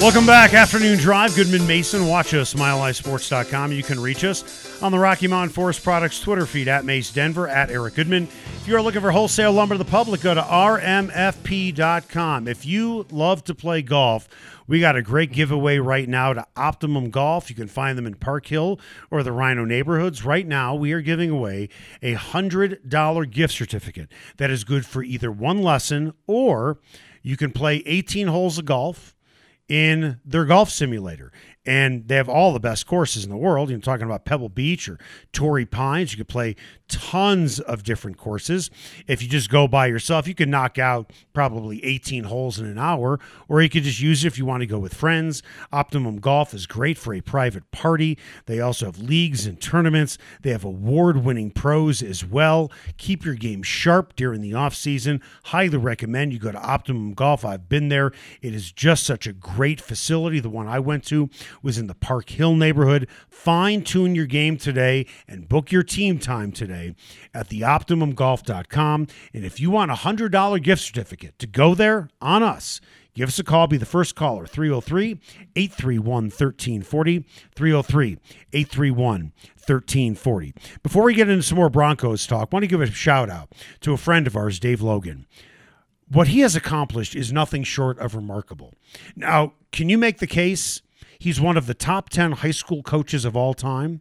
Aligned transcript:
Welcome 0.00 0.26
back. 0.26 0.54
Afternoon 0.54 0.96
Drive. 0.98 1.34
Goodman 1.34 1.66
Mason. 1.66 2.06
Watch 2.06 2.32
us, 2.32 2.54
milehighsports.com. 2.54 3.72
You 3.72 3.82
can 3.82 3.98
reach 3.98 4.22
us 4.22 4.80
on 4.80 4.92
the 4.92 4.98
Rocky 4.98 5.26
Mountain 5.26 5.52
Forest 5.52 5.82
Products 5.82 6.20
Twitter 6.20 6.46
feed 6.46 6.68
at 6.68 6.84
Mace 6.84 7.10
Denver, 7.10 7.48
at 7.48 7.68
Eric 7.68 7.96
Goodman. 7.96 8.22
If 8.22 8.68
you're 8.68 8.80
looking 8.80 9.00
for 9.00 9.10
wholesale 9.10 9.52
lumber 9.52 9.74
to 9.74 9.78
the 9.78 9.84
public, 9.84 10.20
go 10.20 10.34
to 10.34 10.40
rmfp.com. 10.40 11.26
If 12.46 12.64
you 12.64 13.06
love 13.10 13.42
to 13.44 13.56
play 13.56 13.82
golf, 13.82 14.28
we 14.68 14.78
got 14.78 14.94
a 14.94 15.02
great 15.02 15.32
giveaway 15.32 15.78
right 15.78 16.08
now 16.08 16.32
to 16.32 16.46
Optimum 16.54 17.10
Golf. 17.10 17.50
You 17.50 17.56
can 17.56 17.66
find 17.66 17.98
them 17.98 18.06
in 18.06 18.14
Park 18.14 18.46
Hill 18.46 18.78
or 19.10 19.24
the 19.24 19.30
RiNo 19.30 19.66
neighborhoods. 19.66 20.24
Right 20.24 20.46
now, 20.46 20.76
we 20.76 20.92
are 20.92 21.00
giving 21.00 21.30
away 21.30 21.70
a 22.02 22.14
$100 22.14 23.30
gift 23.32 23.52
certificate 23.52 24.12
that 24.36 24.52
is 24.52 24.62
good 24.62 24.86
for 24.86 25.02
either 25.02 25.32
one 25.32 25.60
lesson 25.60 26.14
or 26.28 26.78
you 27.20 27.36
can 27.36 27.50
play 27.50 27.82
18 27.84 28.28
holes 28.28 28.58
of 28.58 28.64
golf 28.64 29.16
in 29.68 30.20
their 30.24 30.44
golf 30.44 30.70
simulator. 30.70 31.32
And 31.66 32.08
they 32.08 32.16
have 32.16 32.28
all 32.28 32.52
the 32.52 32.60
best 32.60 32.86
courses 32.86 33.24
in 33.24 33.30
the 33.30 33.36
world. 33.36 33.68
You're 33.68 33.78
talking 33.78 34.06
about 34.06 34.24
Pebble 34.24 34.48
Beach 34.48 34.88
or 34.88 34.98
Torrey 35.32 35.66
Pines. 35.66 36.12
You 36.12 36.18
could 36.18 36.28
play 36.28 36.56
tons 36.88 37.60
of 37.60 37.82
different 37.82 38.16
courses. 38.16 38.70
If 39.06 39.22
you 39.22 39.28
just 39.28 39.50
go 39.50 39.68
by 39.68 39.86
yourself, 39.86 40.26
you 40.26 40.34
could 40.34 40.48
knock 40.48 40.78
out 40.78 41.12
probably 41.32 41.84
18 41.84 42.24
holes 42.24 42.58
in 42.58 42.66
an 42.66 42.78
hour, 42.78 43.20
or 43.48 43.62
you 43.62 43.68
could 43.68 43.82
just 43.82 44.00
use 44.00 44.24
it 44.24 44.28
if 44.28 44.38
you 44.38 44.46
want 44.46 44.62
to 44.62 44.66
go 44.66 44.78
with 44.78 44.94
friends. 44.94 45.42
Optimum 45.72 46.18
Golf 46.18 46.54
is 46.54 46.66
great 46.66 46.98
for 46.98 47.14
a 47.14 47.20
private 47.20 47.70
party. 47.70 48.18
They 48.46 48.60
also 48.60 48.86
have 48.86 48.98
leagues 48.98 49.46
and 49.46 49.60
tournaments. 49.60 50.18
They 50.42 50.50
have 50.50 50.64
award 50.64 51.24
winning 51.24 51.50
pros 51.50 52.02
as 52.02 52.24
well. 52.24 52.72
Keep 52.96 53.24
your 53.24 53.34
game 53.34 53.62
sharp 53.62 54.16
during 54.16 54.40
the 54.40 54.54
off 54.54 54.74
season. 54.74 55.22
Highly 55.44 55.76
recommend 55.76 56.32
you 56.32 56.38
go 56.38 56.52
to 56.52 56.58
Optimum 56.58 57.12
Golf. 57.12 57.44
I've 57.44 57.68
been 57.68 57.88
there. 57.88 58.12
It 58.40 58.54
is 58.54 58.72
just 58.72 59.04
such 59.04 59.26
a 59.26 59.32
great 59.32 59.80
facility. 59.80 60.40
The 60.40 60.50
one 60.50 60.66
I 60.66 60.78
went 60.78 61.04
to 61.06 61.28
was 61.62 61.78
in 61.78 61.86
the 61.86 61.94
Park 61.94 62.30
Hill 62.30 62.54
neighborhood. 62.54 63.08
Fine 63.28 63.82
tune 63.82 64.14
your 64.14 64.26
game 64.26 64.56
today 64.56 65.06
and 65.26 65.48
book 65.48 65.70
your 65.70 65.82
team 65.82 66.18
time 66.18 66.50
today 66.52 66.77
at 67.34 67.48
theoptimumgolf.com. 67.48 69.06
And 69.34 69.44
if 69.44 69.60
you 69.60 69.70
want 69.70 69.90
a 69.90 69.94
$100 69.94 70.62
gift 70.62 70.82
certificate 70.82 71.38
to 71.38 71.46
go 71.46 71.74
there 71.74 72.08
on 72.20 72.42
us, 72.42 72.80
give 73.14 73.28
us 73.28 73.38
a 73.38 73.44
call. 73.44 73.66
Be 73.66 73.76
the 73.76 73.86
first 73.86 74.14
caller 74.14 74.46
303 74.46 75.20
831 75.56 76.24
1340. 76.24 77.24
303 77.54 78.18
831 78.52 79.32
1340. 79.56 80.54
Before 80.82 81.04
we 81.04 81.14
get 81.14 81.28
into 81.28 81.42
some 81.42 81.56
more 81.56 81.70
Broncos 81.70 82.26
talk, 82.26 82.48
I 82.50 82.56
want 82.56 82.62
to 82.62 82.68
give 82.68 82.80
a 82.80 82.86
shout 82.86 83.28
out 83.28 83.52
to 83.80 83.92
a 83.92 83.98
friend 83.98 84.26
of 84.26 84.36
ours, 84.36 84.58
Dave 84.58 84.80
Logan. 84.80 85.26
What 86.10 86.28
he 86.28 86.40
has 86.40 86.56
accomplished 86.56 87.14
is 87.14 87.32
nothing 87.32 87.64
short 87.64 87.98
of 87.98 88.14
remarkable. 88.14 88.72
Now, 89.14 89.52
can 89.72 89.90
you 89.90 89.98
make 89.98 90.18
the 90.18 90.26
case 90.26 90.80
he's 91.18 91.40
one 91.40 91.58
of 91.58 91.66
the 91.66 91.74
top 91.74 92.08
10 92.08 92.32
high 92.32 92.50
school 92.50 92.82
coaches 92.82 93.26
of 93.26 93.36
all 93.36 93.52
time? 93.52 94.00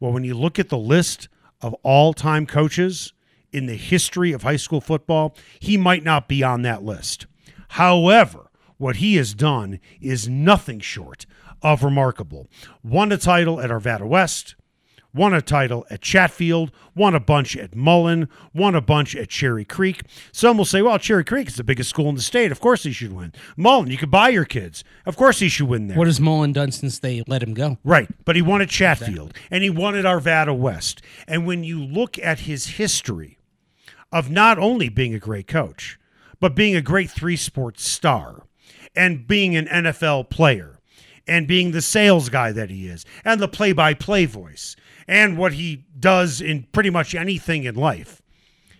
Well, 0.00 0.12
when 0.12 0.24
you 0.24 0.34
look 0.34 0.58
at 0.58 0.70
the 0.70 0.78
list 0.78 1.28
of 1.62 1.74
all 1.82 2.12
time 2.12 2.46
coaches 2.46 3.12
in 3.52 3.66
the 3.66 3.76
history 3.76 4.32
of 4.32 4.42
high 4.42 4.56
school 4.56 4.80
football, 4.80 5.34
he 5.60 5.76
might 5.76 6.04
not 6.04 6.28
be 6.28 6.42
on 6.42 6.62
that 6.62 6.82
list. 6.82 7.26
However, 7.68 8.50
what 8.78 8.96
he 8.96 9.16
has 9.16 9.34
done 9.34 9.78
is 10.00 10.28
nothing 10.28 10.80
short 10.80 11.24
of 11.62 11.84
remarkable. 11.84 12.48
Won 12.82 13.12
a 13.12 13.16
title 13.16 13.60
at 13.60 13.70
Arvada 13.70 14.06
West, 14.06 14.56
won 15.14 15.34
a 15.34 15.42
title 15.42 15.86
at 15.90 16.00
Chatfield, 16.00 16.70
won 16.94 17.14
a 17.14 17.20
bunch 17.20 17.56
at 17.56 17.74
Mullen, 17.74 18.28
won 18.54 18.74
a 18.74 18.80
bunch 18.80 19.14
at 19.14 19.28
Cherry 19.28 19.64
Creek. 19.64 20.02
Some 20.32 20.58
will 20.58 20.64
say, 20.64 20.82
well, 20.82 20.98
Cherry 20.98 21.24
Creek 21.24 21.48
is 21.48 21.56
the 21.56 21.64
biggest 21.64 21.90
school 21.90 22.08
in 22.08 22.14
the 22.14 22.22
state. 22.22 22.52
Of 22.52 22.60
course 22.60 22.82
he 22.82 22.92
should 22.92 23.12
win. 23.12 23.32
Mullen, 23.56 23.90
you 23.90 23.98
could 23.98 24.10
buy 24.10 24.30
your 24.30 24.44
kids. 24.44 24.84
Of 25.06 25.16
course 25.16 25.38
he 25.40 25.48
should 25.48 25.68
win 25.68 25.88
there. 25.88 25.98
What 25.98 26.06
has 26.06 26.20
Mullen 26.20 26.52
done 26.52 26.72
since 26.72 26.98
they 26.98 27.22
let 27.26 27.42
him 27.42 27.54
go? 27.54 27.78
Right. 27.84 28.08
But 28.24 28.36
he 28.36 28.42
won 28.42 28.62
at 28.62 28.68
Chatfield 28.68 29.34
and 29.50 29.62
he 29.62 29.70
won 29.70 29.94
at 29.94 30.04
Arvada 30.04 30.56
West. 30.56 31.02
And 31.26 31.46
when 31.46 31.64
you 31.64 31.82
look 31.82 32.18
at 32.18 32.40
his 32.40 32.66
history 32.66 33.38
of 34.10 34.30
not 34.30 34.58
only 34.58 34.88
being 34.88 35.14
a 35.14 35.18
great 35.18 35.46
coach, 35.46 35.98
but 36.40 36.54
being 36.54 36.74
a 36.74 36.82
great 36.82 37.10
three 37.10 37.36
sports 37.36 37.86
star 37.86 38.42
and 38.94 39.26
being 39.26 39.56
an 39.56 39.66
NFL 39.66 40.28
player 40.28 40.78
and 41.26 41.46
being 41.46 41.70
the 41.70 41.82
sales 41.82 42.28
guy 42.28 42.52
that 42.52 42.70
he 42.70 42.86
is 42.88 43.04
and 43.24 43.40
the 43.40 43.48
play 43.48 43.72
by 43.72 43.94
play 43.94 44.24
voice 44.26 44.74
and 45.06 45.36
what 45.38 45.52
he 45.54 45.84
does 45.98 46.40
in 46.40 46.64
pretty 46.72 46.90
much 46.90 47.14
anything 47.14 47.64
in 47.64 47.74
life. 47.74 48.20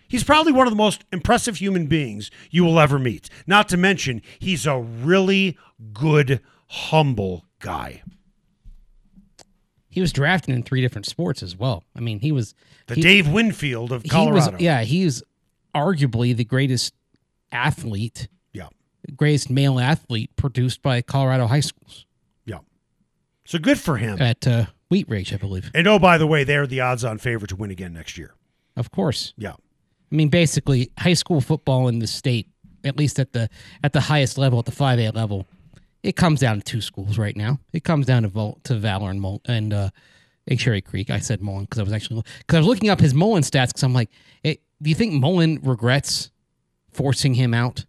He's 0.07 0.23
probably 0.23 0.51
one 0.51 0.67
of 0.67 0.71
the 0.71 0.77
most 0.77 1.03
impressive 1.11 1.57
human 1.57 1.87
beings 1.87 2.29
you 2.51 2.63
will 2.63 2.79
ever 2.79 2.99
meet. 2.99 3.29
Not 3.47 3.67
to 3.69 3.77
mention, 3.77 4.21
he's 4.39 4.65
a 4.67 4.77
really 4.79 5.57
good, 5.93 6.39
humble 6.67 7.45
guy. 7.59 8.03
He 9.89 10.01
was 10.01 10.11
drafted 10.11 10.55
in 10.55 10.63
three 10.63 10.81
different 10.81 11.05
sports 11.05 11.43
as 11.43 11.55
well. 11.55 11.83
I 11.95 11.99
mean, 11.99 12.19
he 12.19 12.31
was 12.31 12.55
The 12.87 12.95
he, 12.95 13.01
Dave 13.01 13.27
Winfield 13.27 13.91
of 13.91 14.03
he 14.03 14.09
Colorado. 14.09 14.53
was 14.53 14.61
yeah, 14.61 14.81
he's 14.83 15.21
arguably 15.75 16.35
the 16.35 16.45
greatest 16.45 16.93
athlete, 17.51 18.27
Yeah. 18.53 18.69
greatest 19.15 19.49
male 19.49 19.79
athlete 19.79 20.35
produced 20.35 20.81
by 20.81 21.01
Colorado 21.01 21.47
high 21.47 21.59
schools. 21.59 22.05
So 23.45 23.59
good 23.59 23.79
for 23.79 23.97
him. 23.97 24.21
at 24.21 24.47
uh, 24.47 24.65
Wheat 24.89 25.07
Ridge, 25.09 25.33
I 25.33 25.37
believe. 25.37 25.69
And 25.73 25.87
oh, 25.87 25.99
by 25.99 26.17
the 26.17 26.27
way, 26.27 26.43
they're 26.43 26.67
the 26.67 26.79
odds 26.81 27.03
on 27.03 27.17
favorite 27.17 27.49
to 27.49 27.55
win 27.55 27.71
again 27.71 27.93
next 27.93 28.17
year. 28.17 28.33
Of 28.77 28.91
course. 28.91 29.33
Yeah. 29.37 29.51
I 30.11 30.15
mean, 30.15 30.29
basically, 30.29 30.91
high 30.97 31.13
school 31.13 31.41
football 31.41 31.87
in 31.87 31.99
the 31.99 32.07
state, 32.07 32.47
at 32.83 32.97
least 32.97 33.19
at 33.19 33.33
the 33.33 33.49
at 33.83 33.93
the 33.93 34.01
highest 34.01 34.37
level, 34.37 34.59
at 34.59 34.65
the 34.65 34.71
five 34.71 34.99
A 34.99 35.09
level, 35.11 35.47
it 36.03 36.15
comes 36.15 36.39
down 36.39 36.57
to 36.57 36.63
two 36.63 36.81
schools 36.81 37.17
right 37.17 37.35
now. 37.35 37.59
It 37.73 37.83
comes 37.83 38.05
down 38.05 38.23
to 38.23 38.27
Vol- 38.29 38.59
to 38.63 38.75
Valor 38.75 39.09
and 39.09 39.19
Mul- 39.21 39.41
and 39.45 39.73
uh, 39.73 39.89
and 40.47 40.59
Cherry 40.59 40.81
Creek. 40.81 41.09
I 41.09 41.19
said 41.19 41.41
Mullen 41.41 41.63
because 41.65 41.79
I 41.79 41.83
was 41.83 41.93
actually 41.93 42.23
because 42.39 42.55
I 42.57 42.59
was 42.59 42.67
looking 42.67 42.89
up 42.89 42.99
his 42.99 43.13
Mullen 43.13 43.43
stats 43.43 43.67
because 43.69 43.83
I'm 43.83 43.93
like, 43.93 44.09
do 44.43 44.55
you 44.89 44.95
think 44.95 45.13
Mullen 45.13 45.59
regrets 45.63 46.29
forcing 46.91 47.33
him 47.33 47.53
out 47.53 47.85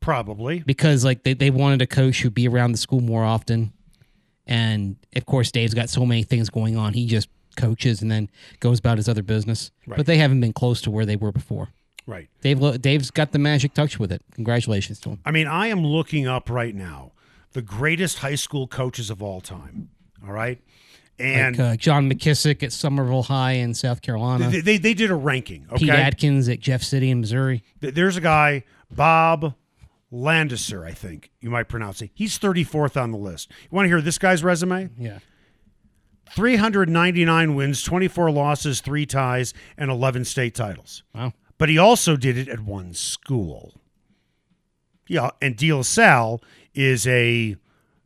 Probably. 0.00 0.60
because 0.60 1.04
like 1.04 1.22
they, 1.22 1.34
they 1.34 1.50
wanted 1.50 1.80
a 1.82 1.86
coach 1.86 2.20
who'd 2.22 2.34
be 2.34 2.46
around 2.48 2.72
the 2.72 2.78
school 2.78 3.00
more 3.00 3.24
often, 3.24 3.72
and 4.46 4.96
of 5.16 5.26
course 5.26 5.50
Dave's 5.50 5.74
got 5.74 5.88
so 5.88 6.04
many 6.04 6.22
things 6.22 6.50
going 6.50 6.76
on. 6.76 6.92
He 6.92 7.06
just 7.06 7.28
coaches 7.56 8.02
and 8.02 8.10
then 8.10 8.30
goes 8.60 8.78
about 8.78 8.98
his 8.98 9.08
other 9.08 9.22
business. 9.22 9.70
Right. 9.86 9.96
But 9.96 10.06
they 10.06 10.18
haven't 10.18 10.40
been 10.40 10.52
close 10.52 10.80
to 10.82 10.90
where 10.90 11.06
they 11.06 11.16
were 11.16 11.32
before. 11.32 11.68
Right. 12.06 12.28
Dave 12.42 12.80
Dave's 12.82 13.10
got 13.10 13.32
the 13.32 13.38
magic 13.38 13.74
touch 13.74 13.98
with 13.98 14.12
it. 14.12 14.22
Congratulations 14.32 15.00
to 15.00 15.10
him. 15.10 15.20
I 15.24 15.30
mean, 15.30 15.46
I 15.46 15.68
am 15.68 15.84
looking 15.84 16.26
up 16.26 16.50
right 16.50 16.74
now 16.74 17.12
the 17.52 17.62
greatest 17.62 18.18
high 18.18 18.34
school 18.34 18.66
coaches 18.66 19.10
of 19.10 19.22
all 19.22 19.40
time. 19.40 19.88
All 20.26 20.32
right. 20.32 20.60
And 21.18 21.56
like 21.56 21.64
uh, 21.64 21.76
John 21.76 22.10
McKissick 22.10 22.62
at 22.62 22.72
Summerville 22.72 23.22
High 23.22 23.52
in 23.52 23.72
South 23.72 24.02
Carolina. 24.02 24.50
they, 24.50 24.60
they, 24.60 24.78
they 24.78 24.94
did 24.94 25.10
a 25.10 25.14
ranking. 25.14 25.66
Okay. 25.70 25.86
Pete 25.86 25.90
Adkins 25.90 26.48
at 26.48 26.58
Jeff 26.58 26.82
City 26.82 27.10
in 27.10 27.20
Missouri. 27.20 27.62
There's 27.80 28.16
a 28.16 28.20
guy, 28.20 28.64
Bob 28.90 29.54
Landisser, 30.14 30.86
I 30.86 30.92
think 30.92 31.32
you 31.40 31.50
might 31.50 31.68
pronounce 31.68 32.00
it. 32.00 32.10
He's 32.14 32.38
34th 32.38 33.00
on 33.00 33.10
the 33.10 33.18
list. 33.18 33.50
You 33.62 33.74
want 33.74 33.86
to 33.86 33.88
hear 33.88 34.00
this 34.00 34.18
guy's 34.18 34.44
resume? 34.44 34.90
Yeah. 34.96 35.18
399 36.30 37.54
wins, 37.54 37.82
24 37.82 38.30
losses, 38.30 38.80
three 38.80 39.06
ties, 39.06 39.52
and 39.76 39.90
11 39.90 40.24
state 40.24 40.54
titles. 40.54 41.02
Wow. 41.14 41.32
But 41.58 41.68
he 41.68 41.78
also 41.78 42.16
did 42.16 42.38
it 42.38 42.48
at 42.48 42.60
one 42.60 42.94
school. 42.94 43.74
Yeah, 45.06 45.30
and 45.42 45.56
De 45.56 45.72
La 45.72 45.82
Salle 45.82 46.40
is 46.74 47.06
a 47.06 47.56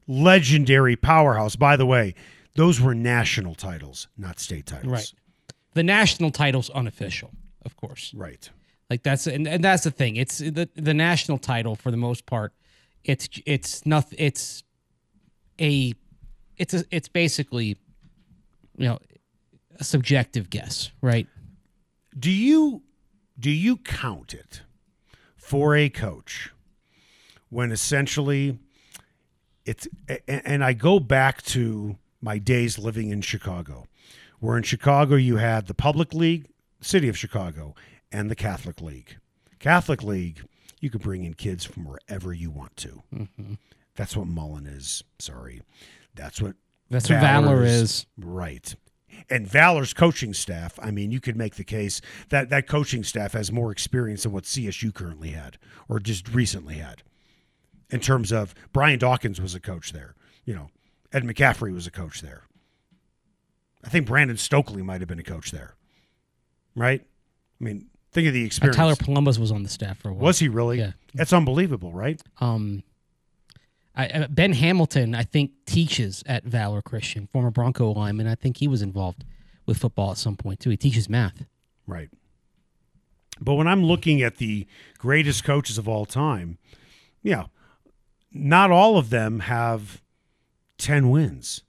legendary 0.06 0.96
powerhouse. 0.96 1.56
By 1.56 1.76
the 1.76 1.87
way, 1.87 2.14
those 2.54 2.81
were 2.81 2.94
national 2.94 3.54
titles, 3.54 4.08
not 4.16 4.40
state 4.40 4.66
titles. 4.66 4.93
Right. 4.93 5.12
The 5.75 5.82
national 5.84 6.31
title's 6.32 6.70
unofficial, 6.70 7.31
of 7.64 7.76
course. 7.76 8.12
Right. 8.14 8.50
Like 8.90 9.02
that's 9.02 9.26
and, 9.26 9.46
and 9.46 9.62
that's 9.62 9.85
the 9.85 9.90
thing. 9.90 10.17
It's 10.17 10.38
the 10.38 10.69
the 10.75 10.94
national 10.94 11.38
title 11.38 11.76
for 11.76 11.90
the 11.90 11.96
most 11.96 12.26
part. 12.26 12.52
It's 13.05 13.29
it's 13.44 13.85
nothing. 13.85 14.19
It's 14.19 14.62
a 15.61 15.93
it's 16.56 16.75
a 16.75 16.85
it's 16.90 17.08
basically 17.08 17.76
you 18.76 18.88
know 18.88 18.99
a 19.79 19.85
subjective 19.85 20.50
guess, 20.50 20.90
right? 21.02 21.26
Do 22.19 22.31
you 22.31 22.82
do 23.38 23.50
you 23.50 23.76
count 23.76 24.35
it 24.35 24.62
for 25.37 25.76
a 25.76 25.88
coach 25.88 26.50
when 27.50 27.73
essentially 27.73 28.58
it's 29.64 29.87
and 30.26 30.64
I 30.64 30.73
go 30.73 30.99
back 30.99 31.43
to 31.43 31.99
my 32.20 32.38
days 32.38 32.79
living 32.79 33.11
in 33.11 33.20
Chicago. 33.20 33.87
Where 34.40 34.56
in 34.56 34.62
Chicago 34.62 35.17
you 35.17 35.37
had 35.37 35.67
the 35.67 35.75
public 35.75 36.14
league, 36.14 36.46
city 36.81 37.08
of 37.08 37.19
Chicago, 37.19 37.75
and 38.10 38.31
the 38.31 38.37
Catholic 38.37 38.81
League. 38.81 39.16
Catholic 39.58 40.02
League, 40.02 40.40
you 40.81 40.90
could 40.90 41.02
bring 41.02 41.25
in 41.25 41.34
kids 41.34 41.64
from 41.64 41.84
wherever 41.84 42.32
you 42.32 42.50
want 42.50 42.76
to. 42.78 43.02
Mm-hmm. 43.14 43.55
That's 43.96 44.16
what 44.16 44.28
Mullen 44.28 44.66
is. 44.66 45.02
Sorry. 45.19 45.62
That's 46.14 46.40
what 46.40 46.55
That's 46.90 47.10
what 47.10 47.20
Valor 47.20 47.64
is. 47.64 48.06
Right. 48.16 48.75
And 49.28 49.46
Valor's 49.46 49.93
coaching 49.93 50.32
staff, 50.32 50.78
I 50.81 50.90
mean, 50.90 51.10
you 51.10 51.20
could 51.20 51.37
make 51.37 51.56
the 51.56 51.64
case 51.64 52.00
that 52.28 52.50
that 52.50 52.69
coaching 52.69 53.02
staff 53.02 53.32
has 53.32 53.50
more 53.50 53.72
experience 53.72 54.22
than 54.22 54.32
what 54.32 54.44
CSU 54.44 54.94
currently 54.94 55.31
had 55.31 55.58
or 55.88 55.99
just 55.99 56.28
recently 56.28 56.76
had. 56.76 57.02
In 57.90 58.00
terms 58.00 58.32
of 58.32 58.54
Brian 58.72 58.99
Dawkins 58.99 59.40
was 59.40 59.54
a 59.54 59.61
coach 59.61 59.93
there. 59.93 60.14
You 60.44 60.54
know, 60.54 60.70
Ed 61.12 61.25
McCaffrey 61.25 61.72
was 61.72 61.87
a 61.87 61.90
coach 61.90 62.20
there. 62.20 62.44
I 63.84 63.88
think 63.88 64.06
Brandon 64.06 64.37
Stokley 64.37 64.82
might 64.82 65.00
have 65.00 65.08
been 65.08 65.19
a 65.19 65.25
coach 65.25 65.50
there. 65.50 65.75
Right? 66.76 67.02
I 67.61 67.64
mean, 67.64 67.87
think 68.18 68.28
of 68.28 68.34
the 68.34 68.42
Uh, 68.42 68.46
experience. 68.46 68.76
Tyler 68.76 68.96
Polumbus 68.96 69.38
was 69.38 69.50
on 69.52 69.62
the 69.62 69.68
staff 69.68 69.98
for 69.98 70.08
a 70.10 70.12
while. 70.12 70.22
was 70.24 70.38
he 70.38 70.48
really? 70.48 70.78
Yeah. 70.78 70.92
That's 71.14 71.32
unbelievable, 71.32 71.92
right? 71.92 72.20
Um, 72.40 72.82
I, 73.94 74.06
uh, 74.08 74.26
Ben 74.28 74.52
Hamilton, 74.52 75.14
I 75.14 75.24
think, 75.24 75.52
teaches 75.66 76.22
at 76.26 76.44
Valor 76.44 76.82
Christian, 76.82 77.26
former 77.32 77.50
Bronco 77.50 77.90
lineman. 77.92 78.26
I 78.26 78.34
think 78.34 78.58
he 78.58 78.68
was 78.68 78.82
involved 78.82 79.24
with 79.66 79.78
football 79.78 80.10
at 80.12 80.18
some 80.18 80.36
point 80.36 80.60
too. 80.60 80.70
He 80.70 80.76
teaches 80.76 81.08
math. 81.08 81.44
Right. 81.86 82.10
But 83.40 83.54
when 83.54 83.66
I'm 83.68 83.84
looking 83.84 84.20
at 84.22 84.36
the 84.36 84.66
greatest 84.98 85.44
coaches 85.44 85.78
of 85.78 85.88
all 85.88 86.06
time, 86.06 86.58
yeah, 87.22 87.46
not 88.32 88.70
all 88.70 88.98
of 88.98 89.10
them 89.10 89.40
have 89.40 90.02
10 90.78 91.10
wins. 91.10 91.62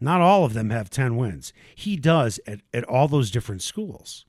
Not 0.00 0.20
all 0.22 0.44
of 0.44 0.54
them 0.54 0.70
have 0.70 0.88
10 0.88 1.16
wins. 1.16 1.52
He 1.74 1.96
does 1.96 2.40
at, 2.46 2.60
at 2.72 2.84
all 2.84 3.08
those 3.08 3.30
different 3.30 3.62
schools. 3.62 4.24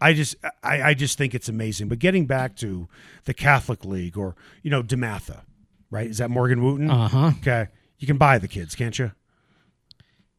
I 0.00 0.12
just 0.12 0.36
I, 0.62 0.82
I 0.82 0.94
just 0.94 1.16
think 1.18 1.34
it's 1.34 1.48
amazing. 1.48 1.88
But 1.88 1.98
getting 1.98 2.26
back 2.26 2.54
to 2.56 2.88
the 3.24 3.32
Catholic 3.34 3.84
League 3.84 4.16
or, 4.18 4.36
you 4.62 4.70
know, 4.70 4.82
DeMatha, 4.82 5.42
right? 5.90 6.08
Is 6.08 6.18
that 6.18 6.30
Morgan 6.30 6.60
Wootten? 6.60 6.90
Uh 6.90 7.08
huh. 7.08 7.32
Okay. 7.40 7.68
You 7.98 8.06
can 8.06 8.18
buy 8.18 8.38
the 8.38 8.48
kids, 8.48 8.74
can't 8.74 8.98
you? 8.98 9.12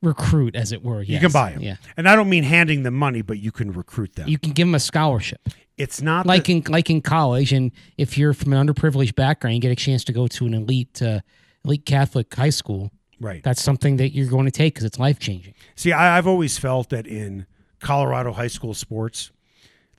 Recruit, 0.03 0.55
as 0.55 0.71
it 0.71 0.83
were. 0.83 1.01
You 1.01 1.19
can 1.19 1.31
buy 1.31 1.53
them. 1.53 1.63
Yeah. 1.63 1.77
And 1.97 2.07
I 2.07 2.15
don't 2.15 2.29
mean 2.29 2.43
handing 2.43 2.83
them 2.83 2.93
money, 2.93 3.23
but 3.23 3.39
you 3.39 3.51
can 3.51 3.71
recruit 3.71 4.13
them. 4.13 4.29
You 4.29 4.37
can 4.37 4.51
give 4.51 4.67
them 4.67 4.75
a 4.75 4.79
scholarship, 4.79 5.41
it's 5.75 6.03
not 6.03 6.27
like 6.27 6.43
the- 6.45 6.57
in 6.57 6.63
like 6.69 6.91
in 6.91 7.01
college, 7.01 7.51
and 7.51 7.71
if 7.97 8.15
you're 8.15 8.33
from 8.33 8.53
an 8.53 8.67
underprivileged 8.67 9.15
background, 9.15 9.55
you 9.55 9.61
get 9.61 9.71
a 9.71 9.75
chance 9.75 10.03
to 10.03 10.13
go 10.13 10.27
to 10.27 10.45
an 10.45 10.53
elite 10.53 11.01
uh, 11.01 11.21
elite 11.65 11.85
Catholic 11.87 12.33
high 12.33 12.51
school. 12.51 12.91
right. 13.19 13.41
That's 13.43 13.61
something 13.61 13.97
that 13.97 14.13
you're 14.13 14.29
going 14.29 14.45
to 14.45 14.51
take 14.51 14.75
because 14.75 14.85
it's 14.85 14.99
life 14.99 15.17
changing. 15.17 15.55
See, 15.75 15.91
I, 15.91 16.15
I've 16.19 16.27
always 16.27 16.59
felt 16.59 16.89
that 16.91 17.07
in 17.07 17.47
Colorado 17.79 18.33
high 18.33 18.47
school 18.47 18.75
sports, 18.75 19.31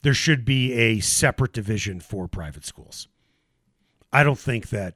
there 0.02 0.14
should 0.14 0.44
be 0.44 0.72
a 0.74 1.00
separate 1.00 1.52
division 1.52 2.00
for 2.00 2.28
private 2.28 2.64
schools. 2.64 3.08
I 4.12 4.22
don't 4.22 4.38
think 4.38 4.70
that 4.70 4.94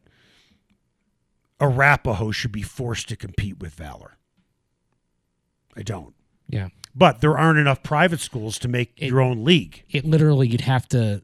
Arapahoe 1.60 2.32
should 2.32 2.52
be 2.52 2.62
forced 2.62 3.08
to 3.08 3.16
compete 3.16 3.58
with 3.60 3.74
Valor. 3.74 4.16
I 5.76 5.82
don't. 5.82 6.14
Yeah. 6.48 6.68
But 6.94 7.20
there 7.20 7.36
aren't 7.38 7.58
enough 7.58 7.82
private 7.82 8.20
schools 8.20 8.58
to 8.60 8.68
make 8.68 8.92
It- 8.96 9.08
your 9.08 9.20
own 9.20 9.44
league. 9.44 9.84
It 9.90 10.04
literally 10.04 10.48
you'd 10.48 10.62
have 10.62 10.86
to 10.88 11.22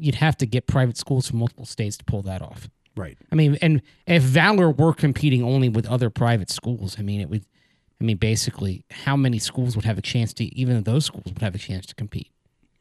you'd 0.00 0.14
have 0.16 0.36
to 0.36 0.46
get 0.46 0.66
private 0.68 0.96
schools 0.96 1.28
from 1.28 1.40
multiple 1.40 1.64
states 1.66 1.96
to 1.96 2.04
pull 2.04 2.22
that 2.22 2.40
off. 2.40 2.68
Right. 2.96 3.18
I 3.32 3.34
mean, 3.34 3.56
and 3.60 3.82
if 4.06 4.22
Valor 4.22 4.70
were 4.70 4.92
competing 4.94 5.42
only 5.42 5.68
with 5.68 5.86
other 5.86 6.08
private 6.10 6.50
schools, 6.50 6.96
I 6.98 7.02
mean, 7.02 7.20
it 7.20 7.28
would. 7.28 7.44
I 8.00 8.04
mean, 8.04 8.16
basically, 8.16 8.84
how 8.90 9.16
many 9.16 9.40
schools 9.40 9.74
would 9.74 9.84
have 9.84 9.98
a 9.98 10.02
chance 10.02 10.32
to? 10.34 10.44
Even 10.54 10.80
those 10.84 11.04
schools 11.04 11.24
would 11.26 11.42
have 11.42 11.54
a 11.56 11.58
chance 11.58 11.84
to 11.86 11.94
compete. 11.96 12.30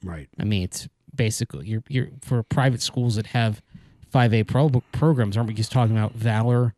Right. 0.07 0.29
I 0.39 0.43
mean, 0.43 0.63
it's 0.63 0.87
basically 1.13 1.67
you're 1.67 1.83
you're 1.89 2.09
for 2.21 2.43
private 2.43 2.81
schools 2.81 3.15
that 3.15 3.27
have 3.27 3.61
five 4.09 4.33
A 4.33 4.43
pro 4.43 4.69
programs. 4.91 5.37
Aren't 5.37 5.47
we 5.49 5.53
just 5.53 5.71
talking 5.71 5.97
about 5.97 6.13
Valor 6.13 6.73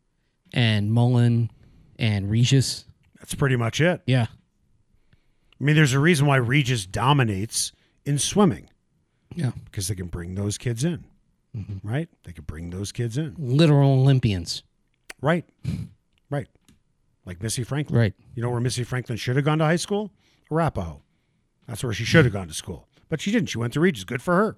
and 0.54 0.92
Mullen 0.92 1.52
and 1.98 2.30
Regis? 2.30 2.86
That's 3.20 3.36
pretty 3.36 3.56
much 3.56 3.82
it. 3.82 4.02
Yeah, 4.06 4.28
I 5.60 5.64
mean, 5.64 5.76
there's 5.76 5.94
a 5.94 6.00
reason 6.00 6.26
why 6.26 6.38
Regis 6.38 6.86
dominates 6.86 7.72
in 8.06 8.18
swimming 8.18 8.70
yeah, 9.36 9.52
because 9.66 9.88
they 9.88 9.96
can 9.96 10.08
bring 10.08 10.36
those 10.36 10.58
kids 10.58 10.84
in. 10.84 11.04
Mm-hmm. 11.56 11.88
Right? 11.88 12.10
They 12.24 12.32
can 12.32 12.44
bring 12.44 12.70
those 12.70 12.92
kids 12.92 13.18
in. 13.18 13.36
literal 13.38 13.92
Olympians. 13.92 14.64
Right. 15.22 15.46
Right. 16.30 16.48
Like 17.26 17.42
Missy 17.42 17.64
Franklin. 17.64 18.00
Right. 18.00 18.14
You 18.36 18.44
know 18.44 18.50
where 18.50 18.60
Missy 18.60 18.84
Franklin 18.84 19.18
should 19.18 19.36
have 19.36 19.46
gone 19.46 19.58
to 19.60 19.66
high 19.66 19.76
school? 19.76 20.12
Arapaho. 20.52 21.02
That's 21.68 21.84
where 21.84 21.94
she 21.94 22.04
should 22.06 22.26
have 22.26 22.34
gone 22.34 22.48
to 22.48 22.54
school. 22.54 22.88
But 23.10 23.22
she 23.22 23.32
didn't. 23.32 23.50
She 23.50 23.58
went 23.58 23.74
to 23.74 23.80
Regis. 23.80 24.04
Good 24.04 24.22
for 24.22 24.36
her. 24.36 24.58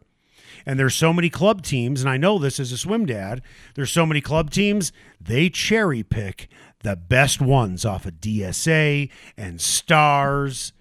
And 0.65 0.77
there's 0.77 0.95
so 0.95 1.13
many 1.13 1.29
club 1.29 1.61
teams, 1.61 2.01
and 2.01 2.09
I 2.09 2.17
know 2.17 2.37
this 2.37 2.59
as 2.59 2.71
a 2.71 2.77
swim 2.77 3.05
dad. 3.05 3.41
There's 3.75 3.91
so 3.91 4.05
many 4.05 4.21
club 4.21 4.51
teams, 4.51 4.91
they 5.19 5.49
cherry 5.49 6.03
pick 6.03 6.49
the 6.83 6.95
best 6.95 7.41
ones 7.41 7.85
off 7.85 8.05
of 8.05 8.15
DSA 8.15 9.09
and 9.37 9.61
Stars 9.61 10.73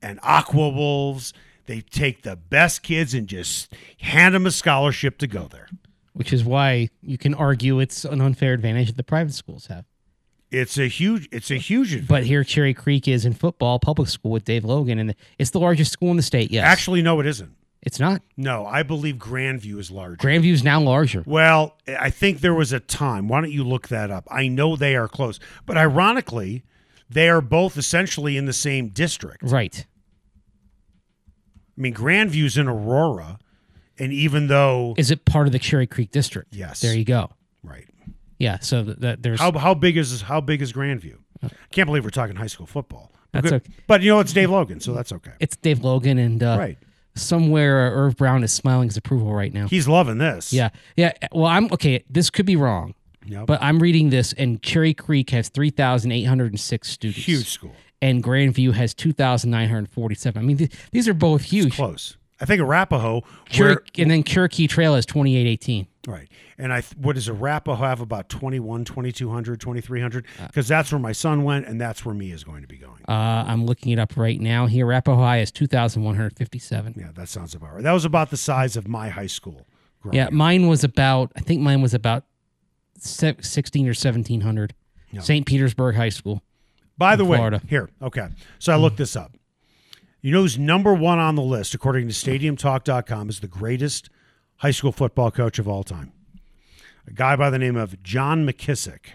and 0.00 0.18
Aqua 0.22 0.70
Wolves. 0.70 1.32
They 1.66 1.80
take 1.80 2.22
the 2.22 2.36
best 2.36 2.82
kids 2.82 3.14
and 3.14 3.28
just 3.28 3.72
hand 4.00 4.34
them 4.34 4.46
a 4.46 4.50
scholarship 4.50 5.18
to 5.18 5.26
go 5.26 5.48
there. 5.50 5.68
Which 6.14 6.32
is 6.32 6.44
why 6.44 6.90
you 7.00 7.16
can 7.16 7.34
argue 7.34 7.80
it's 7.80 8.04
an 8.04 8.20
unfair 8.20 8.52
advantage 8.52 8.88
that 8.88 8.96
the 8.96 9.04
private 9.04 9.34
schools 9.34 9.66
have. 9.66 9.84
It's 10.52 10.78
a 10.78 10.86
huge. 10.86 11.28
It's 11.32 11.50
a 11.50 11.56
huge. 11.56 12.06
But 12.06 12.24
here, 12.24 12.44
Cherry 12.44 12.74
Creek 12.74 13.08
is 13.08 13.24
in 13.24 13.32
football, 13.32 13.78
public 13.78 14.08
school 14.08 14.30
with 14.32 14.44
Dave 14.44 14.64
Logan, 14.64 14.98
and 14.98 15.14
it's 15.38 15.50
the 15.50 15.58
largest 15.60 15.92
school 15.92 16.10
in 16.10 16.16
the 16.16 16.22
state. 16.22 16.50
Yes, 16.50 16.64
Actually, 16.66 17.00
no, 17.02 17.18
it 17.20 17.26
isn't. 17.26 17.50
it's 17.82 17.98
not. 17.98 18.20
No, 18.36 18.66
I 18.66 18.82
believe 18.82 19.16
Grandview 19.16 19.78
is 19.78 19.90
larger. 19.90 20.16
Grandview 20.16 20.52
is 20.52 20.62
now 20.62 20.80
larger. 20.80 21.24
Well, 21.26 21.76
I 21.98 22.10
think 22.10 22.40
there 22.40 22.54
was 22.54 22.70
a 22.72 22.80
time. 22.80 23.28
Why 23.28 23.40
don't 23.40 23.50
you 23.50 23.64
look 23.64 23.88
that 23.88 24.10
up? 24.10 24.28
I 24.30 24.46
know 24.48 24.76
they 24.76 24.94
are 24.94 25.08
close, 25.08 25.40
but 25.64 25.76
ironically, 25.78 26.62
they 27.08 27.28
are 27.30 27.40
both 27.40 27.76
essentially 27.78 28.36
in 28.36 28.44
the 28.44 28.52
same 28.52 28.88
district. 28.88 29.42
Right. 29.42 29.86
I 31.76 31.80
mean, 31.80 31.94
Grandview's 31.94 32.58
in 32.58 32.68
Aurora, 32.68 33.38
and 33.98 34.12
even 34.12 34.48
though 34.48 34.94
Is 34.98 35.10
it 35.10 35.24
part 35.24 35.46
of 35.46 35.52
the 35.52 35.58
Cherry 35.58 35.86
Creek 35.86 36.10
district? 36.10 36.54
Yes. 36.54 36.80
There 36.80 36.94
you 36.94 37.04
go. 37.04 37.30
right, 37.62 37.86
Yeah. 38.42 38.58
So 38.60 38.82
that, 38.82 39.22
there's 39.22 39.40
how 39.40 39.52
how 39.52 39.72
big 39.74 39.96
is 39.96 40.20
how 40.22 40.40
big 40.40 40.60
is 40.62 40.72
Grandview? 40.72 41.16
I 41.44 41.48
Can't 41.70 41.86
believe 41.86 42.04
we're 42.04 42.10
talking 42.10 42.36
high 42.36 42.46
school 42.48 42.66
football. 42.66 43.12
But 43.32 43.42
That's 43.44 43.52
okay. 43.54 43.72
But 43.86 44.02
you 44.02 44.10
know, 44.10 44.20
it's 44.20 44.32
Dave 44.32 44.50
Logan, 44.50 44.80
so 44.80 44.92
that's 44.92 45.12
okay. 45.12 45.32
it's 45.40 45.56
Dave 45.56 45.82
Logan, 45.84 46.18
and 46.18 46.42
uh, 46.42 46.56
Right, 46.58 46.78
somewhere 47.14 47.86
uh, 47.86 47.90
Irv 48.06 48.16
Brown 48.16 48.42
is 48.44 48.52
smiling 48.52 48.88
his 48.88 48.96
approval 48.96 49.32
right 49.32 49.52
now. 49.54 49.68
he's 49.68 49.86
loving 49.88 50.18
this. 50.18 50.52
Yeah. 50.52 50.70
Yeah. 50.96 51.12
Well, 51.32 51.46
I'm 51.46 51.72
okay. 51.72 52.04
This 52.10 52.28
could 52.30 52.46
be 52.46 52.56
wrong, 52.56 52.94
Yep. 53.26 53.46
but 53.46 53.62
I'm 53.62 53.78
reading 53.78 54.10
this, 54.10 54.32
and 54.34 54.60
Cherry 54.62 54.92
Creek 54.92 55.30
has 55.30 55.48
3,806 55.48 56.88
students. 56.88 57.24
huge 57.26 57.48
school, 57.48 57.72
And 58.02 58.22
Grandview 58.22 58.72
has 58.74 58.92
2,947. 58.94 60.42
I 60.42 60.44
mean, 60.44 60.56
th- 60.58 60.70
these 60.90 61.08
are 61.08 61.14
both 61.14 61.42
huge. 61.44 61.74
close. 61.74 62.16
I 62.40 62.44
think 62.44 62.60
Arapahoe, 62.60 63.22
where, 63.56 63.82
and 63.96 64.10
then 64.10 64.24
Cherokee 64.24 64.66
Trail 64.66 64.94
has 64.96 65.06
2818. 65.06 65.86
Right. 66.06 66.28
And 66.58 66.72
I 66.72 66.82
what 66.96 67.14
does 67.14 67.28
Arapahoe 67.28 67.84
have 67.84 68.00
about 68.00 68.28
21, 68.28 68.84
2200, 68.84 69.60
2300 69.60 70.26
Uh. 70.40 70.46
because 70.48 70.66
that's 70.66 70.90
where 70.90 70.98
my 70.98 71.12
son 71.12 71.44
went 71.44 71.66
and 71.66 71.80
that's 71.80 72.04
where 72.04 72.14
me 72.14 72.32
is 72.32 72.42
going 72.42 72.62
to 72.62 72.68
be 72.68 72.76
going. 72.76 73.02
Uh, 73.08 73.44
I'm 73.46 73.64
looking 73.66 73.92
it 73.92 73.98
up 74.00 74.16
right 74.16 74.40
now. 74.40 74.66
Here, 74.66 74.84
Arapahoe 74.90 75.20
High 75.22 75.38
is 75.40 75.52
2,157. 75.52 76.94
yeah, 76.98 77.10
that 77.14 77.28
sounds 77.28 77.54
about 77.54 77.74
right. 77.74 77.82
That 77.84 77.92
was 77.92 78.04
about 78.04 78.30
the 78.30 78.36
size 78.36 78.76
of 78.76 78.88
my 78.88 79.10
high 79.10 79.26
school. 79.28 79.66
growing 80.00 80.16
Yeah, 80.16 80.26
up. 80.26 80.32
mine 80.32 80.66
was 80.68 80.82
about. 80.82 81.30
I 81.36 81.40
think 81.40 81.60
mine 81.60 81.82
was 81.82 81.94
about 81.94 82.24
16 82.98 83.86
or 83.86 83.90
1700. 83.90 84.74
Yeah. 85.12 85.20
St. 85.20 85.46
Petersburg 85.46 85.94
High 85.94 86.08
School. 86.08 86.42
By 86.98 87.16
the 87.16 87.24
way, 87.24 87.36
Florida. 87.36 87.60
here, 87.68 87.90
okay. 88.00 88.28
So 88.58 88.72
I 88.72 88.76
looked 88.76 88.96
this 88.96 89.14
up. 89.16 89.36
You 90.20 90.30
know 90.32 90.42
who's 90.42 90.58
number 90.58 90.94
one 90.94 91.18
on 91.18 91.34
the 91.34 91.42
list, 91.42 91.74
according 91.74 92.06
to 92.08 92.14
StadiumTalk.com, 92.14 93.28
is 93.28 93.40
the 93.40 93.48
greatest 93.48 94.08
high 94.62 94.70
school 94.70 94.92
football 94.92 95.30
coach 95.30 95.58
of 95.58 95.66
all 95.66 95.82
time. 95.82 96.12
A 97.06 97.12
guy 97.12 97.34
by 97.34 97.50
the 97.50 97.58
name 97.58 97.76
of 97.76 98.00
John 98.02 98.46
McKissick. 98.46 99.14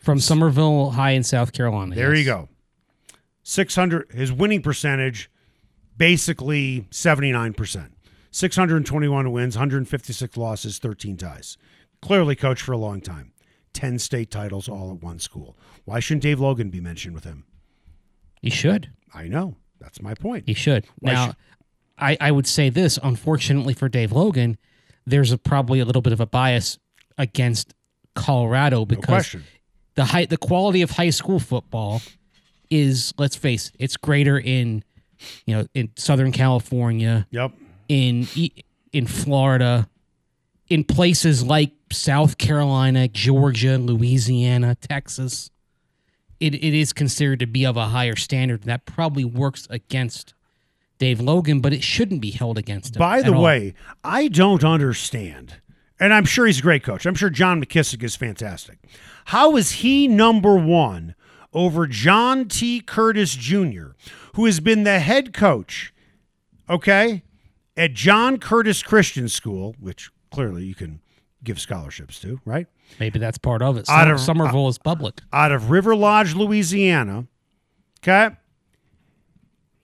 From 0.00 0.18
Summerville 0.18 0.90
High 0.92 1.12
in 1.12 1.22
South 1.22 1.52
Carolina. 1.52 1.94
There 1.94 2.14
you 2.14 2.24
go. 2.24 2.48
600 3.44 4.10
his 4.12 4.32
winning 4.32 4.62
percentage 4.62 5.30
basically 5.96 6.86
79%. 6.90 7.90
621 8.32 9.32
wins, 9.32 9.56
156 9.56 10.36
losses, 10.36 10.78
13 10.78 11.16
ties. 11.16 11.56
Clearly 12.02 12.34
coached 12.34 12.62
for 12.62 12.72
a 12.72 12.78
long 12.78 13.00
time. 13.00 13.32
10 13.74 13.98
state 13.98 14.30
titles 14.30 14.68
all 14.68 14.90
at 14.92 15.02
one 15.02 15.18
school. 15.18 15.56
Why 15.84 16.00
shouldn't 16.00 16.22
Dave 16.22 16.40
Logan 16.40 16.70
be 16.70 16.80
mentioned 16.80 17.14
with 17.14 17.24
him? 17.24 17.44
He 18.42 18.50
should. 18.50 18.90
I 19.14 19.28
know. 19.28 19.56
That's 19.80 20.00
my 20.02 20.14
point. 20.14 20.44
He 20.46 20.54
should. 20.54 20.86
Why 20.98 21.12
now, 21.12 21.26
should- 21.26 21.36
I, 21.98 22.16
I 22.20 22.30
would 22.32 22.46
say 22.46 22.70
this. 22.70 22.98
Unfortunately 23.02 23.74
for 23.74 23.88
Dave 23.88 24.10
Logan, 24.12 24.58
there's 25.06 25.32
a, 25.32 25.38
probably 25.38 25.80
a 25.80 25.84
little 25.84 26.02
bit 26.02 26.12
of 26.12 26.20
a 26.20 26.26
bias 26.26 26.78
against 27.18 27.74
Colorado 28.14 28.84
because 28.84 29.04
question. 29.06 29.44
the 29.94 30.04
high 30.06 30.24
the 30.26 30.36
quality 30.36 30.82
of 30.82 30.90
high 30.92 31.10
school 31.10 31.38
football 31.38 32.02
is 32.70 33.12
let's 33.18 33.36
face 33.36 33.68
it, 33.68 33.76
it's 33.78 33.96
greater 33.96 34.38
in 34.38 34.82
you 35.46 35.56
know 35.56 35.66
in 35.74 35.90
Southern 35.96 36.32
California, 36.32 37.26
Yep. 37.30 37.52
in 37.88 38.26
in 38.92 39.06
Florida, 39.06 39.88
in 40.68 40.84
places 40.84 41.42
like 41.44 41.72
South 41.92 42.38
Carolina, 42.38 43.08
Georgia, 43.08 43.78
Louisiana, 43.78 44.74
Texas. 44.76 45.50
It, 46.40 46.54
it 46.54 46.72
is 46.74 46.94
considered 46.94 47.38
to 47.40 47.46
be 47.46 47.66
of 47.66 47.76
a 47.76 47.88
higher 47.88 48.16
standard. 48.16 48.62
That 48.62 48.86
probably 48.86 49.24
works 49.26 49.66
against 49.68 50.32
Dave 51.00 51.18
Logan, 51.20 51.60
but 51.60 51.72
it 51.72 51.82
shouldn't 51.82 52.20
be 52.20 52.30
held 52.30 52.58
against 52.58 52.94
him. 52.94 53.00
By 53.00 53.22
the 53.22 53.32
all. 53.34 53.42
way, 53.42 53.74
I 54.04 54.28
don't 54.28 54.62
understand, 54.62 55.54
and 55.98 56.12
I'm 56.14 56.26
sure 56.26 56.46
he's 56.46 56.58
a 56.60 56.62
great 56.62 56.84
coach. 56.84 57.06
I'm 57.06 57.14
sure 57.16 57.30
John 57.30 57.60
McKissick 57.64 58.02
is 58.04 58.14
fantastic. 58.14 58.78
How 59.24 59.56
is 59.56 59.70
he 59.72 60.06
number 60.06 60.54
one 60.56 61.14
over 61.52 61.86
John 61.86 62.46
T. 62.46 62.80
Curtis 62.80 63.34
Jr., 63.34 63.92
who 64.34 64.44
has 64.44 64.60
been 64.60 64.84
the 64.84 65.00
head 65.00 65.32
coach, 65.32 65.92
okay, 66.68 67.22
at 67.76 67.94
John 67.94 68.36
Curtis 68.38 68.82
Christian 68.82 69.28
School, 69.28 69.74
which 69.80 70.10
clearly 70.30 70.64
you 70.64 70.74
can 70.74 71.00
give 71.42 71.58
scholarships 71.58 72.20
to, 72.20 72.40
right? 72.44 72.66
maybe 72.98 73.18
that's 73.20 73.38
part 73.38 73.62
of 73.62 73.76
it. 73.76 73.88
Out 73.88 74.08
of- 74.08 74.16
uh, 74.16 74.18
Summerville 74.18 74.68
is 74.68 74.76
public. 74.76 75.20
out 75.32 75.50
of 75.52 75.70
River 75.70 75.96
Lodge, 75.96 76.34
Louisiana. 76.34 77.26
Okay. 78.02 78.34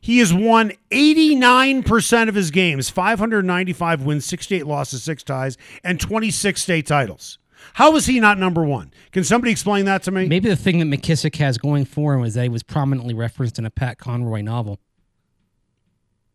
He 0.07 0.21
has 0.21 0.33
won 0.33 0.71
89% 0.93 2.29
of 2.29 2.37
his 2.37 2.53
games, 2.53 2.89
595 2.89 4.03
wins, 4.03 4.25
68 4.25 4.65
losses, 4.65 5.03
six 5.03 5.25
ties, 5.25 5.59
and 5.83 5.99
26 5.99 6.63
state 6.63 6.87
titles. 6.87 7.41
How 7.73 7.97
is 7.97 8.07
he 8.07 8.21
not 8.21 8.39
number 8.39 8.63
one? 8.63 8.93
Can 9.11 9.25
somebody 9.25 9.51
explain 9.51 9.85
that 9.87 10.05
to 10.05 10.13
me? 10.13 10.29
Maybe 10.29 10.49
the 10.49 10.55
thing 10.55 10.79
that 10.79 10.85
McKissick 10.85 11.35
has 11.39 11.59
going 11.59 11.87
for 11.87 12.15
him 12.15 12.23
is 12.23 12.35
that 12.35 12.45
he 12.45 12.49
was 12.49 12.63
prominently 12.63 13.15
referenced 13.15 13.59
in 13.59 13.67
a 13.67 13.71
Pat 13.71 13.99
Conroy 13.99 14.43
novel. 14.43 14.79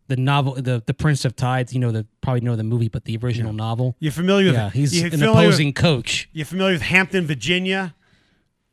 The 0.10 0.18
novel, 0.18 0.56
the 0.56 0.84
the 0.86 0.94
Prince 0.94 1.24
of 1.24 1.38
Tides. 1.38 1.74
You 1.74 1.80
know, 1.80 1.94
the 1.94 2.06
probably 2.20 2.42
know 2.42 2.58
the 2.58 2.66
movie, 2.66 2.90
but 2.90 3.06
the 3.06 3.18
original 3.24 3.54
novel. 3.54 3.96
You're 4.00 4.12
familiar 4.12 4.48
with 4.48 4.56
Yeah, 4.56 4.70
he's 4.70 5.02
an 5.02 5.24
opposing 5.24 5.68
With, 5.68 5.76
coach. 5.76 6.28
You're 6.34 6.46
familiar 6.46 6.74
with 6.74 6.82
Hampton, 6.82 7.26
Virginia? 7.26 7.96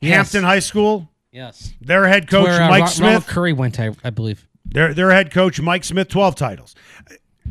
Yes. 0.00 0.16
Hampton 0.16 0.42
High 0.42 0.58
School? 0.58 1.08
Yes, 1.30 1.72
Their 1.80 2.08
head 2.08 2.28
coach, 2.28 2.46
where 2.48 2.62
uh, 2.62 2.68
Mike 2.68 2.80
Ro- 2.80 2.86
Smith. 2.88 3.06
Ronald 3.06 3.26
Curry 3.28 3.52
went, 3.52 3.78
I, 3.78 3.92
I 4.02 4.10
believe. 4.10 4.48
Their 4.70 4.92
their 4.94 5.10
head 5.10 5.30
coach 5.32 5.60
Mike 5.60 5.84
Smith, 5.84 6.08
twelve 6.08 6.34
titles. 6.34 6.74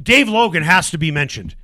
Dave 0.02 0.30
Logan 0.30 0.64
has 0.64 0.92
to 0.92 0.98
be 0.98 1.12
mentioned 1.12 1.56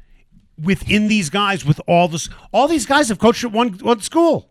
within 0.62 1.08
these 1.08 1.30
guys. 1.30 1.64
With 1.66 1.80
all 1.88 2.08
this, 2.08 2.30
all 2.52 2.68
these 2.68 2.86
guys 2.86 3.10
have 3.10 3.20
coached 3.20 3.44
at 3.44 3.52
one 3.52 3.74
one 3.74 4.02
school. 4.02 4.50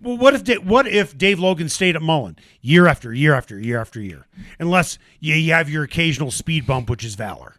Well, 0.00 0.16
what 0.18 0.34
if 0.48 0.64
what 0.64 0.86
if 0.86 1.16
Dave 1.16 1.38
Logan 1.38 1.68
stayed 1.68 1.96
at 1.96 2.02
Mullen 2.02 2.36
year 2.60 2.86
after 2.86 3.12
year 3.14 3.34
after 3.34 3.58
year 3.58 3.80
after 3.80 4.00
year, 4.00 4.26
unless 4.58 4.98
you, 5.20 5.34
you 5.34 5.52
have 5.52 5.70
your 5.70 5.84
occasional 5.84 6.30
speed 6.30 6.66
bump, 6.66 6.90
which 6.90 7.04
is 7.04 7.14
Valor. 7.14 7.54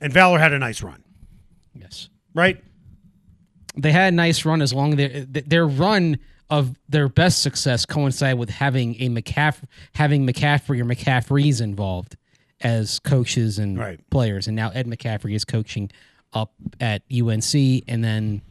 And 0.00 0.12
Valor 0.12 0.38
had 0.38 0.52
a 0.52 0.58
nice 0.58 0.82
run, 0.82 1.02
Yes, 1.74 2.08
right? 2.34 2.62
they 3.76 3.92
had 3.92 4.12
a 4.12 4.16
nice 4.16 4.44
run 4.44 4.60
as 4.62 4.72
long 4.72 4.98
as 4.98 5.26
their 5.26 5.42
their 5.42 5.66
run 5.66 6.18
of 6.50 6.76
their 6.88 7.08
best 7.08 7.42
success 7.42 7.84
coincide 7.84 8.38
with 8.38 8.48
having 8.50 8.94
a 9.00 9.08
McCaff 9.08 9.62
having 9.94 10.26
McCaffrey 10.26 10.80
or 10.80 10.84
McCaffreys 10.84 11.60
involved 11.60 12.16
as 12.60 12.98
coaches 13.00 13.58
and 13.58 13.78
Right. 13.78 14.00
players, 14.10 14.46
and 14.46 14.56
now 14.56 14.70
Ed 14.70 14.86
McCaffrey 14.86 15.34
is 15.34 15.44
coaching 15.44 15.90
up 16.32 16.52
at 16.80 17.02
UNC, 17.10 17.84
and 17.86 18.02
then 18.02 18.42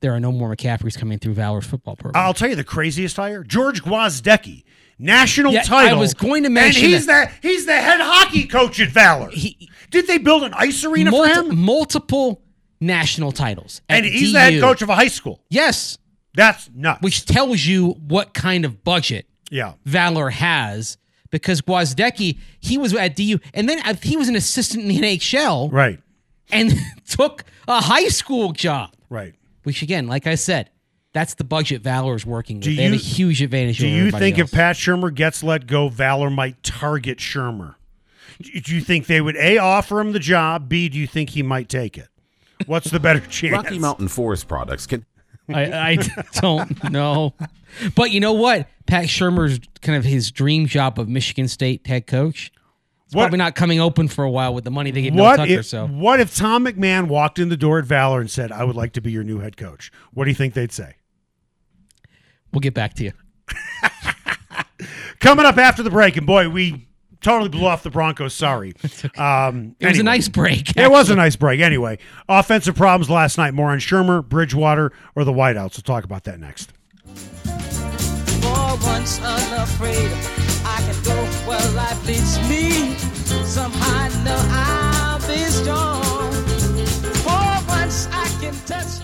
there 0.00 0.12
are 0.12 0.20
no 0.20 0.32
more 0.32 0.54
McCaffreys 0.54 0.96
coming 0.98 1.18
through 1.18 1.34
Valor's 1.34 1.66
football 1.66 1.96
program. 1.96 2.22
I'll 2.24 2.34
tell 2.34 2.48
you 2.48 2.56
the 2.56 2.64
craziest 2.64 3.16
hire: 3.16 3.42
George 3.44 3.82
Gwozdecki, 3.82 4.62
national 4.98 5.52
Yeah, 5.52 5.60
I 5.60 5.64
title. 5.64 5.98
was 5.98 6.14
going 6.14 6.44
to 6.44 6.50
mention 6.50 6.84
and 6.84 6.92
he's 6.94 7.06
the 7.06 7.30
he's 7.42 7.66
the 7.66 7.72
head 7.76 8.00
hockey 8.00 8.44
coach 8.46 8.80
at 8.80 8.88
Valor. 8.90 9.30
He- 9.30 9.68
Did 9.90 10.06
they 10.06 10.18
build 10.18 10.42
an 10.44 10.54
ice 10.54 10.84
arena 10.84 11.10
for 11.10 11.26
him? 11.28 11.56
multiple 11.58 12.42
national 12.80 13.32
titles, 13.32 13.80
And 13.88 14.04
he's 14.04 14.32
the 14.32 14.40
head 14.40 14.60
coach 14.60 14.82
of 14.82 14.88
a 14.88 14.94
high 14.94 15.08
school. 15.08 15.40
Yes, 15.48 15.98
That's 16.34 16.68
nuts. 16.74 17.02
which 17.02 17.24
tells 17.26 17.64
you 17.64 17.90
what 18.06 18.34
kind 18.34 18.64
of 18.64 18.82
budget 18.84 19.26
yeah, 19.50 19.74
Valor 19.84 20.30
has 20.30 20.96
because 21.30 21.60
Gwozdecki, 21.62 22.38
he 22.60 22.78
was 22.78 22.94
at 22.94 23.16
DU, 23.16 23.38
and 23.52 23.68
then 23.68 23.80
uh, 23.84 23.94
he 24.02 24.16
was 24.16 24.28
an 24.28 24.36
assistant 24.36 24.82
in 24.84 24.88
the 24.88 25.00
NHL 25.00 25.72
right, 25.72 26.00
and 26.50 26.72
took 27.08 27.44
a 27.68 27.80
high 27.80 28.08
school 28.08 28.52
job. 28.52 28.90
right. 29.08 29.34
Which 29.64 29.80
again, 29.80 30.06
like 30.08 30.26
I 30.26 30.34
said, 30.34 30.70
that's 31.14 31.34
the 31.34 31.44
budget 31.44 31.80
Valor 31.82 32.16
is 32.16 32.26
working 32.26 32.56
with. 32.58 32.64
Do 32.64 32.76
they 32.76 32.82
have 32.82 32.92
a 32.92 32.96
you- 32.96 33.02
huge 33.02 33.40
advantage. 33.42 33.78
Do 33.78 33.86
over 33.86 33.94
you 33.96 34.10
think 34.10 34.38
else. 34.38 34.50
if 34.50 34.54
Pat 34.54 34.76
Shurmur 34.76 35.14
gets 35.14 35.42
let 35.42 35.66
go, 35.66 35.88
Valor 35.88 36.28
might 36.30 36.62
target 36.62 37.18
Shurmur? 37.18 37.76
Do 38.42 38.60
do 38.60 38.74
you 38.74 38.80
think 38.82 39.06
they 39.06 39.20
would 39.20 39.36
a 39.36 39.56
offer 39.58 40.00
him 40.00 40.12
the 40.12 40.18
job? 40.18 40.68
B, 40.68 40.88
do 40.88 40.98
you 40.98 41.06
think 41.06 41.30
he 41.30 41.42
might 41.42 41.68
take 41.68 41.96
it? 41.96 42.08
What's 42.66 42.90
the 42.90 43.00
better 43.00 43.20
chance? 43.28 43.52
Rocky 43.52 43.78
Mountain 43.78 44.08
Forest 44.08 44.48
Products 44.48 44.86
can 44.86 45.06
I, 45.48 45.92
I 45.92 45.96
don't 46.40 46.90
know, 46.90 47.34
but 47.94 48.10
you 48.12 48.20
know 48.20 48.32
what? 48.32 48.66
Pat 48.86 49.06
Shurmur's 49.06 49.60
kind 49.82 49.96
of 49.98 50.04
his 50.04 50.30
dream 50.30 50.66
job 50.66 50.98
of 50.98 51.08
Michigan 51.08 51.48
State 51.48 51.86
head 51.86 52.06
coach. 52.06 52.50
It's 53.06 53.14
What- 53.14 53.24
probably 53.24 53.38
not 53.38 53.54
coming 53.54 53.80
open 53.80 54.08
for 54.08 54.24
a 54.24 54.30
while 54.30 54.54
with 54.54 54.64
the 54.64 54.70
money 54.70 54.90
they 54.90 55.02
gave 55.02 55.14
Mel 55.14 55.36
Tucker. 55.36 55.50
if, 55.52 55.66
so 55.66 55.86
what 55.86 56.20
if 56.20 56.34
Tom 56.34 56.64
McMahon 56.64 57.08
walked 57.08 57.38
in 57.38 57.48
the 57.50 57.56
door 57.56 57.78
at 57.78 57.84
Valor 57.84 58.20
and 58.20 58.30
said, 58.30 58.50
"I 58.52 58.64
would 58.64 58.76
like 58.76 58.92
to 58.94 59.00
be 59.00 59.12
your 59.12 59.24
new 59.24 59.38
head 59.40 59.56
coach"? 59.56 59.92
What 60.12 60.24
do 60.24 60.30
you 60.30 60.34
think 60.36 60.54
they'd 60.54 60.72
say? 60.72 60.96
we'll 62.52 62.60
get 62.60 62.72
back 62.74 62.94
to 62.94 63.04
you. 63.04 63.12
Coming 65.20 65.44
up 65.46 65.56
after 65.58 65.82
the 65.82 65.90
break, 65.90 66.16
and 66.16 66.26
boy, 66.26 66.48
we 66.48 66.86
totally 67.24 67.48
blew 67.48 67.66
off 67.66 67.82
the 67.82 67.90
Broncos. 67.90 68.34
Sorry. 68.34 68.74
Um, 69.18 69.74
It 69.80 69.86
was 69.86 69.96
a 69.96 70.00
anyway. 70.00 70.02
nice 70.04 70.28
break. 70.28 70.76
It 70.76 70.90
was 70.90 71.10
a 71.10 71.16
nice 71.16 71.34
break. 71.36 71.60
Anyway, 71.60 71.98
offensive 72.28 72.76
problems 72.76 73.10
last 73.10 73.38
night. 73.38 73.54
More 73.54 73.70
on 73.70 73.78
Shurmur, 73.78 74.26
Bridgewater, 74.28 74.92
or 75.16 75.24
the 75.24 75.32
Whiteouts. 75.32 75.76
We'll 75.76 75.82
talk 75.94 76.04
about 76.04 76.24
that 76.24 76.38
next. 76.40 76.72
For 78.42 78.76
once 78.86 79.20
unafraid, 79.22 80.10
I 80.64 80.80
can 80.80 81.02
go 81.04 81.14
where 81.48 81.72
life 81.74 82.06
leads 82.06 82.38
me. 82.48 82.94
Somehow 83.44 84.04
I 84.04 84.08
know 84.24 84.40
I'll 84.50 85.18
be 85.28 85.38
strong. 85.50 86.02
For 87.22 87.68
once 87.68 88.08
I 88.12 88.26
can 88.40 88.54
touch. 88.66 89.03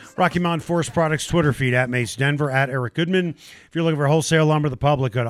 Rocky 0.17 0.39
Mountain 0.39 0.65
Forest 0.65 0.93
Products 0.93 1.25
Twitter 1.25 1.53
feed 1.53 1.73
at 1.73 1.89
Mace 1.89 2.15
Denver, 2.15 2.51
at 2.51 2.69
Eric 2.69 2.93
Goodman. 2.93 3.29
If 3.29 3.69
you're 3.73 3.83
looking 3.83 3.97
for 3.97 4.07
wholesale 4.07 4.45
lumber 4.45 4.67
to 4.67 4.69
the 4.69 4.77
public, 4.77 5.13
go 5.13 5.23
to 5.23 5.29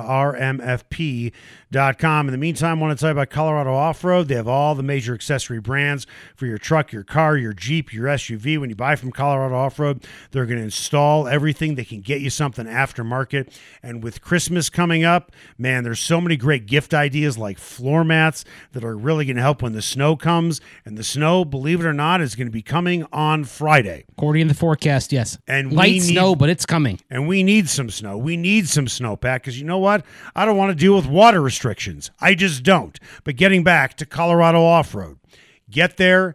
rmfp.com. 1.72 2.28
In 2.28 2.32
the 2.32 2.38
meantime, 2.38 2.78
I 2.78 2.82
want 2.82 2.98
to 2.98 3.00
tell 3.00 3.10
you 3.10 3.12
about 3.12 3.30
Colorado 3.30 3.74
Off 3.74 4.04
Road. 4.04 4.28
They 4.28 4.34
have 4.34 4.48
all 4.48 4.74
the 4.74 4.82
major 4.82 5.14
accessory 5.14 5.60
brands 5.60 6.06
for 6.36 6.46
your 6.46 6.58
truck, 6.58 6.92
your 6.92 7.04
car, 7.04 7.36
your 7.36 7.52
Jeep, 7.52 7.92
your 7.92 8.06
SUV. 8.06 8.58
When 8.58 8.70
you 8.70 8.76
buy 8.76 8.96
from 8.96 9.10
Colorado 9.10 9.54
Off 9.54 9.78
Road, 9.78 10.06
they're 10.30 10.46
going 10.46 10.58
to 10.58 10.64
install 10.64 11.26
everything 11.26 11.74
They 11.74 11.84
can 11.84 12.00
get 12.00 12.20
you 12.20 12.30
something 12.30 12.66
aftermarket. 12.66 13.56
And 13.82 14.02
with 14.02 14.20
Christmas 14.22 14.70
coming 14.70 15.04
up, 15.04 15.32
man, 15.58 15.84
there's 15.84 16.00
so 16.00 16.20
many 16.20 16.36
great 16.36 16.66
gift 16.66 16.94
ideas 16.94 17.38
like 17.38 17.58
floor 17.58 18.04
mats 18.04 18.44
that 18.72 18.84
are 18.84 18.96
really 18.96 19.24
going 19.24 19.36
to 19.36 19.42
help 19.42 19.62
when 19.62 19.72
the 19.72 19.82
snow 19.82 20.16
comes. 20.16 20.60
And 20.84 20.98
the 20.98 21.04
snow, 21.04 21.44
believe 21.44 21.80
it 21.80 21.86
or 21.86 21.92
not, 21.92 22.20
is 22.20 22.34
going 22.34 22.48
to 22.48 22.52
be 22.52 22.62
coming 22.62 23.06
on 23.12 23.44
Friday. 23.44 24.04
According 24.12 24.48
to 24.48 24.54
the 24.54 24.58
forecast, 24.58 25.12
yes. 25.12 25.38
And 25.46 25.72
light 25.72 25.92
need- 25.92 26.00
snow, 26.00 26.34
but 26.34 26.48
it's 26.48 26.66
coming. 26.66 27.00
And 27.10 27.26
we 27.26 27.42
need 27.42 27.68
some 27.68 27.90
snow. 27.90 28.18
We 28.18 28.36
need 28.36 28.68
some 28.68 28.86
snowpack 28.86 29.36
because 29.36 29.58
you 29.58 29.66
know 29.66 29.78
what? 29.78 30.04
I 30.34 30.44
don't 30.44 30.56
want 30.56 30.70
to 30.70 30.74
deal 30.74 30.94
with 30.94 31.06
water 31.06 31.40
restrictions. 31.40 31.61
I 32.20 32.34
just 32.34 32.62
don't. 32.62 32.98
But 33.24 33.36
getting 33.36 33.64
back 33.64 33.96
to 33.98 34.06
Colorado 34.06 34.62
off 34.62 34.94
road, 34.94 35.18
get 35.70 35.96
there, 35.96 36.34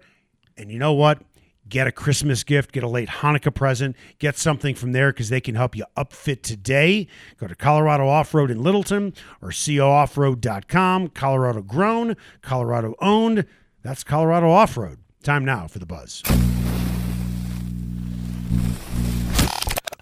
and 0.57 0.72
you 0.72 0.79
know 0.79 0.93
what? 0.93 1.22
Get 1.69 1.86
a 1.86 1.91
Christmas 1.91 2.46
gift, 2.46 2.72
get 2.72 2.84
a 2.84 2.88
late 2.88 3.10
Hanukkah 3.10 3.53
present, 3.53 3.98
get 4.19 4.38
something 4.38 4.74
from 4.74 4.93
there 4.93 5.12
because 5.12 5.27
they 5.27 5.41
can 5.41 5.55
help 5.55 5.75
you 5.75 5.84
upfit 5.98 6.41
today. 6.41 7.07
Go 7.38 7.48
to 7.48 7.55
Colorado 7.55 8.07
Off 8.07 8.34
Road 8.34 8.50
in 8.50 8.63
Littleton 8.63 9.13
or 9.41 9.50
cooffroad.com. 9.50 11.10
Colorado 11.10 11.62
grown, 11.62 12.15
Colorado 12.41 12.96
owned. 13.01 13.46
That's 13.84 14.05
Colorado 14.05 14.50
Off 14.50 14.77
Road. 14.77 15.00
Time 15.24 15.43
now 15.43 15.67
for 15.67 15.79
the 15.79 15.86
buzz. 15.86 16.24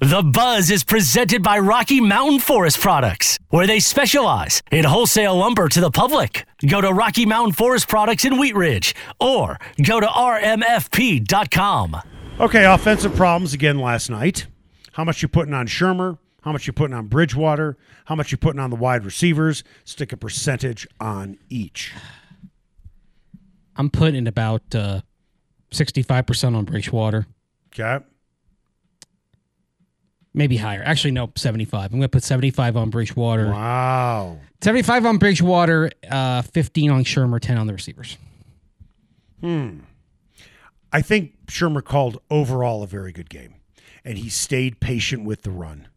The 0.05 0.21
Buzz 0.21 0.69
is 0.69 0.83
presented 0.83 1.41
by 1.41 1.57
Rocky 1.57 1.99
Mountain 1.99 2.37
Forest 2.41 2.79
Products, 2.79 3.39
where 3.49 3.65
they 3.65 3.79
specialize 3.79 4.61
in 4.71 4.85
wholesale 4.85 5.35
lumber 5.35 5.67
to 5.69 5.81
the 5.81 5.89
public. 5.89 6.45
Go 6.63 6.79
to 6.79 6.93
Rocky 6.93 7.25
Mountain 7.25 7.53
Forest 7.53 7.87
Products 7.87 8.23
in 8.23 8.37
Wheat 8.37 8.55
Ridge 8.55 8.93
or 9.19 9.57
go 9.81 9.99
to 9.99 10.05
rmfp.com. 10.05 11.97
Okay, 12.39 12.65
offensive 12.65 13.15
problems 13.15 13.55
again 13.55 13.79
last 13.79 14.11
night. 14.11 14.45
How 14.91 15.03
much 15.03 15.23
you 15.23 15.27
putting 15.27 15.55
on 15.55 15.65
Shurmur? 15.65 16.19
How 16.43 16.51
much 16.51 16.67
you 16.67 16.73
putting 16.73 16.93
on 16.93 17.07
Bridgewater? 17.07 17.75
How 18.05 18.13
much 18.13 18.31
you 18.31 18.37
putting 18.37 18.59
on 18.59 18.69
the 18.69 18.75
wide 18.75 19.03
receivers? 19.05 19.63
Stick 19.85 20.13
a 20.13 20.17
percentage 20.17 20.87
on 20.99 21.39
each. 21.49 21.93
I'm 23.75 23.89
putting 23.89 24.27
about 24.27 24.75
uh, 24.75 25.01
65% 25.71 26.55
on 26.55 26.63
Bridgewater, 26.65 27.25
Okay. 27.73 28.05
Maybe 30.35 30.57
higher. 30.57 30.83
Actually, 30.83 31.11
no, 31.11 31.31
75. 31.35 31.85
I'm 31.85 31.91
going 31.91 32.01
to 32.01 32.09
put 32.09 32.23
75 32.23 32.75
on 32.75 32.89
Bridgewater. 32.89 33.49
Wow. 33.49 34.37
75 34.61 35.05
on 35.05 35.17
Bridgewater, 35.17 35.91
uh, 36.11 36.41
15 36.41 36.91
on 36.91 37.05
Shurmur, 37.05 37.39
10 37.39 37.57
on 37.57 37.67
the 37.67 37.73
receivers. 37.73 38.17
Hmm. 39.39 39.79
I 40.91 41.01
think 41.01 41.45
Shurmur 41.47 41.83
called 41.83 42.21
overall 42.29 42.83
a 42.83 42.87
very 42.87 43.13
good 43.13 43.29
game, 43.29 43.55
and 44.03 44.17
he 44.17 44.29
stayed 44.29 44.81
patient 44.81 45.23
with 45.23 45.43
the 45.43 45.51
run. 45.51 45.87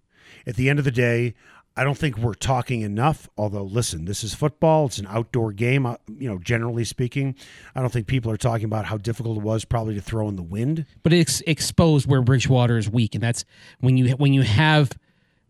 At 0.47 0.55
the 0.55 0.71
end 0.71 0.79
of 0.79 0.85
the 0.85 0.93
day, 0.93 1.35
I 1.79 1.85
don't 1.85 1.97
think 1.97 2.19
we're 2.19 2.35
talking 2.35 2.81
enough. 2.81 3.29
Although, 3.39 3.63
listen, 3.63 4.05
this 4.05 4.25
is 4.25 4.35
football; 4.35 4.87
it's 4.87 4.99
an 4.99 5.07
outdoor 5.09 5.53
game. 5.53 5.87
uh, 5.87 5.97
You 6.09 6.29
know, 6.29 6.39
generally 6.39 6.85
speaking, 6.85 7.35
I 7.75 7.81
don't 7.81 7.93
think 7.93 8.07
people 8.07 8.31
are 8.33 8.37
talking 8.37 8.65
about 8.65 8.87
how 8.87 8.97
difficult 8.99 9.37
it 9.39 9.43
was 9.43 9.65
probably 9.65 9.95
to 9.95 10.01
throw 10.01 10.29
in 10.29 10.37
the 10.37 10.43
wind. 10.43 10.85
but 11.03 11.13
it's 11.13 11.41
exposed 11.43 12.07
where 12.09 12.21
Bridgewater 12.23 12.77
is 12.79 12.91
weak, 12.91 13.15
and 13.15 13.23
that's 13.23 13.45
when 13.81 13.97
you 13.97 14.11
when 14.17 14.33
you 14.33 14.43
have 14.43 14.91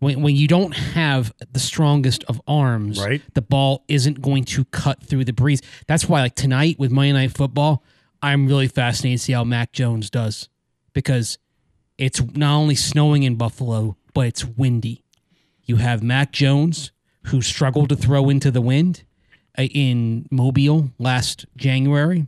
when 0.01 0.21
when 0.23 0.37
you 0.37 0.47
don't 0.47 0.73
have 0.77 1.33
the 1.53 1.59
strongest 1.59 2.25
of 2.25 2.41
arms, 2.47 3.01
Right. 3.01 3.23
The 3.35 3.43
ball 3.43 3.85
isn't 3.89 4.21
going 4.21 4.45
to 4.45 4.65
cut 4.67 5.03
through 5.03 5.25
the 5.25 5.33
breeze. 5.33 5.63
That's 5.87 6.09
why, 6.09 6.21
like 6.21 6.35
tonight 6.35 6.79
with 6.79 6.91
Monday 6.93 7.13
Night 7.13 7.33
Football, 7.37 7.83
I'm 8.23 8.47
really 8.47 8.69
fascinated 8.69 9.19
to 9.21 9.25
see 9.25 9.33
how 9.33 9.45
Mac 9.45 9.73
Jones 9.73 10.11
does 10.11 10.49
because 10.93 11.39
it's 11.97 12.21
not 12.37 12.55
only 12.55 12.75
snowing 12.75 13.23
in 13.25 13.37
Buffalo, 13.37 13.97
but 14.15 14.27
it's 14.27 14.45
windy. 14.45 15.05
You 15.69 15.77
have 15.77 16.03
Mac 16.03 16.33
Jones 16.33 16.91
who 17.27 17.43
struggled 17.43 17.91
to 17.91 17.97
throw 17.97 18.29
into 18.31 18.51
the 18.51 18.61
wind 18.63 19.05
uh, 19.59 19.63
in 19.63 20.27
Mobile 20.31 20.91
last 20.99 21.45
January 21.57 22.27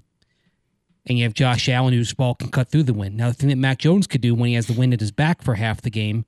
and 1.06 1.18
you 1.18 1.24
have 1.24 1.32
Josh 1.34 1.68
Allen 1.68 1.94
whose 1.94 2.12
ball 2.12 2.34
can 2.34 2.50
cut 2.50 2.68
through 2.68 2.82
the 2.82 2.92
wind. 2.92 3.16
Now, 3.16 3.28
the 3.28 3.34
thing 3.34 3.48
that 3.48 3.56
Mac 3.56 3.78
Jones 3.78 4.06
could 4.06 4.20
do 4.20 4.34
when 4.34 4.48
he 4.50 4.54
has 4.54 4.66
the 4.66 4.74
wind 4.74 4.92
at 4.92 5.00
his 5.00 5.10
back 5.10 5.42
for 5.42 5.54
half 5.54 5.80
the 5.80 5.90
game, 5.90 6.26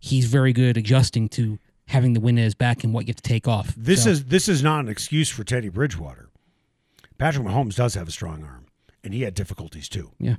he's 0.00 0.24
very 0.24 0.54
good 0.54 0.70
at 0.70 0.76
adjusting 0.78 1.28
to 1.30 1.58
having 1.88 2.14
the 2.14 2.20
wind 2.20 2.38
at 2.38 2.44
his 2.44 2.54
back 2.54 2.82
and 2.82 2.94
what 2.94 3.06
you 3.06 3.10
have 3.10 3.16
to 3.16 3.22
take 3.22 3.46
off. 3.46 3.74
This 3.76 4.04
So, 4.04 4.10
is 4.10 4.24
this 4.24 4.48
is 4.48 4.62
not 4.62 4.80
an 4.80 4.88
excuse 4.88 5.28
for 5.28 5.44
Teddy 5.44 5.68
Bridgewater. 5.68 6.30
Patrick 7.18 7.46
Mahomes 7.46 7.76
does 7.76 7.94
have 7.94 8.08
a 8.08 8.10
strong 8.10 8.42
arm, 8.42 8.66
and 9.04 9.12
he 9.12 9.22
had 9.22 9.34
difficulties 9.34 9.88
too. 9.88 10.10
yeah, 10.18 10.36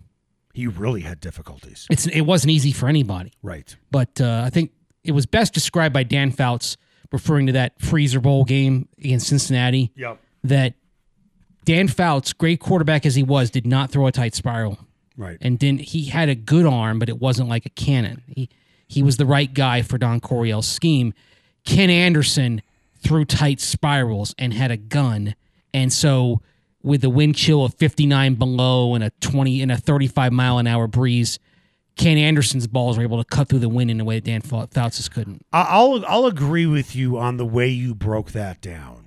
He 0.53 0.65
really 0.67 1.01
had 1.01 1.19
difficulties. 1.21 1.85
it's 1.91 2.07
it 2.07 2.21
wasn't 2.21 2.51
easy 2.51 2.71
for 2.71 2.89
anybody, 2.89 3.33
Right. 3.43 3.75
but 3.91 4.19
uh, 4.19 4.41
I 4.43 4.49
think 4.49 4.71
it 5.07 5.13
was 5.13 5.25
best 5.25 5.53
described 5.53 5.93
by 5.93 6.03
Dan 6.03 6.31
Fouts 6.31 6.77
referring 7.11 7.47
to 7.47 7.53
that 7.53 7.79
freezer 7.81 8.19
bowl 8.19 8.43
game 8.43 8.87
against 8.97 9.27
Cincinnati. 9.27 9.91
Yep. 9.95 10.19
That 10.43 10.73
Dan 11.65 11.87
Fouts, 11.87 12.33
great 12.33 12.59
quarterback 12.59 13.05
as 13.05 13.15
he 13.15 13.23
was, 13.23 13.49
did 13.49 13.65
not 13.65 13.91
throw 13.91 14.07
a 14.07 14.11
tight 14.11 14.35
spiral. 14.35 14.79
Right. 15.19 15.39
and 15.41 15.57
didn't 15.57 15.81
he 15.81 16.05
had 16.05 16.29
a 16.29 16.35
good 16.35 16.67
arm, 16.67 16.99
but 16.99 17.09
it 17.09 17.19
wasn't 17.19 17.49
like 17.49 17.65
a 17.65 17.71
cannon. 17.71 18.21
He 18.27 18.49
he 18.87 19.01
was 19.01 19.17
the 19.17 19.25
right 19.25 19.51
guy 19.51 19.81
for 19.81 19.97
Don 19.97 20.19
Coryell's 20.19 20.67
scheme. 20.67 21.11
Ken 21.65 21.89
Anderson 21.89 22.61
threw 22.99 23.25
tight 23.25 23.59
spirals 23.59 24.35
and 24.37 24.53
had 24.53 24.69
a 24.69 24.77
gun, 24.77 25.33
and 25.73 25.91
so 25.91 26.41
with 26.83 27.01
the 27.01 27.09
wind 27.09 27.35
chill 27.35 27.65
of 27.65 27.73
59 27.73 28.35
below 28.35 28.93
and 28.93 29.03
a 29.03 29.09
20 29.19 29.61
and 29.63 29.71
a 29.71 29.77
35 29.77 30.31
mile 30.31 30.59
an 30.59 30.67
hour 30.67 30.85
breeze, 30.87 31.39
Ken 31.97 32.17
Anderson's 32.17 32.67
balls 32.67 32.97
were 32.97 33.03
able 33.03 33.17
to 33.23 33.27
cut 33.27 33.49
through 33.49 33.59
the 33.59 33.69
wind 33.69 33.89
in 33.91 33.99
a 33.99 34.05
way 34.05 34.15
that 34.15 34.23
Dan 34.25 34.41
Fouts 34.41 35.09
couldn't. 35.09 35.45
I- 35.51 35.67
I'll 35.69 36.05
I'll 36.07 36.25
agree 36.25 36.65
with 36.65 36.95
you 36.95 37.17
on 37.17 37.37
the 37.37 37.45
way 37.45 37.67
you 37.67 37.93
broke 37.95 38.31
that 38.31 38.61
down. 38.61 39.03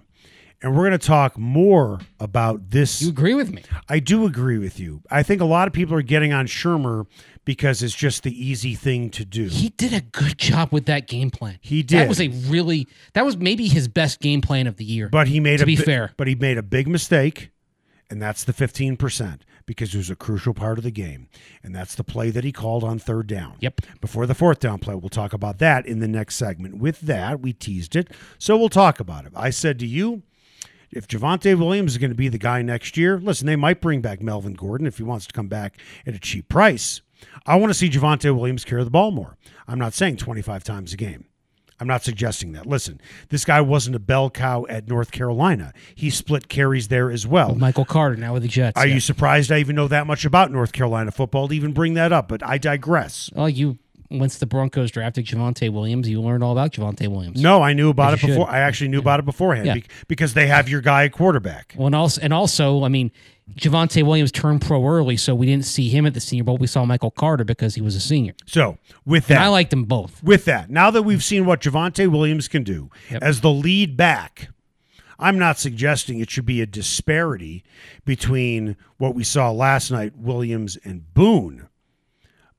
And 0.62 0.76
we're 0.76 0.83
going 0.90 0.98
to 0.98 1.07
talk 1.07 1.38
more 1.38 2.00
about 2.18 2.68
this. 2.68 3.00
You 3.00 3.09
agree 3.09 3.33
with 3.33 3.50
me? 3.50 3.62
I 3.88 3.98
do 3.98 4.26
agree 4.26 4.59
with 4.59 4.79
you. 4.79 5.00
I 5.11 5.22
think 5.22 5.40
a 5.40 5.46
lot 5.46 5.66
of 5.68 5.72
people 5.72 5.94
are 5.96 6.03
getting 6.03 6.35
on 6.35 6.46
Shurmur 6.46 7.07
because 7.46 7.83
it's 7.83 7.94
just 7.94 8.24
the 8.24 8.46
easy 8.46 8.74
thing 8.74 9.09
to 9.09 9.24
do. 9.24 9.46
He 9.46 9.70
did 9.70 9.94
a 9.94 10.03
good 10.03 10.37
job 10.37 10.68
with 10.70 10.85
that 10.85 11.07
game 11.09 11.31
plan. 11.31 11.57
He 11.62 11.83
did. 11.83 12.00
That 12.00 12.09
was 12.11 12.20
a 12.20 12.29
really 12.29 12.87
that 13.14 13.24
was 13.24 13.38
maybe 13.38 13.68
his 13.68 13.88
best 13.88 14.20
game 14.20 14.42
plan 14.42 14.66
of 14.66 14.76
the 14.76 14.85
year. 14.85 15.09
But 15.09 15.29
he 15.29 15.40
made 15.40 15.57
to 15.59 15.62
a 15.62 15.66
be 15.66 15.76
fair. 15.76 16.12
but 16.18 16.26
he 16.26 16.35
made 16.35 16.59
a 16.59 16.62
big 16.62 16.87
mistake, 16.88 17.48
and 18.11 18.20
that's 18.20 18.44
the 18.44 18.53
fifteen 18.53 18.98
percent 18.98 19.42
because 19.70 19.94
it 19.94 19.98
was 19.98 20.11
a 20.11 20.16
crucial 20.16 20.52
part 20.52 20.78
of 20.78 20.83
the 20.83 20.90
game, 20.90 21.28
and 21.62 21.72
that's 21.72 21.94
the 21.94 22.02
play 22.02 22.30
that 22.30 22.42
he 22.42 22.50
called 22.50 22.83
on 22.83 22.98
third 22.98 23.28
down. 23.28 23.54
Yep. 23.61 23.83
Before 24.00 24.26
the 24.26 24.35
fourth 24.35 24.59
down 24.59 24.80
play, 24.80 24.96
we'll 24.96 25.09
talk 25.09 25.33
about 25.33 25.59
that 25.59 25.87
in 25.87 26.00
the 26.00 26.09
next 26.09 26.35
segment. 26.35 26.78
With 26.78 27.02
that, 27.02 27.38
we 27.38 27.52
teased 27.52 27.94
it, 27.94 28.09
so 28.37 28.56
we'll 28.56 28.68
talk 28.68 28.98
about 28.98 29.26
it. 29.26 29.33
I 29.37 29.50
said 29.50 29.78
to 29.78 29.87
you. 29.87 30.24
If 30.90 31.06
Javonte 31.06 31.56
Williams 31.56 31.92
is 31.92 31.98
going 31.98 32.11
to 32.11 32.16
be 32.16 32.26
the 32.26 32.37
guy 32.37 32.62
next 32.62 32.96
year, 32.96 33.20
listen, 33.20 33.46
they 33.46 33.54
might 33.54 33.80
bring 33.80 34.00
back 34.00 34.20
Melvin 34.20 34.54
Gordon 34.54 34.88
if 34.88 34.96
he 34.96 35.04
wants 35.04 35.24
to 35.28 35.33
come 35.33 35.46
back 35.46 35.78
at 36.04 36.16
a 36.16 36.18
cheap 36.18 36.48
price. 36.48 37.00
I 37.46 37.54
want 37.54 37.70
to 37.70 37.78
see 37.78 37.88
Javonte 37.88 38.37
Williams 38.37 38.64
carry 38.64 38.83
the 38.83 38.90
ball 38.90 39.12
more. 39.12 39.37
I'm 39.68 39.78
not 39.78 39.94
saying 39.94 40.16
25 40.16 40.64
times 40.64 40.92
a 40.92 40.96
game. 40.96 41.26
I'm 41.81 41.87
not 41.87 42.05
suggesting 42.05 42.53
that. 42.53 42.66
Listen, 42.66 43.01
this 43.31 43.45
guy 43.45 43.61
wasn't 43.62 43.97
a 43.97 43.99
bell 43.99 44.29
cow 44.31 44.66
at 44.69 44.87
North 44.87 45.11
Carolina. 45.11 45.73
He 45.95 46.11
split 46.11 46.49
carries 46.49 46.88
there 46.88 47.11
as 47.11 47.27
well. 47.27 47.55
Michael 47.55 47.87
Carter 47.87 48.16
now 48.16 48.35
with 48.35 48.43
the 48.43 48.49
Jets. 48.49 48.77
Are 48.77 48.87
yeah. 48.87 48.95
you 48.95 49.01
surprised 49.01 49.51
I 49.51 49.59
even 49.59 49.77
know 49.77 49.88
that 49.88 50.07
much 50.07 50.25
about 50.27 50.53
North 50.53 50.73
Carolina 50.73 51.11
football 51.11 51.49
to 51.49 51.55
even 51.55 51.73
bring 51.73 51.95
that 51.95 52.12
up? 52.12 52.29
But 52.29 52.45
I 52.45 52.59
digress. 52.59 53.31
Well, 53.35 53.49
you 53.49 53.79
once 54.11 54.38
the 54.38 54.47
Broncos 54.47 54.90
drafted 54.90 55.25
Javonte 55.25 55.73
Williams, 55.73 56.09
you 56.09 56.21
learned 56.21 56.43
all 56.43 56.53
about 56.53 56.73
Javonte 56.73 57.07
Williams. 57.09 57.40
No, 57.40 57.62
I 57.62 57.73
knew 57.73 57.90
about 57.90 58.14
it 58.14 58.21
before. 58.21 58.47
should. 58.47 58.53
I 58.53 58.59
actually 58.59 58.88
knew 58.88 58.99
about 58.99 59.21
it 59.21 59.25
beforehand 59.25 59.66
Yeah. 59.66 59.77
because 60.09 60.35
they 60.35 60.49
have 60.49 60.69
your 60.69 60.81
guy 60.81 61.05
at 61.05 61.12
quarterback. 61.12 61.75
Well, 61.77 61.87
and 61.87 61.95
also, 61.95 62.21
and 62.21 62.33
also, 62.33 62.83
I 62.85 62.88
mean, 62.88 63.12
Javonte 63.57 64.03
Williams 64.03 64.33
turned 64.33 64.63
pro 64.63 64.87
early, 64.87 65.17
so 65.17 65.35
we 65.35 65.47
didn't 65.47 65.65
see 65.67 65.89
him 65.89 66.07
at 66.07 66.15
the 66.15 66.21
Senior 66.21 66.45
Bowl. 66.45 66.57
We 66.57 66.67
saw 66.67 66.85
Michael 66.85 67.11
Carter 67.11 67.45
because 67.45 67.75
he 67.75 67.81
was 67.81 67.95
a 67.97 68.01
senior. 68.01 68.35
So, 68.47 68.79
with 69.05 69.31
And 69.31 69.39
that, 69.39 69.43
I 69.45 69.49
liked 69.49 69.71
them 69.71 69.85
both. 69.85 70.23
with 70.23 70.45
that, 70.47 70.71
now 70.71 70.91
that 70.91 71.03
we've 71.03 71.23
seen 71.25 71.47
what 71.47 71.61
Javonte 71.61 72.09
Williams 72.11 72.49
can 72.49 72.63
do 72.63 72.91
Yep. 73.11 73.23
as 73.23 73.41
the 73.41 73.51
lead 73.51 73.97
back, 73.97 74.49
I'm 75.19 75.39
not 75.39 75.59
suggesting 75.59 76.19
it 76.21 76.31
should 76.31 76.47
be 76.47 76.61
a 76.63 76.67
disparity 76.67 77.63
between 78.05 78.77
what 78.97 79.15
we 79.15 79.25
saw 79.25 79.51
last 79.51 79.91
night, 79.91 80.17
Williams 80.17 80.79
and 80.85 81.13
Boone. 81.13 81.69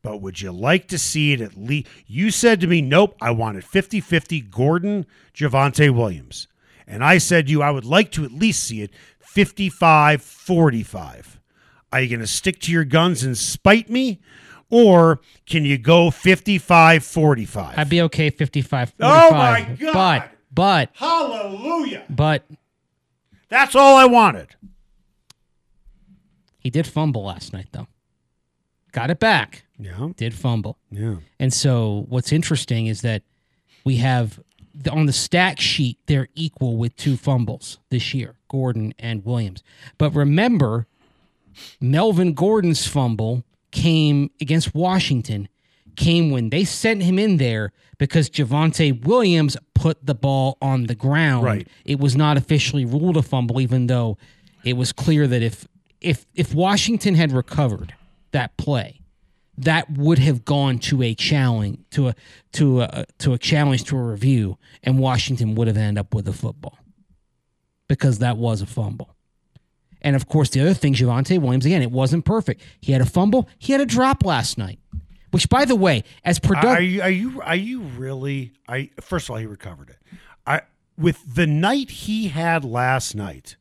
But 0.04 0.22
would 0.22 0.42
you 0.42 0.52
like 0.52 0.88
to 0.90 0.98
see 0.98 1.32
it 1.34 1.42
at 1.42 1.56
least? 1.58 1.88
You 2.08 2.32
said 2.32 2.60
to 2.62 2.68
me, 2.68 2.82
nope, 2.82 3.16
I 3.22 3.32
wanted 3.32 3.64
50 3.64 4.00
50 4.02 4.42
Gordon, 4.42 5.06
Javonte 5.34 5.94
Williams. 5.94 6.48
And 6.88 7.04
I 7.04 7.20
said 7.20 7.46
to 7.46 7.52
you, 7.52 7.62
I 7.62 7.72
would 7.72 7.86
like 7.86 8.12
to 8.14 8.26
at 8.26 8.32
least 8.32 8.64
see 8.64 8.82
it 8.82 8.92
55 9.32 10.22
45. 10.22 11.40
Are 11.94 12.02
you 12.02 12.10
going 12.10 12.20
to 12.20 12.28
stick 12.28 12.60
to 12.62 12.72
your 12.72 12.84
guns 12.86 13.24
and 13.24 13.38
spite 13.38 13.90
me? 13.90 14.20
Or 14.70 15.20
can 15.46 15.66
you 15.66 15.78
go 15.78 16.12
55 16.12 17.04
45? 17.04 17.78
I'd 17.78 17.90
be 17.90 18.02
okay 18.04 18.30
55 18.30 18.94
Oh 19.00 19.30
45. 19.30 19.70
my 19.70 19.76
God. 19.76 19.94
But, 19.94 20.32
but, 20.54 20.90
Hallelujah. 20.96 22.04
but 22.10 22.46
That's 23.50 23.76
all 23.76 23.96
I 23.98 24.06
wanted. 24.06 24.56
he 26.60 26.70
did 26.70 26.86
fumble 26.88 27.24
last 27.24 27.54
night, 27.54 27.68
though. 27.72 27.88
Got 28.92 29.10
it 29.12 29.20
back. 29.20 29.64
Yeah. 29.80 30.10
Did 30.18 30.34
fumble. 30.34 30.78
Yeah. 30.92 31.16
And 31.40 31.54
so 31.54 32.06
what's 32.10 32.32
interesting 32.34 32.88
is 32.88 33.02
that 33.02 33.24
we 33.86 33.98
have 33.98 34.40
on 34.92 35.06
the 35.06 35.14
stack 35.14 35.60
sheet 35.60 35.98
they're 36.08 36.28
equal 36.36 36.78
with 36.78 36.96
two 36.98 37.18
fumbles 37.18 37.80
this 37.90 38.14
year, 38.14 38.36
Gordon 38.52 38.94
and 39.00 39.24
Williams. 39.24 39.64
But 39.98 40.14
remember, 40.14 40.86
Melvin 41.80 42.34
Gordon's 42.34 42.86
fumble 42.86 43.46
came 43.72 44.30
against 44.42 44.76
Washington 44.76 45.48
came 45.96 46.32
when 46.32 46.50
they 46.50 46.64
sent 46.64 47.04
him 47.04 47.20
in 47.20 47.38
there 47.38 47.72
because 47.98 48.30
Javonte 48.30 49.06
Williams 49.06 49.58
put 49.76 50.06
the 50.06 50.16
ball 50.16 50.58
on 50.62 50.88
the 50.88 50.96
ground. 50.96 51.46
Right. 51.46 51.68
It 51.86 52.00
was 52.00 52.16
not 52.16 52.38
officially 52.38 52.86
ruled 52.86 53.18
a 53.18 53.22
fumble, 53.22 53.62
even 53.62 53.88
though 53.88 54.18
it 54.64 54.74
was 54.74 54.92
clear 54.92 55.28
that 55.28 55.42
if 55.42 55.68
if 56.00 56.26
if 56.34 56.54
Washington 56.54 57.16
had 57.16 57.32
recovered 57.32 57.94
that 58.32 58.58
play, 58.58 59.02
that 59.58 59.90
would 59.92 60.20
have 60.20 60.46
gone 60.46 60.80
to 60.80 61.04
a 61.04 61.14
challenge 61.14 61.80
to 61.92 62.10
a 62.10 62.16
to 62.54 62.82
a 62.82 63.06
to 63.20 63.34
a 63.34 63.38
challenge 63.38 63.84
to 63.86 63.98
a 63.98 64.02
review, 64.02 64.58
and 64.84 64.98
Washington 64.98 65.56
would 65.56 65.68
have 65.68 65.78
ended 65.78 66.00
up 66.00 66.14
with 66.14 66.28
a 66.28 66.34
football 66.34 66.78
because 67.92 68.20
that 68.20 68.38
was 68.38 68.62
a 68.62 68.66
fumble. 68.66 69.18
And 70.02 70.16
of 70.16 70.26
course, 70.26 70.50
the 70.50 70.62
other 70.62 70.74
thing, 70.74 70.94
Javonte 70.94 71.42
Williams, 71.42 71.66
again, 71.66 71.82
it 71.82 71.92
wasn't 71.92 72.24
perfect. 72.24 72.62
He 72.80 72.94
had 72.94 73.02
a 73.02 73.06
fumble, 73.06 73.50
he 73.60 73.74
had 73.74 73.82
a 73.82 73.86
drop 73.86 74.24
last 74.24 74.58
night. 74.58 74.80
Which, 75.32 75.50
by 75.50 75.66
the 75.66 75.76
way, 75.76 76.06
as 76.24 76.40
Are 76.70 76.82
you 76.82 77.02
are 77.02 77.10
you 77.10 77.42
are 77.42 77.56
you 77.56 77.82
really? 77.82 78.54
I 78.66 78.92
first 79.02 79.26
of 79.26 79.32
all, 79.32 79.38
he 79.38 79.46
recovered 79.46 79.90
it. 79.90 79.98
I 80.48 80.62
with 80.98 81.36
the 81.36 81.46
night 81.46 81.90
he 81.90 82.30
had 82.30 82.64
last 82.64 83.14
night. 83.14 83.58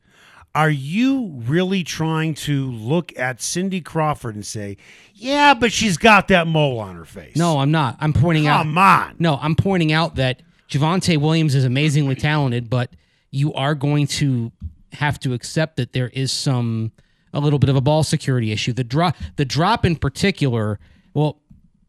Are 0.55 0.71
you 0.71 1.43
really 1.47 1.83
trying 1.83 2.35
to 2.35 2.71
look 2.71 3.17
at 3.19 3.41
Cindy 3.43 3.81
Crawford 3.81 4.37
and 4.37 4.47
say, 4.47 4.77
"Yeah, 5.13 5.55
but 5.55 5.73
she's 5.73 5.97
got 5.97 6.29
that 6.29 6.47
mole 6.47 6.79
on 6.79 6.95
her 6.95 7.05
face"? 7.05 7.37
no, 7.37 7.59
I'm 7.59 7.73
not. 7.73 7.97
I'm 8.01 8.13
pointing 8.13 8.47
out. 8.47 8.63
come 8.63 8.79
on. 8.79 9.17
No, 9.19 9.39
I'm 9.41 9.57
pointing 9.57 9.93
out 9.93 10.17
that 10.17 10.43
Javonte 10.69 11.19
Williams 11.19 11.57
is 11.57 11.65
amazingly 11.65 12.15
talented, 12.15 12.71
but 12.71 12.91
you 13.31 13.53
are 13.55 13.75
going 13.75 14.07
to 14.07 14.53
have 14.93 15.19
to 15.21 15.33
accept 15.33 15.77
that 15.77 15.93
there 15.93 16.09
is 16.09 16.33
some 16.33 16.93
a 17.33 17.41
little 17.41 17.59
bit 17.59 17.71
of 17.71 17.77
a 17.77 17.81
ball 17.81 18.03
security 18.03 18.51
issue. 18.51 18.73
The 18.73 18.85
drop, 18.85 19.17
the 19.37 19.45
drop 19.45 19.85
in 19.85 19.97
particular. 19.97 20.79
Well, 21.15 21.41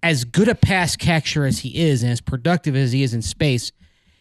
as 0.04 0.24
good 0.24 0.48
a 0.48 0.56
pass 0.56 0.96
catcher 0.96 1.46
as 1.46 1.60
he 1.60 1.84
is, 1.84 2.04
and 2.04 2.12
as 2.12 2.22
productive 2.22 2.76
as 2.76 2.92
he 2.92 3.04
is 3.04 3.14
in 3.14 3.22
space, 3.22 3.72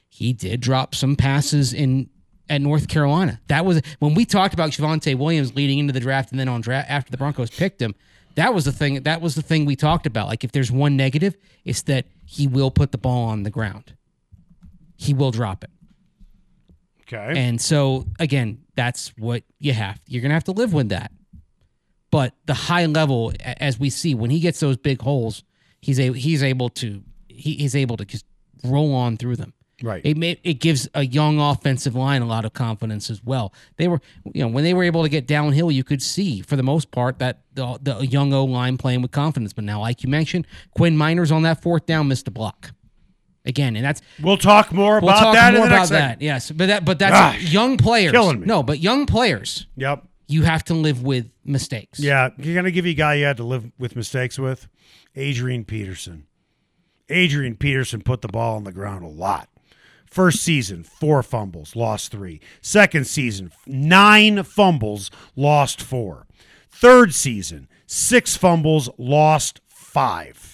he 0.08 0.32
did 0.32 0.60
drop 0.60 0.94
some 0.94 1.16
passes 1.16 1.72
in 1.72 2.08
at 2.48 2.60
North 2.60 2.88
Carolina. 2.88 3.40
That 3.46 3.64
was 3.64 3.80
when 4.00 4.14
we 4.14 4.24
talked 4.24 4.52
about 4.54 4.70
Javonte 4.70 5.16
Williams 5.16 5.54
leading 5.54 5.78
into 5.78 5.92
the 5.92 6.00
draft, 6.00 6.32
and 6.32 6.40
then 6.40 6.48
on 6.48 6.60
draft 6.60 6.90
after 6.90 7.10
the 7.10 7.16
Broncos 7.16 7.50
picked 7.50 7.80
him. 7.80 7.94
That 8.34 8.54
was 8.54 8.64
the 8.64 8.72
thing. 8.72 9.02
That 9.02 9.20
was 9.20 9.34
the 9.34 9.42
thing 9.42 9.64
we 9.64 9.76
talked 9.76 10.06
about. 10.06 10.26
Like 10.26 10.44
if 10.44 10.52
there's 10.52 10.70
one 10.70 10.96
negative, 10.96 11.36
it's 11.64 11.82
that 11.82 12.06
he 12.24 12.46
will 12.46 12.70
put 12.70 12.92
the 12.92 12.98
ball 12.98 13.28
on 13.28 13.42
the 13.42 13.50
ground. 13.50 13.94
He 14.96 15.14
will 15.14 15.30
drop 15.30 15.64
it. 15.64 15.70
Okay. 17.12 17.38
And 17.38 17.60
so 17.60 18.06
again, 18.18 18.62
that's 18.76 19.12
what 19.18 19.42
you 19.58 19.72
have. 19.72 20.00
You're 20.06 20.22
gonna 20.22 20.34
have 20.34 20.44
to 20.44 20.52
live 20.52 20.72
with 20.72 20.90
that. 20.90 21.12
But 22.10 22.34
the 22.46 22.54
high 22.54 22.86
level, 22.86 23.32
as 23.44 23.78
we 23.78 23.90
see, 23.90 24.14
when 24.14 24.30
he 24.30 24.40
gets 24.40 24.60
those 24.60 24.76
big 24.76 25.00
holes, 25.00 25.44
he's 25.80 25.98
a, 26.00 26.12
he's 26.12 26.42
able 26.42 26.68
to 26.70 27.02
he, 27.28 27.54
he's 27.54 27.76
able 27.76 27.96
to 27.96 28.04
just 28.04 28.26
roll 28.64 28.94
on 28.94 29.16
through 29.16 29.36
them. 29.36 29.54
Right. 29.82 30.02
It 30.04 30.18
may, 30.18 30.38
it 30.44 30.54
gives 30.54 30.88
a 30.92 31.06
young 31.06 31.40
offensive 31.40 31.94
line 31.94 32.20
a 32.20 32.26
lot 32.26 32.44
of 32.44 32.52
confidence 32.52 33.08
as 33.08 33.24
well. 33.24 33.54
They 33.76 33.88
were 33.88 34.00
you 34.32 34.42
know 34.42 34.48
when 34.48 34.62
they 34.62 34.74
were 34.74 34.82
able 34.82 35.02
to 35.02 35.08
get 35.08 35.26
downhill, 35.26 35.70
you 35.70 35.84
could 35.84 36.02
see 36.02 36.42
for 36.42 36.56
the 36.56 36.62
most 36.62 36.90
part 36.90 37.18
that 37.18 37.42
the 37.54 37.78
the 37.80 38.06
young 38.06 38.32
O 38.32 38.44
line 38.44 38.76
playing 38.76 39.02
with 39.02 39.10
confidence. 39.10 39.52
But 39.52 39.64
now, 39.64 39.80
like 39.80 40.02
you 40.02 40.08
mentioned, 40.08 40.46
Quinn 40.76 40.96
Meinerz 40.96 41.32
on 41.32 41.42
that 41.42 41.62
fourth 41.62 41.86
down 41.86 42.08
missed 42.08 42.28
a 42.28 42.30
block. 42.30 42.72
Again, 43.46 43.74
and 43.74 43.84
that's 43.84 44.02
we'll 44.22 44.36
talk 44.36 44.70
more 44.70 45.00
We'll 45.00 45.10
about 45.10 45.20
talk 45.20 45.34
that 45.34 45.54
more 45.54 45.62
in 45.64 45.70
the 45.70 45.74
about 45.76 45.88
that. 45.88 45.98
segment. 46.10 46.22
Yes, 46.22 46.50
but 46.50 46.66
that 46.66 46.84
but 46.84 46.98
that's 46.98 47.12
Gosh, 47.42 47.50
young 47.52 47.78
players. 47.78 48.12
killing 48.12 48.40
me. 48.40 48.46
No, 48.46 48.62
but 48.62 48.80
young 48.80 49.06
players, 49.06 49.66
Yep. 49.76 50.04
you 50.28 50.42
have 50.42 50.62
to 50.64 50.74
live 50.74 51.02
with 51.02 51.30
mistakes. 51.44 51.98
Yeah, 51.98 52.30
you're 52.36 52.54
gonna 52.54 52.70
give 52.70 52.84
you 52.84 52.92
a 52.92 52.94
guy 52.94 53.14
you 53.14 53.24
had 53.24 53.38
to 53.38 53.44
live 53.44 53.70
with 53.78 53.96
mistakes 53.96 54.38
with, 54.38 54.68
Adrian 55.16 55.64
Peterson. 55.64 56.26
Adrian 57.08 57.56
Peterson 57.56 58.02
put 58.02 58.20
the 58.20 58.28
ball 58.28 58.56
on 58.56 58.64
the 58.64 58.72
ground 58.72 59.04
a 59.04 59.08
lot. 59.08 59.48
First 60.06 60.42
season, 60.42 60.82
four 60.84 61.22
fumbles, 61.22 61.74
lost 61.76 62.10
three. 62.10 62.40
Second 62.60 63.06
season, 63.06 63.52
nine 63.66 64.42
fumbles, 64.42 65.10
lost 65.36 65.80
four. 65.80 66.26
Third 66.70 67.14
season, 67.14 67.68
six 67.86 68.36
fumbles, 68.36 68.90
lost 68.98 69.60
five. 69.68 70.49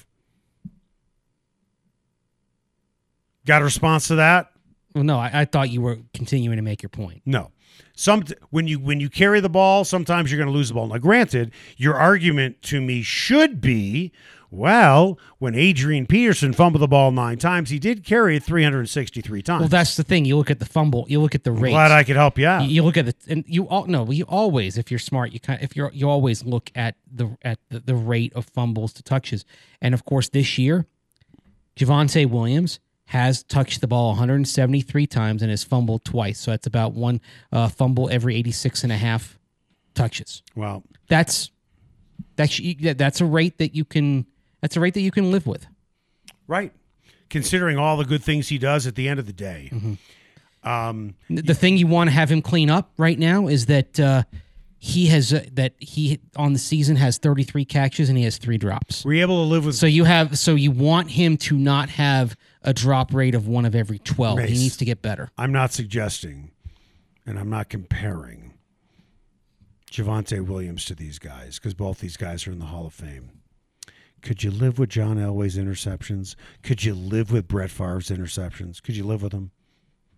Got 3.47 3.63
a 3.63 3.65
response 3.65 4.09
to 4.09 4.17
that? 4.17 4.51
Well, 4.95 5.05
no, 5.05 5.19
I, 5.19 5.31
I 5.33 5.45
thought 5.45 5.71
you 5.71 5.81
were 5.81 5.99
continuing 6.13 6.57
to 6.57 6.63
make 6.63 6.83
your 6.83 6.91
point. 6.91 7.23
No. 7.25 7.53
Some 7.95 8.25
when 8.51 8.67
you 8.67 8.79
when 8.79 9.01
you 9.01 9.09
carry 9.09 9.41
the 9.41 9.49
ball, 9.49 9.85
sometimes 9.85 10.31
you're 10.31 10.39
going 10.39 10.49
to 10.49 10.53
lose 10.53 10.69
the 10.69 10.75
ball. 10.75 10.87
Now, 10.87 10.99
granted, 10.99 11.53
your 11.77 11.95
argument 11.95 12.63
to 12.63 12.81
me 12.81 13.03
should 13.03 13.61
be, 13.61 14.13
well, 14.51 15.19
when 15.39 15.55
Adrian 15.55 16.07
Peterson 16.07 16.53
fumbled 16.53 16.83
the 16.83 16.89
ball 16.89 17.11
nine 17.11 17.39
times, 17.39 17.71
he 17.71 17.79
did 17.79 18.05
carry 18.05 18.37
it 18.37 18.43
363 18.43 19.43
times. 19.43 19.61
Well, 19.61 19.69
that's 19.69 19.97
the 19.97 20.03
thing. 20.03 20.25
You 20.25 20.37
look 20.37 20.51
at 20.51 20.59
the 20.59 20.67
fumble. 20.67 21.05
You 21.09 21.21
look 21.21 21.35
at 21.35 21.45
the 21.45 21.53
rate. 21.53 21.71
Glad 21.71 21.91
I 21.91 22.05
could 22.05 22.17
help 22.17 22.39
you 22.39 22.47
out. 22.47 22.63
You, 22.63 22.69
you 22.69 22.83
look 22.83 22.97
at 22.97 23.07
the 23.07 23.15
and 23.29 23.45
you 23.47 23.69
all 23.69 23.87
no. 23.87 24.11
You 24.11 24.25
always, 24.25 24.79
if 24.79 24.91
you're 24.91 24.99
smart, 24.99 25.33
you 25.33 25.41
kind 25.41 25.63
if 25.63 25.77
you're 25.77 25.91
you 25.93 26.09
always 26.09 26.45
look 26.45 26.71
at 26.75 26.97
the 27.11 27.37
at 27.43 27.59
the, 27.69 27.81
the 27.81 27.95
rate 27.95 28.33
of 28.35 28.47
fumbles 28.47 28.93
to 28.95 29.03
touches. 29.03 29.45
And 29.81 29.95
of 29.95 30.05
course, 30.05 30.31
this 30.31 30.57
year, 30.59 30.87
Javonte 31.77 32.29
Williams 32.29 32.81
has 33.07 33.43
touched 33.45 33.81
the 33.81 33.87
ball 33.87 34.09
173 34.09 35.07
times 35.07 35.43
and 35.43 35.51
has 35.51 35.63
fumbled 35.63 36.05
twice. 36.05 36.41
So 36.41 36.51
that's 36.51 36.67
about 36.67 36.93
one 36.93 37.21
uh, 37.53 37.69
fumble 37.69 38.09
every 38.11 38.37
86 38.37 38.83
and 38.83 38.93
a 38.93 38.97
half 38.97 39.39
touches. 39.95 40.43
Wow. 40.55 40.83
That's 41.09 41.51
that's 42.35 42.61
that's 42.95 43.21
a 43.21 43.25
rate 43.25 43.59
that 43.59 43.75
you 43.75 43.85
can 43.85 44.27
that's 44.61 44.77
a 44.77 44.81
rate 44.81 44.95
that 44.95 45.03
you 45.03 45.11
can 45.11 45.31
live 45.31 45.47
with. 45.47 45.67
right. 46.47 46.73
Considering 47.29 47.77
all 47.77 47.97
the 47.97 48.05
good 48.05 48.23
things 48.23 48.49
he 48.49 48.59
does 48.59 48.87
at 48.87 48.95
the 48.95 49.09
end 49.09 49.19
of 49.19 49.27
the 49.27 49.33
day. 49.33 49.69
Mm-hmm. 49.73 49.95
The 51.29 51.55
thing 51.55 51.77
you 51.77 51.89
want 51.89 52.09
to 52.09 52.15
have 52.15 52.31
him 52.31 52.41
clean 52.41 52.71
up 52.71 52.93
right 52.97 53.19
now 53.19 53.49
is 53.49 53.67
that 53.67 53.99
uh, 53.99 54.23
he 54.79 55.07
has 55.07 55.33
uh, 55.33 55.45
that 55.53 55.75
he 55.79 56.21
on 56.37 56.53
the 56.53 56.59
season 56.59 56.97
has 56.97 57.19
33 57.19 57.65
catches 57.65 58.09
and 58.09 58.19
he 58.19 58.25
has 58.25 58.39
three 58.39 58.59
drops. 58.59 59.05
Were 59.05 59.15
you 59.15 59.23
able 59.23 59.45
to 59.45 59.49
live 59.49 59.65
with 59.67 59.75
So 59.75 59.87
you 59.87 60.05
have 60.05 60.39
so 60.39 60.55
you 60.55 60.71
want 60.71 61.11
him 61.11 61.37
to 61.39 61.57
not 61.57 61.89
have 61.91 62.37
a 62.67 62.75
drop 62.75 63.15
rate 63.15 63.35
of 63.35 63.47
one 63.49 63.65
of 63.65 63.75
every 63.75 63.99
12. 63.99 64.41
He 64.41 64.55
needs 64.55 64.77
to 64.79 64.85
get 64.85 65.01
better. 65.01 65.31
I'm 65.39 65.53
not 65.53 65.73
suggesting, 65.73 66.51
and 67.25 67.39
I'm 67.39 67.49
not 67.49 67.69
comparing 67.69 68.55
Javonte 69.91 70.45
Williams 70.47 70.85
to 70.87 70.95
these 70.95 71.19
guys 71.19 71.59
because 71.59 71.75
both 71.75 72.01
these 72.01 72.17
guys 72.17 72.47
are 72.47 72.53
in 72.53 72.59
the 72.59 72.67
Hall 72.67 72.87
of 72.87 72.95
Fame. 72.95 73.31
Could 74.23 74.43
you 74.43 74.51
live 74.51 74.79
with 74.79 74.89
John 74.91 75.17
Elway's 75.19 75.57
interceptions? 75.57 76.35
Could 76.63 76.85
you 76.85 76.95
live 76.95 77.31
with 77.31 77.47
Brett 77.47 77.71
Favre's 77.71 78.09
interceptions? 78.09 78.83
Could 78.83 78.97
you 78.97 79.05
live 79.05 79.23
with 79.23 79.33
them? 79.33 79.53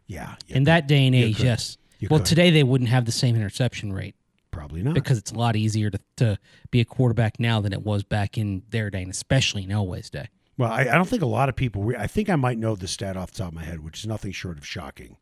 Yeah, 0.06 0.36
In 0.48 0.64
that 0.64 0.88
day 0.88 1.06
and 1.06 1.14
age, 1.14 1.36
could. 1.36 1.44
yes. 1.44 1.76
You 1.98 2.08
well, 2.10 2.20
could. 2.20 2.26
today 2.26 2.50
they 2.50 2.62
wouldn't 2.62 2.88
have 2.88 3.04
the 3.04 3.12
same 3.12 3.36
interception 3.36 3.92
rate 3.92 4.14
probably 4.50 4.82
not. 4.82 4.94
because 4.94 5.18
it's 5.18 5.32
a 5.32 5.34
lot 5.34 5.54
easier 5.54 5.90
to, 5.90 6.00
to 6.16 6.38
be 6.70 6.80
a 6.80 6.84
quarterback 6.86 7.38
now 7.38 7.60
than 7.60 7.74
it 7.74 7.82
was 7.82 8.04
back 8.04 8.38
in 8.38 8.62
their 8.70 8.88
day, 8.88 9.02
and 9.02 9.10
especially 9.10 9.64
in 9.64 9.68
Elway's 9.70 10.08
day. 10.08 10.28
Well, 10.58 10.70
I, 10.70 10.80
I 10.80 10.94
don't 10.96 11.08
think 11.08 11.22
a 11.22 11.26
lot 11.26 11.48
of 11.48 11.56
people. 11.56 11.82
Re- 11.84 11.96
I 11.96 12.06
think 12.06 12.28
I 12.28 12.36
might 12.36 12.58
know 12.58 12.74
the 12.76 12.88
stat 12.88 13.16
off 13.16 13.30
the 13.30 13.38
top 13.38 13.48
of 13.48 13.54
my 13.54 13.62
head, 13.64 13.82
which 13.82 14.00
is 14.00 14.06
nothing 14.06 14.32
short 14.32 14.58
of 14.58 14.66
shocking. 14.66 15.16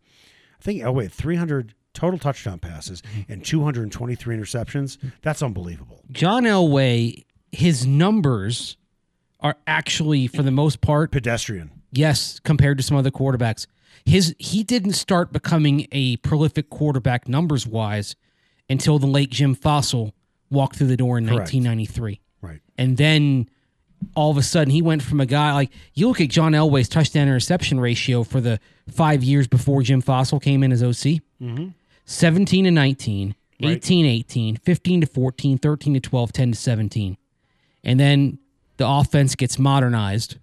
I 0.58 0.62
think 0.64 0.82
Elway 0.82 1.04
had 1.04 1.12
300 1.12 1.74
total 1.94 2.18
touchdown 2.18 2.58
passes 2.58 3.02
Mm-hmm. 3.02 3.32
and 3.32 3.44
223 3.44 4.36
interceptions. 4.36 4.98
That's 5.22 5.42
unbelievable. 5.42 6.02
John 6.10 6.44
Elway, 6.44 7.24
his 7.52 7.86
numbers 7.86 8.76
are 9.40 9.56
actually, 9.66 10.26
for 10.26 10.42
the 10.42 10.50
most 10.50 10.80
part, 10.80 11.12
Pedestrian. 11.12 11.70
yes, 11.92 12.40
compared 12.40 12.78
to 12.78 12.82
some 12.82 12.96
other 12.96 13.10
quarterbacks. 13.10 13.66
His 14.06 14.34
he 14.38 14.62
didn't 14.62 14.92
start 14.92 15.32
becoming 15.32 15.86
a 15.92 16.16
prolific 16.18 16.70
quarterback 16.70 17.28
numbers 17.28 17.66
wise 17.66 18.14
until 18.70 18.98
the 18.98 19.06
late 19.06 19.30
Jim 19.30 19.54
Fassel 19.56 20.12
walked 20.50 20.76
through 20.76 20.86
the 20.86 20.96
door 20.96 21.18
in 21.18 21.24
Correct. 21.24 21.52
1993. 21.52 22.20
Right. 22.40 22.60
And 22.78 22.96
then 22.98 23.48
all 24.14 24.30
of 24.30 24.36
a 24.36 24.42
sudden 24.42 24.70
he 24.70 24.82
went 24.82 25.02
from 25.02 25.20
a 25.20 25.26
guy 25.26 25.52
like 25.52 25.70
you 25.94 26.08
look 26.08 26.20
at 26.20 26.28
John 26.28 26.52
Elway's 26.52 26.88
touchdown 26.88 27.28
interception 27.28 27.80
ratio 27.80 28.22
for 28.24 28.40
the 28.40 28.60
five 28.90 29.22
years 29.24 29.46
before 29.46 29.82
Jim 29.82 30.02
Fassel 30.02 30.40
came 30.40 30.62
in 30.62 30.72
as 30.72 30.82
OC. 30.82 31.20
Mm-hmm. 31.40 31.68
17 32.04 32.64
to 32.64 32.70
19, 32.70 33.34
Right. 33.62 33.70
18 33.70 34.04
18, 34.06 34.56
15 34.56 35.00
to 35.00 35.06
14, 35.06 35.58
13 35.58 35.94
to 35.94 36.00
12, 36.00 36.32
10 36.32 36.52
to 36.52 36.58
17. 36.58 37.16
And 37.84 37.98
then 37.98 38.38
the 38.76 38.86
offense 38.86 39.34
gets 39.34 39.58
modernized 39.58 40.36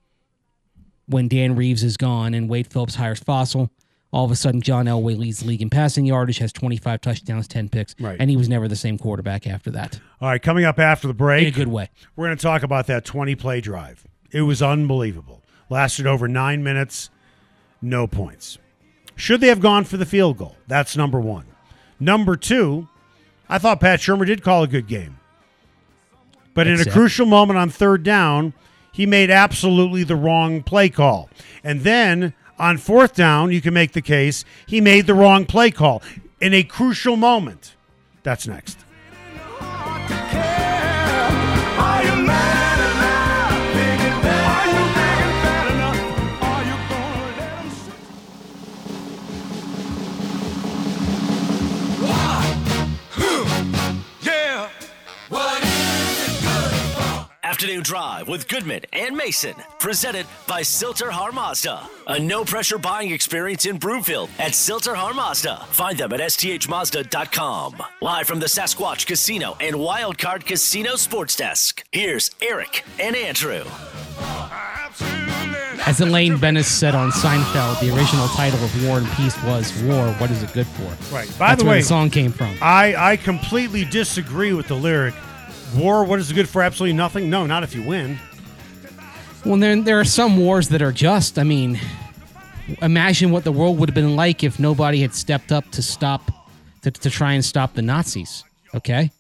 when 1.06 1.28
Dan 1.28 1.56
Reeves 1.56 1.84
is 1.84 1.96
gone 1.98 2.34
and 2.34 2.50
Wade 2.50 2.68
Phillips 2.68 2.96
hires 2.96 3.20
Fassel. 3.20 3.70
All 4.14 4.24
of 4.24 4.32
a 4.32 4.36
sudden, 4.36 4.62
John 4.62 4.86
Elway 4.86 5.18
leads 5.18 5.40
the 5.40 5.48
league 5.48 5.62
in 5.64 5.70
passing 5.72 6.06
yardage, 6.06 6.38
has 6.38 6.54
25 6.54 7.02
touchdowns, 7.02 7.48
10 7.48 7.68
picks, 7.68 7.96
Right. 8.00 8.16
and 8.20 8.30
he 8.30 8.38
was 8.38 8.48
never 8.48 8.68
the 8.68 8.76
same 8.76 8.98
quarterback 9.00 9.48
after 9.48 9.72
that. 9.72 10.00
All 10.22 10.30
right, 10.30 10.42
coming 10.42 10.64
up 10.66 10.78
after 10.80 11.08
the 11.08 11.14
In 11.14 11.16
a 11.16 11.18
break, 11.18 11.56
good 11.56 11.68
way. 11.68 11.90
we're 12.16 12.28
going 12.28 12.38
to 12.38 12.42
talk 12.42 12.62
about 12.62 12.86
that 12.88 13.06
20 13.06 13.34
play 13.36 13.60
drive. 13.60 14.06
It 14.32 14.44
was 14.44 14.62
unbelievable. 14.62 15.42
Lasted 15.70 16.06
over 16.06 16.28
nine 16.28 16.64
minutes, 16.64 17.10
no 17.82 18.06
points. 18.06 18.60
Should 19.16 19.42
they 19.42 19.48
have 19.48 19.60
gone 19.60 19.84
for 19.84 19.98
the 19.98 20.06
field 20.06 20.38
goal? 20.38 20.58
That's 20.68 20.96
number 20.96 21.20
one. 21.20 21.46
Number 22.00 22.36
two, 22.36 22.88
I 23.50 23.58
thought 23.58 23.80
Pat 23.80 24.00
Shurmur 24.00 24.26
did 24.28 24.44
call 24.44 24.62
a 24.64 24.68
good 24.68 24.88
game. 24.88 25.18
But 26.54 26.68
in 26.68 26.80
a 26.80 26.86
crucial 26.86 27.26
moment 27.26 27.58
on 27.58 27.70
third 27.72 28.04
down, 28.04 28.54
he 28.92 29.08
made 29.08 29.32
absolutely 29.32 30.04
the 30.04 30.16
wrong 30.16 30.62
play 30.62 30.90
call. 30.90 31.30
And 31.64 31.82
then 31.82 32.34
on 32.60 32.78
fourth 32.78 33.16
down, 33.16 33.52
you 33.52 33.62
can 33.62 33.74
make 33.74 33.94
the 33.94 34.02
case 34.02 34.46
he 34.66 34.82
made 34.82 35.08
the 35.08 35.14
wrong 35.14 35.46
play 35.46 35.72
call 35.72 36.02
in 36.40 36.54
a 36.54 36.64
crucial 36.64 37.16
moment. 37.16 37.76
That's 38.24 38.48
next. 38.48 38.83
Afternoon 57.64 57.84
Drive 57.84 58.28
with 58.28 58.50
Goodman 58.50 58.82
and 58.92 59.16
Mason, 59.16 59.54
presented 59.80 60.26
by 60.46 60.62
Sill-TerHar 60.62 61.32
Mazda. 61.32 61.88
A 62.08 62.20
no 62.20 62.44
pressure 62.44 62.78
buying 62.78 63.12
experience 63.12 63.66
in 63.66 63.78
Broomfield 63.78 64.30
at 64.38 64.54
Sill-TerHar 64.54 65.16
Mazda. 65.16 65.66
Find 65.70 65.98
them 65.98 66.12
at 66.12 66.20
sthmazda.com. 66.20 67.82
Live 68.02 68.28
from 68.28 68.42
the 68.42 68.48
Sasquatch 68.48 69.08
Casino 69.08 69.56
and 69.62 69.78
Wildcard 69.78 70.46
Casino 70.46 70.98
Sports 70.98 71.38
Desk, 71.38 71.82
here's 71.94 72.32
Eric 72.42 72.84
and 73.00 73.16
Andrew. 73.16 73.64
As 75.86 76.02
Elaine 76.02 76.38
Benes 76.38 76.68
said 76.68 76.96
on 76.96 77.12
Seinfeld, 77.12 77.80
the 77.80 77.96
original 77.96 78.28
title 78.28 78.62
of 78.62 78.86
War 78.86 78.98
and 78.98 79.08
Peace 79.12 79.42
was 79.46 79.72
War, 79.84 80.08
What 80.16 80.30
Is 80.32 80.44
It 80.44 80.52
Good 80.52 80.68
For? 80.68 81.16
Right. 81.16 81.30
By 81.40 81.52
That's 81.52 81.62
the 81.62 81.66
where 81.66 81.76
way, 81.78 81.80
the 81.80 81.86
song 81.86 82.10
came 82.10 82.34
from. 82.34 82.58
I, 82.62 83.12
I 83.14 83.16
completely 83.16 83.86
disagree 83.86 84.52
with 84.52 84.68
the 84.68 84.76
lyric. 84.76 85.14
War, 85.76 86.04
what 86.04 86.20
is 86.20 86.32
good 86.32 86.48
for 86.48 86.62
absolutely 86.62 86.96
nothing? 86.96 87.30
No, 87.30 87.46
not 87.46 87.64
if 87.64 87.74
you 87.76 87.84
win. 87.84 88.20
Well, 89.46 89.58
there, 89.58 89.82
there 89.82 90.00
are 90.00 90.06
some 90.06 90.38
wars 90.38 90.70
that 90.70 90.82
are 90.82 90.92
just. 90.92 91.38
I 91.40 91.44
mean, 91.44 91.80
imagine 92.82 93.32
what 93.32 93.44
the 93.44 93.52
world 93.52 93.80
would 93.80 93.90
have 93.90 93.96
been 93.96 94.16
like 94.16 94.44
if 94.44 94.60
nobody 94.60 95.02
had 95.02 95.14
stepped 95.14 95.52
up 95.52 95.70
to 95.72 95.82
stop, 95.82 96.32
to, 96.84 96.92
to 96.92 97.10
try 97.10 97.34
and 97.34 97.44
stop 97.44 97.74
the 97.74 97.82
Nazis. 97.82 98.44
Okay? 98.76 99.12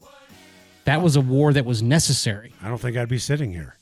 That 0.85 1.01
was 1.01 1.15
a 1.15 1.21
war 1.21 1.53
that 1.53 1.65
was 1.65 1.81
necessary. 1.81 2.53
I 2.61 2.67
don't 2.69 2.77
think 2.79 2.97
I'd 2.97 3.09
be 3.09 3.17
sitting 3.19 3.51
here. 3.51 3.75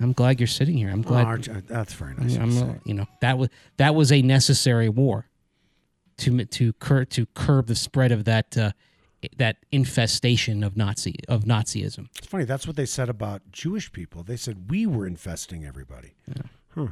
I'm 0.00 0.12
glad 0.12 0.40
you're 0.40 0.46
sitting 0.48 0.76
here. 0.76 0.90
I'm 0.90 1.00
Oh, 1.00 1.02
glad. 1.08 1.26
aren't? 1.26 1.68
That's 1.68 1.92
very 1.92 2.14
nice. 2.14 2.36
I'm, 2.36 2.50
you 2.50 2.60
to 2.60 2.66
uh, 2.70 2.74
you 2.84 2.94
know 2.94 3.06
that 3.20 3.38
was 3.38 3.48
that 3.76 3.94
was 3.94 4.10
a 4.10 4.20
necessary 4.22 4.88
war 4.88 5.28
to 6.18 6.44
to 6.44 6.72
cur- 6.74 7.04
to 7.04 7.26
curb 7.34 7.66
the 7.66 7.76
spread 7.76 8.10
of 8.10 8.24
that 8.24 8.56
uh, 8.58 8.72
that 9.36 9.56
infestation 9.70 10.62
of 10.62 10.76
Nazi 10.76 11.16
of 11.28 11.44
Nazism. 11.44 12.08
It's 12.18 12.26
funny. 12.26 12.44
That's 12.44 12.66
what 12.66 12.76
they 12.76 12.86
said 12.86 13.08
about 13.08 13.42
Jewish 13.50 13.92
people. 13.92 14.22
They 14.22 14.36
said 14.36 14.70
we 14.70 14.86
were 14.86 15.06
infesting 15.06 15.64
everybody. 15.64 16.14
Yeah. 16.28 16.88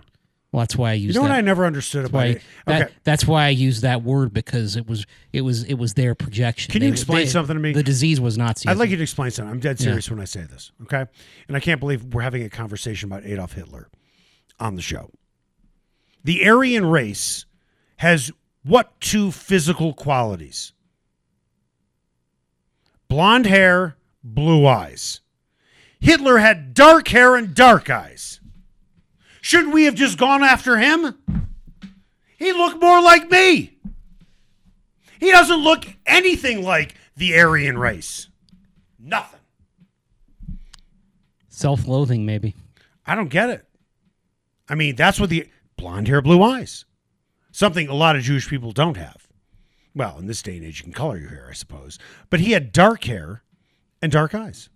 Well, 0.52 0.62
that's 0.62 0.74
why 0.76 0.90
I 0.90 0.94
use. 0.94 1.14
You 1.14 1.20
know 1.20 1.28
that. 1.28 1.34
what 1.34 1.38
I 1.38 1.42
never 1.42 1.64
understood 1.64 2.06
about 2.06 2.18
why, 2.18 2.24
it? 2.26 2.42
that, 2.66 2.92
That's 3.04 3.24
why 3.24 3.44
I 3.46 3.50
use 3.50 3.82
that 3.82 4.02
word 4.02 4.34
because 4.34 4.74
it 4.74 4.88
was 4.88 5.06
it 5.32 5.42
was 5.42 5.62
it 5.64 5.74
was 5.74 5.94
their 5.94 6.16
projection. 6.16 6.72
Can 6.72 6.82
you 6.82 6.88
They- 6.88 6.92
explain 6.92 7.24
they- 7.24 7.30
something 7.30 7.54
to 7.54 7.60
me? 7.62 7.72
The 7.72 7.84
disease 7.84 8.20
was 8.20 8.36
Nazi. 8.36 8.68
I'd 8.68 8.76
like 8.76 8.90
you 8.90 8.96
to 8.96 9.02
explain 9.02 9.30
something. 9.30 9.50
I'm 9.52 9.60
dead 9.60 9.78
serious 9.78 10.10
when 10.10 10.18
I 10.18 10.24
say 10.24 10.42
this, 10.42 10.72
okay? 10.82 11.06
And 11.46 11.56
I 11.56 11.60
can't 11.60 11.78
believe 11.78 12.02
we're 12.12 12.22
having 12.22 12.42
a 12.42 12.50
conversation 12.50 13.08
about 13.08 13.24
Adolf 13.24 13.52
Hitler 13.52 13.90
on 14.58 14.74
the 14.74 14.82
show. 14.82 15.10
The 16.24 16.46
Aryan 16.48 16.84
race 16.86 17.46
has 17.98 18.32
what 18.64 19.00
two 19.00 19.30
physical 19.30 19.94
qualities? 19.94 20.72
Blonde 23.10 23.46
hair, 23.46 23.96
blue 24.22 24.64
eyes. 24.68 25.20
Hitler 25.98 26.38
had 26.38 26.74
dark 26.74 27.08
hair 27.08 27.34
and 27.34 27.56
dark 27.56 27.90
eyes. 27.90 28.40
Shouldn't 29.40 29.74
we 29.74 29.84
have 29.86 29.96
just 29.96 30.16
gone 30.16 30.44
after 30.44 30.78
him? 30.78 31.18
He 32.38 32.52
looked 32.52 32.80
more 32.80 33.02
like 33.02 33.28
me. 33.28 33.78
He 35.18 35.32
doesn't 35.32 35.58
look 35.58 35.86
anything 36.06 36.62
like 36.62 36.94
the 37.16 37.36
Aryan 37.36 37.76
race. 37.78 38.28
Nothing. 38.96 39.40
self-loathing, 41.48 42.24
maybe. 42.24 42.54
I 43.04 43.16
don't 43.16 43.28
get 43.28 43.50
it. 43.50 43.66
I 44.68 44.76
mean, 44.76 44.94
that's 44.94 45.18
what 45.18 45.30
the 45.30 45.48
blonde 45.76 46.06
hair, 46.06 46.22
blue 46.22 46.44
eyes. 46.44 46.84
Something 47.50 47.88
a 47.88 47.94
lot 47.94 48.14
of 48.14 48.22
Jewish 48.22 48.48
people 48.48 48.70
don't 48.70 48.96
have. 48.96 49.19
Well, 49.94 50.18
in 50.18 50.26
this 50.26 50.42
day 50.42 50.56
and 50.56 50.64
age, 50.64 50.78
you 50.78 50.84
can 50.84 50.92
color 50.92 51.18
your 51.18 51.30
hair, 51.30 51.48
I 51.50 51.54
suppose. 51.54 51.98
But 52.28 52.40
he 52.40 52.52
had 52.52 52.72
dark 52.72 53.04
hair 53.04 53.42
and 54.00 54.12
dark 54.12 54.34
eyes. 54.34 54.68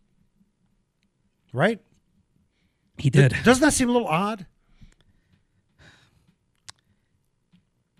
Right? 1.52 1.80
He 2.98 3.10
did. 3.10 3.34
Doesn't 3.44 3.62
that 3.62 3.72
seem 3.72 3.88
a 3.88 3.92
little 3.92 4.08
odd? 4.08 4.46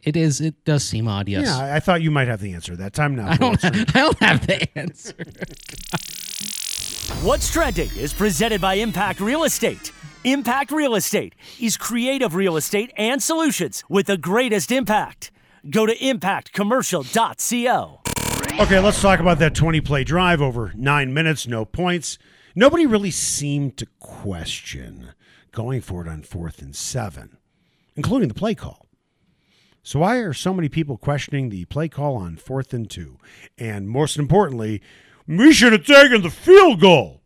It 0.03 0.17
is. 0.17 0.41
It 0.41 0.65
does 0.65 0.85
seem 0.85 1.09
odd. 1.09 1.29
Yes. 1.29 1.47
Yeah, 1.47 1.59
I, 1.59 1.77
I 1.77 1.81
thought 1.81 2.03
you 2.03 2.11
might 2.11 2.29
have 2.29 2.41
the 2.41 2.53
answer. 2.53 2.77
That 2.77 2.93
time 2.93 3.17
now. 3.17 3.31
I 3.31 3.37
don't. 3.37 3.61
Phil. 3.61 3.71
I 3.75 3.85
don't 3.85 4.19
have 4.19 4.47
the 4.47 4.79
answer. 4.79 5.15
What's 7.27 7.51
Trending 7.51 7.91
is 7.97 8.13
presented 8.13 8.61
by 8.61 8.75
Impact 8.75 9.21
Real 9.21 9.45
Estate. 9.45 9.93
Impact 10.25 10.73
Real 10.73 10.95
Estate 10.95 11.35
is 11.61 11.77
creative 11.77 12.35
real 12.35 12.57
estate 12.57 12.93
and 12.97 13.23
solutions 13.23 13.85
with 13.89 14.07
the 14.07 14.17
greatest 14.17 14.73
impact. 14.73 15.31
Go 15.71 15.87
to 15.87 15.97
impactcommercial.co. 15.97 18.01
Okay, 18.61 18.79
let's 18.79 19.01
talk 19.01 19.21
about 19.21 19.39
that 19.39 19.55
20 19.55 19.81
play 19.81 20.05
drive 20.05 20.43
over 20.43 20.73
nine 20.77 21.15
minutes, 21.15 21.47
no 21.47 21.65
points. 21.65 22.19
Nobody 22.55 22.85
really 22.87 23.11
seemed 23.11 23.77
to 23.79 23.87
question 23.99 25.13
going 25.51 25.81
for 25.81 26.03
it 26.03 26.09
on 26.09 26.23
fourth 26.23 26.63
and 26.63 26.77
seven, 26.77 27.39
including 27.97 28.29
the 28.29 28.35
play 28.35 28.55
call. 28.55 28.87
So, 29.83 29.99
why 30.01 30.19
are 30.19 30.33
so 30.33 30.55
many 30.55 30.69
people 30.69 30.97
questioning 30.97 31.49
the 31.49 31.65
play 31.65 31.89
call 31.89 32.17
on 32.17 32.37
fourth 32.37 32.73
and 32.73 32.89
two? 32.89 33.19
And 33.59 33.89
most 33.89 34.17
importantly, 34.19 34.81
we 35.27 35.53
should 35.53 35.73
have 35.73 35.85
taken 35.85 36.23
the 36.23 36.31
field 36.31 36.81
goal 36.81 37.23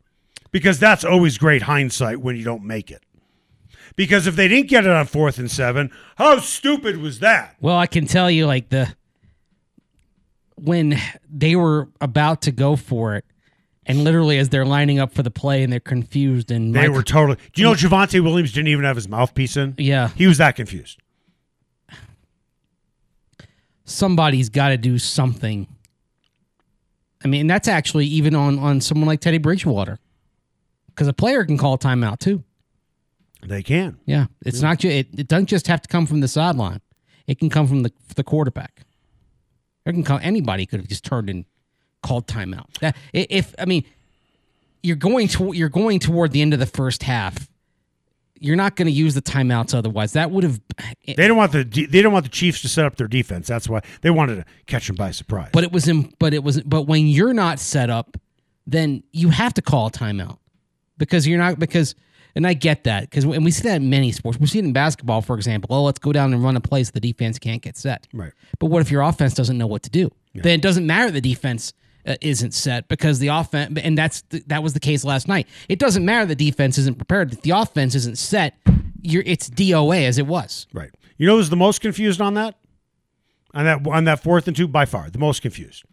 because 0.50 0.78
that's 0.78 1.04
always 1.04 1.38
great 1.38 1.62
hindsight 1.62 2.20
when 2.20 2.36
you 2.36 2.44
don't 2.44 2.64
make 2.64 2.90
it. 2.90 3.02
Because 3.98 4.28
if 4.28 4.36
they 4.36 4.46
didn't 4.46 4.68
get 4.68 4.84
it 4.86 4.92
on 4.92 5.06
fourth 5.06 5.38
and 5.40 5.50
seven, 5.50 5.90
how 6.16 6.38
stupid 6.38 6.98
was 6.98 7.18
that? 7.18 7.56
Well, 7.60 7.76
I 7.76 7.88
can 7.88 8.06
tell 8.06 8.30
you, 8.30 8.46
like 8.46 8.68
the 8.68 8.94
when 10.54 11.00
they 11.28 11.56
were 11.56 11.88
about 12.00 12.42
to 12.42 12.52
go 12.52 12.76
for 12.76 13.16
it, 13.16 13.24
and 13.86 14.04
literally 14.04 14.38
as 14.38 14.50
they're 14.50 14.64
lining 14.64 15.00
up 15.00 15.12
for 15.12 15.24
the 15.24 15.32
play, 15.32 15.64
and 15.64 15.72
they're 15.72 15.80
confused, 15.80 16.52
and 16.52 16.76
They 16.76 16.86
Mike- 16.86 16.96
were 16.96 17.02
totally. 17.02 17.38
Do 17.52 17.60
you 17.60 17.66
know 17.66 17.74
Javonte 17.74 18.22
Williams 18.22 18.52
didn't 18.52 18.68
even 18.68 18.84
have 18.84 18.94
his 18.94 19.08
mouthpiece 19.08 19.56
in? 19.56 19.74
yeah. 19.78 20.10
He 20.14 20.28
was 20.28 20.38
that 20.38 20.54
confused. 20.54 21.00
Somebody's 23.84 24.48
got 24.48 24.68
to 24.68 24.76
do 24.76 24.98
something. 24.98 25.66
I 27.24 27.28
mean, 27.28 27.48
that's 27.48 27.66
actually 27.66 28.06
even 28.06 28.36
on 28.36 28.60
on 28.60 28.80
someone 28.80 29.08
like 29.08 29.20
Teddy 29.20 29.38
Bridgewater, 29.38 29.98
because 30.86 31.08
a 31.08 31.12
player 31.12 31.44
can 31.44 31.58
call 31.58 31.76
timeout 31.78 32.20
too. 32.20 32.44
They 33.42 33.62
can. 33.62 33.98
Yeah, 34.04 34.26
it's 34.44 34.60
not 34.60 34.78
just 34.78 34.92
it, 34.92 35.08
it 35.20 35.28
doesn't 35.28 35.46
just 35.46 35.66
have 35.68 35.80
to 35.82 35.88
come 35.88 36.06
from 36.06 36.20
the 36.20 36.28
sideline. 36.28 36.80
It 37.26 37.38
can 37.38 37.50
come 37.50 37.66
from 37.66 37.82
the 37.82 37.92
the 38.16 38.24
quarterback. 38.24 38.82
It 39.86 39.92
can 39.92 40.02
come 40.04 40.20
anybody 40.22 40.66
could 40.66 40.80
have 40.80 40.88
just 40.88 41.04
turned 41.04 41.30
and 41.30 41.44
called 42.02 42.26
timeout. 42.26 42.78
That 42.80 42.96
if 43.12 43.54
I 43.58 43.64
mean 43.64 43.84
you're 44.82 44.96
going 44.96 45.28
to 45.28 45.52
you're 45.52 45.68
going 45.68 45.98
toward 45.98 46.32
the 46.32 46.42
end 46.42 46.52
of 46.52 46.60
the 46.60 46.66
first 46.66 47.02
half. 47.04 47.48
You're 48.40 48.56
not 48.56 48.76
going 48.76 48.86
to 48.86 48.92
use 48.92 49.14
the 49.14 49.22
timeouts 49.22 49.74
otherwise. 49.74 50.12
That 50.12 50.30
would 50.30 50.44
have 50.44 50.60
eh, 50.78 50.92
They 51.06 51.14
didn't 51.14 51.36
want 51.36 51.50
the 51.52 51.64
they 51.64 51.86
didn't 51.86 52.12
want 52.12 52.24
the 52.24 52.30
Chiefs 52.30 52.62
to 52.62 52.68
set 52.68 52.84
up 52.84 52.96
their 52.96 53.08
defense. 53.08 53.48
That's 53.48 53.68
why 53.68 53.80
they 54.02 54.10
wanted 54.10 54.36
to 54.36 54.44
catch 54.66 54.86
them 54.86 54.94
by 54.96 55.10
surprise. 55.10 55.50
but 55.52 55.64
it 55.64 55.72
was 55.72 55.88
in 55.88 56.12
but 56.18 56.32
it 56.34 56.44
was 56.44 56.60
but 56.62 56.82
when 56.82 57.06
you're 57.08 57.34
not 57.34 57.58
set 57.58 57.90
up, 57.90 58.16
then 58.66 59.02
you 59.12 59.30
have 59.30 59.54
to 59.54 59.62
call 59.62 59.88
a 59.88 59.90
timeout 59.90 60.38
because 60.98 61.26
you're 61.26 61.38
not 61.38 61.58
because 61.58 61.96
and 62.34 62.46
I 62.46 62.54
get 62.54 62.84
that 62.84 63.02
because 63.02 63.24
and 63.24 63.44
we 63.44 63.50
see 63.50 63.68
that 63.68 63.76
in 63.76 63.90
many 63.90 64.12
sports. 64.12 64.38
We 64.38 64.46
see 64.46 64.58
it 64.58 64.64
in 64.64 64.72
basketball, 64.72 65.22
for 65.22 65.36
example. 65.36 65.74
Oh, 65.74 65.82
let's 65.82 65.98
go 65.98 66.12
down 66.12 66.32
and 66.32 66.42
run 66.42 66.56
a 66.56 66.60
play 66.60 66.84
so 66.84 66.90
the 66.92 67.00
defense 67.00 67.38
can't 67.38 67.62
get 67.62 67.76
set. 67.76 68.06
right. 68.12 68.32
But 68.58 68.66
what 68.66 68.80
if 68.80 68.90
your 68.90 69.02
offense 69.02 69.34
doesn't 69.34 69.58
know 69.58 69.66
what 69.66 69.82
to 69.84 69.90
do? 69.90 70.10
Then 70.34 70.52
it 70.52 70.62
doesn't 70.62 70.86
matter 70.86 71.10
the 71.10 71.20
defense 71.20 71.72
uh, 72.06 72.14
isn't 72.20 72.54
set 72.54 72.86
because 72.86 73.18
the 73.18 73.28
offense, 73.28 73.76
and 73.82 73.98
that's 73.98 74.22
the, 74.28 74.42
that 74.46 74.62
was 74.62 74.72
the 74.72 74.80
case 74.80 75.04
last 75.04 75.26
night. 75.26 75.48
It 75.68 75.80
doesn't 75.80 76.04
matter 76.04 76.26
the 76.26 76.36
defense 76.36 76.78
isn't 76.78 76.96
prepared. 76.96 77.32
If 77.32 77.42
the 77.42 77.50
offense 77.50 77.96
isn't 77.96 78.18
set, 78.18 78.54
you're 79.02 79.24
it's 79.26 79.50
DOA 79.50 80.04
as 80.04 80.16
it 80.18 80.26
was. 80.26 80.66
Right. 80.72 80.90
You 81.16 81.26
know 81.26 81.36
who's 81.36 81.50
the 81.50 81.56
most 81.56 81.80
confused 81.80 82.20
on 82.20 82.34
that? 82.34 82.54
On 83.52 83.64
that 83.64 83.86
on 83.86 84.04
that 84.04 84.22
fourth 84.22 84.46
and 84.46 84.56
two 84.56 84.68
by 84.68 84.84
far 84.84 85.10
the 85.10 85.18
most 85.18 85.42
confused. 85.42 85.84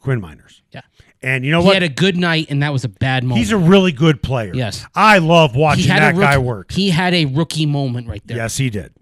Quinn 0.00 0.20
Meinerz. 0.20 0.62
Yeah, 0.72 0.82
And 1.20 1.44
you 1.44 1.50
know 1.50 1.60
he 1.60 1.66
what? 1.66 1.70
He 1.72 1.82
had 1.82 1.90
a 1.90 1.94
good 1.94 2.16
night, 2.16 2.46
and 2.48 2.62
that 2.62 2.72
was 2.72 2.84
a 2.84 2.88
bad 2.88 3.24
moment. 3.24 3.38
He's 3.38 3.50
a 3.50 3.58
really 3.58 3.92
good 3.92 4.22
player. 4.22 4.54
Yes. 4.54 4.86
I 4.94 5.18
love 5.18 5.56
watching 5.56 5.88
that 5.88 6.14
a 6.14 6.18
guy 6.18 6.34
rookie, 6.34 6.46
work. 6.46 6.72
He 6.72 6.90
had 6.90 7.12
a 7.12 7.24
rookie 7.24 7.66
moment 7.66 8.08
right 8.08 8.22
there. 8.24 8.36
Yes, 8.36 8.56
he 8.56 8.70
did. 8.70 8.92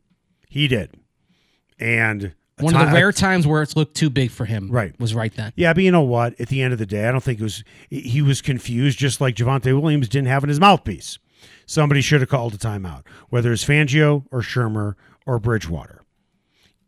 He 0.49 0.67
did. 0.69 0.95
And 1.79 2.35
One 2.59 2.75
of 2.75 2.89
the 2.89 2.95
rare 2.95 3.13
times 3.13 3.47
where 3.47 3.61
it's 3.61 3.77
looked 3.77 3.95
too 3.97 4.09
big 4.09 4.31
for 4.31 4.47
him. 4.47 4.71
Right. 4.71 4.99
was 4.99 5.15
right 5.15 5.35
then. 5.35 5.53
Yeah, 5.57 5.75
but 5.75 5.83
you 5.85 5.91
know 5.91 6.03
what? 6.03 6.41
At 6.41 6.49
the 6.49 6.63
end 6.63 6.73
of 6.73 6.79
the 6.79 6.87
day, 6.87 7.07
I 7.07 7.13
don't 7.13 7.23
think 7.23 7.39
it 7.39 7.43
was. 7.43 7.63
He 7.91 8.23
was 8.23 8.41
confused, 8.41 8.99
just 8.99 9.21
like 9.21 9.35
Javonte 9.35 9.79
Williams 9.79 10.09
didn't 10.09 10.29
have 10.29 10.43
in 10.43 10.49
his 10.49 10.61
mouthpiece. 10.61 11.19
Somebody 11.67 12.01
should 12.01 12.21
have 12.21 12.31
called 12.31 12.55
a 12.55 12.59
timeout, 12.59 13.03
whether 13.29 13.53
it's 13.53 13.65
Fangio 13.65 14.25
or 14.31 14.41
Shurmur 14.41 14.95
or 15.27 15.39
Bridgewater. 15.39 16.03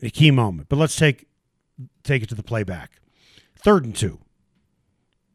A 0.01 0.09
key 0.09 0.31
moment. 0.31 0.69
But 0.69 0.77
let's 0.77 0.97
take 0.97 1.27
take 2.03 2.23
it 2.23 2.29
to 2.31 2.35
the 2.35 2.43
playback. 2.43 2.93
Third 3.57 3.85
and 3.85 3.95
two. 3.95 4.21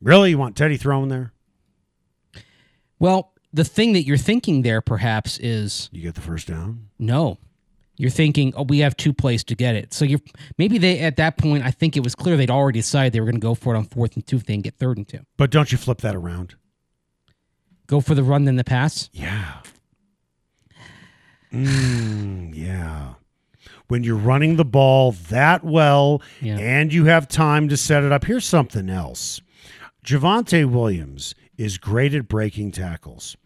Really, 0.04 0.32
you 0.32 0.38
want 0.38 0.56
Teddy 0.56 0.78
throwing 0.78 1.10
there? 1.10 1.32
Well, 3.00 3.32
the 3.54 3.64
thing 3.64 3.94
that 3.94 4.04
you're 4.04 4.18
thinking 4.18 4.62
there 4.62 4.82
perhaps 4.82 5.40
is 5.40 5.90
You 5.92 6.02
get 6.02 6.16
the 6.16 6.22
first 6.22 6.48
down. 6.48 6.90
No. 7.00 7.38
You're 7.96 8.10
thinking, 8.10 8.54
oh, 8.58 8.64
we 8.64 8.80
have 8.80 8.98
two 8.98 9.14
plays 9.14 9.44
to 9.46 9.56
get 9.56 9.76
it. 9.76 9.94
So 9.94 10.04
you're 10.04 10.20
maybe 10.58 10.78
they 10.78 11.00
at 11.00 11.16
that 11.18 11.38
point, 11.38 11.64
I 11.64 11.72
think 11.72 11.96
it 11.96 12.04
was 12.04 12.16
clear 12.16 12.36
they'd 12.36 12.50
already 12.50 12.80
decided 12.80 13.14
they 13.14 13.20
were 13.20 13.28
going 13.28 13.36
to 13.36 13.40
go 13.40 13.56
for 13.56 13.76
it 13.76 13.78
on 13.78 13.86
fourth 13.86 14.16
and 14.16 14.26
two 14.26 14.38
if 14.38 14.46
they 14.46 14.54
can 14.54 14.62
get 14.62 14.76
third 14.78 14.98
and 14.98 15.08
two. 15.08 15.20
But 15.38 15.52
don't 15.52 15.72
you 15.72 15.78
flip 15.78 16.00
that 16.00 16.16
around? 16.16 16.56
Go 17.88 18.02
for 18.02 18.16
the 18.16 18.24
run 18.24 18.46
than 18.46 18.56
the 18.56 18.64
pass. 18.64 19.10
Yeah. 19.14 19.60
Mm, 21.54 22.52
yeah. 22.56 23.14
When 23.88 24.04
you're 24.04 24.16
running 24.18 24.56
the 24.56 24.66
ball 24.66 25.12
that 25.30 25.64
well 25.64 26.22
Yeah. 26.42 26.58
and 26.58 26.92
you 26.92 27.06
have 27.06 27.28
time 27.28 27.70
to 27.70 27.78
set 27.78 28.04
it 28.04 28.12
up, 28.12 28.26
here's 28.26 28.46
something 28.46 28.90
else. 28.90 29.40
Javonte 30.04 30.66
Williams 30.70 31.34
is 31.58 31.78
great 31.78 32.14
at 32.14 32.28
breaking 32.28 32.72
tackles, 32.72 33.38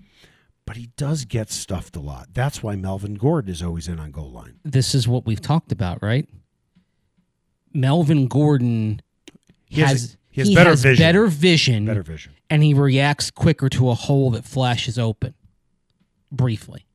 but 0.65 0.75
he 0.75 0.87
does 0.97 1.25
get 1.25 1.51
stuffed 1.51 1.95
a 1.95 1.99
lot. 1.99 2.29
That's 2.33 2.63
why 2.63 2.75
Melvin 2.75 3.15
Gordon 3.15 3.51
is 3.51 3.61
always 3.61 3.87
in 3.87 3.99
on 3.99 4.11
goal 4.11 4.31
line. 4.31 4.59
This 4.63 4.95
is 4.95 5.07
what 5.07 5.25
we've 5.25 5.41
talked 5.41 5.71
about, 5.71 6.01
right? 6.01 6.27
Melvin 7.73 8.27
Gordon 8.27 9.01
He 9.69 9.81
has- 9.81 9.89
has 9.91 10.17
he 10.31 10.41
has 10.41 10.53
better 10.53 10.75
vision. 10.75 11.03
better 11.03 11.27
vision, 11.27 11.85
Better 11.85 12.03
vision. 12.03 12.33
and 12.49 12.63
he 12.63 12.73
reacts 12.73 13.29
quicker 13.31 13.69
to 13.69 13.89
a 13.89 13.93
hole 13.95 14.31
that 14.31 14.45
flashes 14.45 14.97
open. 14.99 15.33
Briefly, 16.31 16.85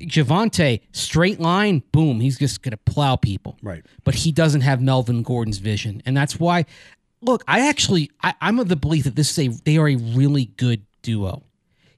Javonte 0.00 0.80
straight 0.92 1.40
line, 1.40 1.82
boom, 1.92 2.20
he's 2.20 2.38
just 2.38 2.62
gonna 2.62 2.76
plow 2.76 3.16
people. 3.16 3.56
Right. 3.62 3.84
but 4.04 4.14
he 4.16 4.32
doesn't 4.32 4.62
have 4.62 4.80
Melvin 4.80 5.22
Gordon's 5.22 5.58
vision, 5.58 6.02
and 6.04 6.16
that's 6.16 6.38
why. 6.38 6.64
Look, 7.22 7.42
I 7.48 7.68
actually 7.68 8.10
I, 8.22 8.34
I'm 8.40 8.58
of 8.58 8.68
the 8.68 8.76
belief 8.76 9.04
that 9.04 9.14
this 9.16 9.36
is 9.38 9.38
a 9.38 9.58
they 9.64 9.76
are 9.78 9.88
a 9.88 9.96
really 9.96 10.46
good 10.56 10.82
duo, 11.02 11.44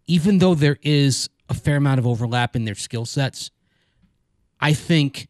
even 0.06 0.38
though 0.38 0.54
there 0.54 0.78
is 0.82 1.28
a 1.48 1.54
fair 1.54 1.76
amount 1.76 1.98
of 1.98 2.06
overlap 2.06 2.54
in 2.54 2.64
their 2.66 2.74
skill 2.74 3.04
sets. 3.06 3.50
I 4.60 4.72
think 4.72 5.28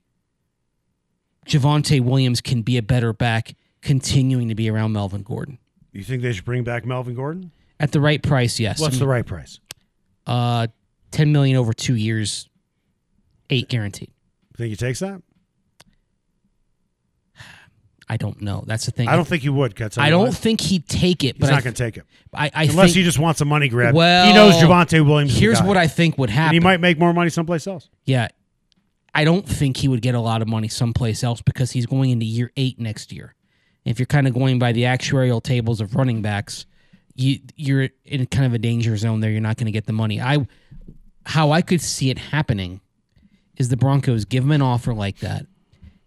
Javonte 1.47 2.01
Williams 2.01 2.41
can 2.41 2.63
be 2.63 2.77
a 2.77 2.83
better 2.83 3.13
back, 3.13 3.55
continuing 3.83 4.49
to 4.49 4.55
be 4.55 4.69
around 4.71 4.93
Melvin 4.93 5.23
Gordon 5.23 5.59
You 5.93 6.03
think 6.03 6.23
they 6.23 6.33
should 6.33 6.45
bring 6.45 6.65
back 6.65 6.85
Melvin 6.85 7.15
Gordon? 7.15 7.51
at 7.81 7.93
the 7.93 8.01
right 8.01 8.23
price. 8.23 8.59
Yes, 8.61 8.81
What's 8.81 8.99
the 8.99 9.07
right 9.07 9.27
price? 9.27 9.59
uh, 10.27 10.69
ten 11.11 11.33
million 11.33 11.57
over 11.57 11.73
two 11.73 11.95
years, 11.97 12.49
eight 13.51 13.69
guaranteed. 13.69 14.11
Think 14.57 14.71
he 14.71 14.77
takes 14.77 15.01
that? 15.01 15.21
I 18.14 18.16
don't 18.16 18.40
know. 18.40 18.62
That's 18.64 18.87
the 18.87 18.92
thing. 18.92 19.09
I 19.09 19.16
don't 19.16 19.27
think 19.27 19.42
he 19.42 19.48
would. 19.48 19.74
Cut. 19.74 19.98
I 19.98 20.09
don't 20.09 20.33
think 20.33 20.61
he'd 20.61 20.88
take 20.88 21.24
it. 21.24 21.35
He's 21.35 21.40
But 21.40 21.50
not 21.50 21.64
going 21.64 21.74
to 21.74 21.83
take 21.83 21.96
it 21.96 22.05
I, 22.33 22.48
I 22.55 22.62
unless 22.64 22.87
think, 22.92 22.96
he 22.98 23.03
just 23.03 23.18
wants 23.18 23.40
a 23.40 23.44
money 23.44 23.68
grab. 23.68 23.92
Well, 23.92 24.27
he 24.29 24.33
knows 24.33 24.55
Javonte 24.55 25.05
Williams. 25.05 25.37
Here's 25.37 25.61
what 25.61 25.77
I 25.77 25.88
think 25.88 26.16
would 26.16 26.31
And 26.31 26.38
happen. 26.38 26.55
he 26.55 26.61
might 26.61 26.79
make 26.81 26.96
more 26.96 27.12
money 27.12 27.29
someplace 27.31 27.66
else. 27.66 27.88
Yeah. 28.05 28.29
I 29.12 29.24
don't 29.24 29.44
think 29.48 29.79
he 29.79 29.88
would 29.88 30.00
get 30.00 30.14
a 30.14 30.20
lot 30.20 30.42
of 30.42 30.48
money 30.48 30.68
someplace 30.68 31.24
else 31.24 31.42
because 31.42 31.72
he's 31.72 31.87
going 31.87 32.11
into 32.11 32.24
year 32.24 32.53
eight 32.57 32.79
next 32.79 33.12
year. 33.12 33.35
If 33.85 33.98
you're 33.98 34.07
kind 34.07 34.29
of 34.29 34.35
going 34.35 34.61
by 34.61 34.70
the 34.70 34.83
actuarial 34.83 35.42
tables 35.42 35.81
of 35.81 35.96
running 35.96 36.22
backs, 36.22 36.66
you 37.16 37.40
you're 37.57 37.88
in 38.05 38.27
kind 38.27 38.46
of 38.46 38.55
a 38.55 38.59
danger 38.59 38.96
zone 38.96 39.18
there. 39.20 39.31
You're 39.31 39.40
not 39.40 39.57
going 39.57 39.66
to 39.66 39.72
get 39.72 39.87
the 39.87 39.92
money. 39.92 40.20
I 40.20 40.46
how 41.27 41.50
I 41.50 41.62
could 41.62 41.81
see 41.81 42.11
it 42.11 42.18
happening 42.18 42.81
is 43.57 43.68
the 43.70 43.77
Broncos 43.77 44.24
give 44.24 44.44
him 44.44 44.53
an 44.53 44.62
offer 44.62 44.94
like 44.94 45.18
that. 45.18 45.46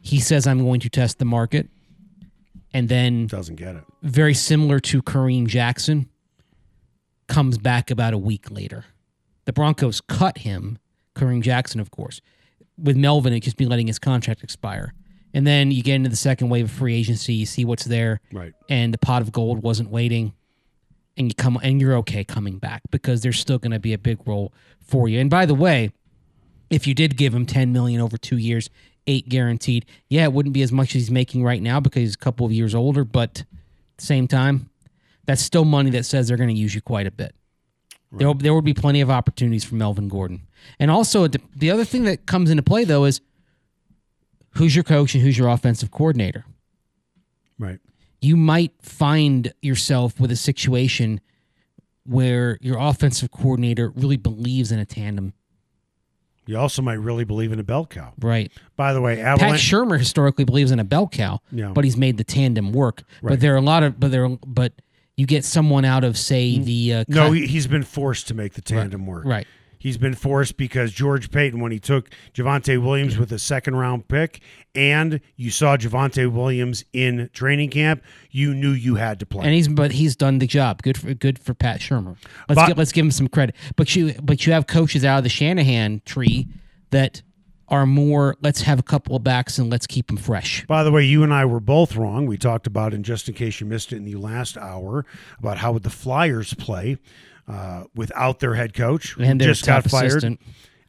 He 0.01 0.19
says 0.19 0.47
I'm 0.47 0.63
going 0.63 0.79
to 0.81 0.89
test 0.89 1.19
the 1.19 1.25
market, 1.25 1.69
and 2.73 2.89
then 2.89 3.27
Doesn't 3.27 3.55
get 3.55 3.75
it. 3.75 3.83
very 4.03 4.33
similar 4.33 4.79
to 4.81 5.01
Kareem 5.01 5.47
Jackson, 5.47 6.09
comes 7.27 7.57
back 7.57 7.91
about 7.91 8.13
a 8.13 8.17
week 8.17 8.49
later. 8.51 8.85
The 9.45 9.53
Broncos 9.53 10.01
cut 10.01 10.39
him, 10.39 10.77
Kareem 11.15 11.41
Jackson, 11.41 11.79
of 11.79 11.91
course. 11.91 12.21
With 12.77 12.95
Melvin, 12.95 13.33
it 13.33 13.41
just 13.41 13.57
be 13.57 13.65
letting 13.65 13.87
his 13.87 13.99
contract 13.99 14.43
expire. 14.43 14.93
And 15.33 15.45
then 15.45 15.71
you 15.71 15.83
get 15.83 15.95
into 15.95 16.09
the 16.09 16.15
second 16.15 16.49
wave 16.49 16.65
of 16.65 16.71
free 16.71 16.95
agency, 16.95 17.33
you 17.33 17.45
see 17.45 17.65
what's 17.65 17.83
there, 17.85 18.21
Right. 18.31 18.53
and 18.69 18.93
the 18.93 18.97
pot 18.97 19.21
of 19.21 19.31
gold 19.31 19.61
wasn't 19.61 19.89
waiting, 19.89 20.33
and 21.17 21.27
you 21.27 21.35
come 21.35 21.59
and 21.61 21.81
you're 21.81 21.95
okay 21.97 22.23
coming 22.23 22.59
back 22.59 22.81
because 22.91 23.21
there's 23.21 23.39
still 23.39 23.57
going 23.59 23.71
to 23.71 23.79
be 23.79 23.93
a 23.93 23.97
big 23.97 24.19
role 24.25 24.53
for 24.79 25.07
you. 25.09 25.19
And 25.19 25.29
by 25.29 25.45
the 25.45 25.55
way, 25.55 25.91
if 26.69 26.87
you 26.87 26.93
did 26.93 27.17
give 27.17 27.33
him 27.33 27.45
10 27.45 27.71
million 27.73 27.99
over 28.01 28.17
two 28.17 28.37
years, 28.37 28.69
eight 29.07 29.29
guaranteed, 29.29 29.85
yeah, 30.09 30.23
it 30.23 30.33
wouldn't 30.33 30.53
be 30.53 30.61
as 30.61 30.71
much 30.71 30.89
as 30.89 30.93
he's 31.03 31.11
making 31.11 31.43
right 31.43 31.61
now 31.61 31.79
because 31.79 32.01
he's 32.01 32.15
a 32.15 32.19
couple 32.19 32.45
of 32.45 32.51
years 32.51 32.75
older, 32.75 33.03
but 33.03 33.39
at 33.39 33.45
the 33.97 34.05
same 34.05 34.27
time, 34.27 34.69
that's 35.25 35.41
still 35.41 35.65
money 35.65 35.89
that 35.91 36.05
says 36.05 36.27
they're 36.27 36.37
going 36.37 36.49
to 36.49 36.55
use 36.55 36.75
you 36.75 36.81
quite 36.81 37.07
a 37.07 37.11
bit. 37.11 37.33
There, 38.11 38.33
there 38.33 38.53
would 38.53 38.63
be 38.63 38.73
plenty 38.73 39.01
of 39.01 39.09
opportunities 39.09 39.65
for 39.65 39.75
Melvin 39.75 40.07
Gordon. 40.07 40.47
And 40.79 40.89
also, 40.89 41.27
the 41.27 41.71
other 41.71 41.83
thing 41.83 42.05
that 42.05 42.25
comes 42.25 42.49
into 42.49 42.63
play, 42.63 42.85
though, 42.85 43.03
is 43.03 43.19
who's 44.51 44.75
your 44.75 44.83
coach 44.83 45.13
and 45.13 45.23
who's 45.23 45.37
your 45.37 45.49
offensive 45.49 45.91
coordinator? 45.91 46.45
Right. 47.59 47.79
you 48.21 48.37
might 48.37 48.73
find 48.81 49.51
yourself 49.61 50.19
with 50.19 50.31
a 50.31 50.35
situation 50.35 51.19
where 52.05 52.57
your 52.61 52.77
offensive 52.77 53.31
coordinator 53.31 53.89
really 53.89 54.17
believes 54.17 54.71
in 54.71 54.79
a 54.79 54.85
tandem. 54.85 55.33
You 56.47 56.57
also 56.57 56.81
might 56.81 56.93
really 56.95 57.23
believe 57.25 57.51
in 57.51 57.59
a 57.59 57.63
bell 57.63 57.85
cow. 57.85 58.13
Right. 58.19 58.51
By 58.75 58.93
the 58.93 59.01
way, 59.01 59.17
Pat 59.17 59.39
Shurmur 59.59 59.99
historically 59.99 60.45
believes 60.45 60.71
in 60.71 60.79
a 60.79 60.83
bell 60.83 61.07
cow, 61.07 61.41
Yeah. 61.51 61.71
but 61.73 61.83
he's 61.83 61.97
made 61.97 62.17
the 62.17 62.23
tandem 62.23 62.71
work. 62.71 63.03
Right. 63.21 63.31
But 63.33 63.39
there 63.41 63.53
are 63.53 63.57
a 63.57 63.61
lot 63.61 63.83
of 63.83 63.99
but 63.99 64.11
there 64.11 64.25
are, 64.25 64.37
but 64.45 64.73
you 65.17 65.25
get 65.25 65.43
someone 65.45 65.83
out 65.85 66.03
of 66.03 66.17
say 66.17 66.57
the 66.57 66.93
uh, 66.93 67.05
no, 67.07 67.31
he's 67.31 67.67
been 67.67 67.83
forced 67.83 68.27
to 68.29 68.33
make 68.33 68.53
the 68.53 68.61
tandem 68.61 69.05
work. 69.05 69.25
right. 69.25 69.47
He's 69.79 69.97
been 69.97 70.13
forced 70.15 70.57
because 70.57 70.91
George 70.91 71.31
Paton, 71.31 71.59
when 71.59 71.71
he 71.71 71.79
took 71.79 72.09
Javonte 72.33 72.81
Williams 72.83 73.17
with 73.17 73.31
a 73.31 73.39
second 73.39 73.75
round 73.75 74.07
pick, 74.07 74.41
and 74.75 75.19
you 75.35 75.51
saw 75.51 75.77
Javonte 75.77 76.31
Williams 76.31 76.83
in 76.93 77.29
training 77.33 77.69
camp, 77.69 78.03
you 78.31 78.53
knew 78.53 78.71
you 78.71 78.95
had 78.95 79.19
to 79.19 79.25
play. 79.25 79.45
and 79.45 79.53
he's 79.53 79.67
but 79.67 79.91
he's 79.91 80.15
done 80.15 80.39
the 80.39 80.47
job. 80.47 80.81
Good 80.81 80.97
for 80.97 81.13
good 81.13 81.39
for 81.39 81.53
Pat 81.53 81.79
Shurmur. 81.79 82.17
Let's 82.49 82.59
But- 82.61 82.67
get, 82.67 82.77
let's 82.77 82.91
give 82.91 83.05
him 83.05 83.11
some 83.11 83.27
credit. 83.27 83.55
But 83.75 83.95
you 83.95 84.13
but 84.21 84.45
you 84.45 84.53
have 84.53 84.67
coaches 84.67 85.03
out 85.05 85.19
of 85.19 85.23
the 85.23 85.29
Shanahan 85.29 86.01
tree 86.05 86.47
that 86.91 87.21
are 87.69 87.85
more. 87.85 88.35
Let's 88.41 88.61
have 88.61 88.79
a 88.79 88.83
couple 88.83 89.15
of 89.15 89.23
backs 89.23 89.57
and 89.57 89.69
let's 89.69 89.85
keep 89.85 90.07
them 90.07 90.17
fresh. 90.17 90.65
By 90.67 90.83
the 90.83 90.91
way, 90.91 91.03
you 91.03 91.21
and 91.23 91.33
I 91.33 91.43
were 91.45 91.59
both 91.59 91.95
wrong. 91.97 92.25
We 92.25 92.37
talked 92.37 92.65
about, 92.65 92.93
and 92.93 93.03
just 93.03 93.27
in 93.27 93.35
case 93.35 93.59
you 93.59 93.67
missed 93.67 93.91
it 93.91 93.97
in 93.97 94.05
the 94.05 94.15
last 94.15 94.57
hour, 94.57 95.05
about 95.37 95.57
how 95.57 95.73
would 95.73 95.83
the 95.83 95.89
Flyers 95.89 96.53
play 96.53 96.97
uh, 97.47 97.83
without 97.95 98.39
their 98.39 98.55
head 98.55 98.73
coach, 98.73 99.11
who 99.13 99.23
And 99.23 99.39
their 99.39 99.49
just 99.49 99.65
got 99.65 99.83
fired, 99.85 100.07
assistant. 100.07 100.39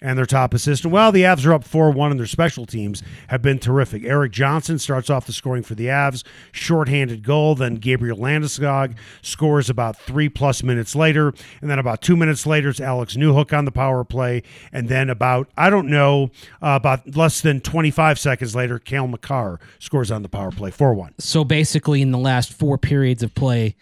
and 0.00 0.16
their 0.18 0.26
top 0.26 0.54
assistant. 0.54 0.92
Well, 0.92 1.10
the 1.12 1.22
Avs 1.22 1.44
are 1.46 1.52
up 1.52 1.64
4 1.64 1.90
1, 1.92 2.10
and 2.12 2.18
their 2.20 2.26
special 2.26 2.66
teams 2.66 3.02
have 3.28 3.42
been 3.42 3.58
terrific. 3.58 4.04
Erik 4.04 4.32
Johnson 4.32 4.78
starts 4.78 5.08
off 5.10 5.26
the 5.26 5.32
scoring 5.32 5.62
for 5.62 5.74
the 5.74 5.86
Avs, 5.86 6.24
shorthanded 6.52 7.22
goal. 7.24 7.54
Then 7.54 7.76
Gabriel 7.76 8.18
Landeskog 8.18 8.94
scores 9.22 9.70
about 9.70 9.96
three 9.96 10.28
plus 10.28 10.62
minutes 10.62 10.94
later. 10.96 11.32
And 11.60 11.70
then 11.70 11.78
about 11.78 12.00
two 12.02 12.16
minutes 12.16 12.46
later, 12.46 12.68
it's 12.70 12.80
Alex 12.80 13.16
Newhook 13.16 13.56
on 13.56 13.64
the 13.64 13.72
power 13.72 14.02
play. 14.04 14.42
And 14.72 14.88
then 14.88 15.10
about, 15.10 15.48
I 15.56 15.70
don't 15.70 15.88
know, 15.88 16.30
uh, 16.62 16.74
about 16.80 17.16
less 17.16 17.40
than 17.40 17.60
25 17.60 18.18
seconds 18.18 18.54
later, 18.56 18.78
Cale 18.78 19.06
Makar 19.08 19.58
scores 19.78 20.10
on 20.10 20.22
the 20.22 20.28
power 20.28 20.50
play 20.50 20.70
4 20.70 20.94
1. 20.94 21.14
So 21.18 21.44
basically, 21.44 22.02
in 22.02 22.10
the 22.10 22.18
last 22.18 22.52
four 22.52 22.78
periods 22.78 23.22
of 23.22 23.34
play, 23.34 23.76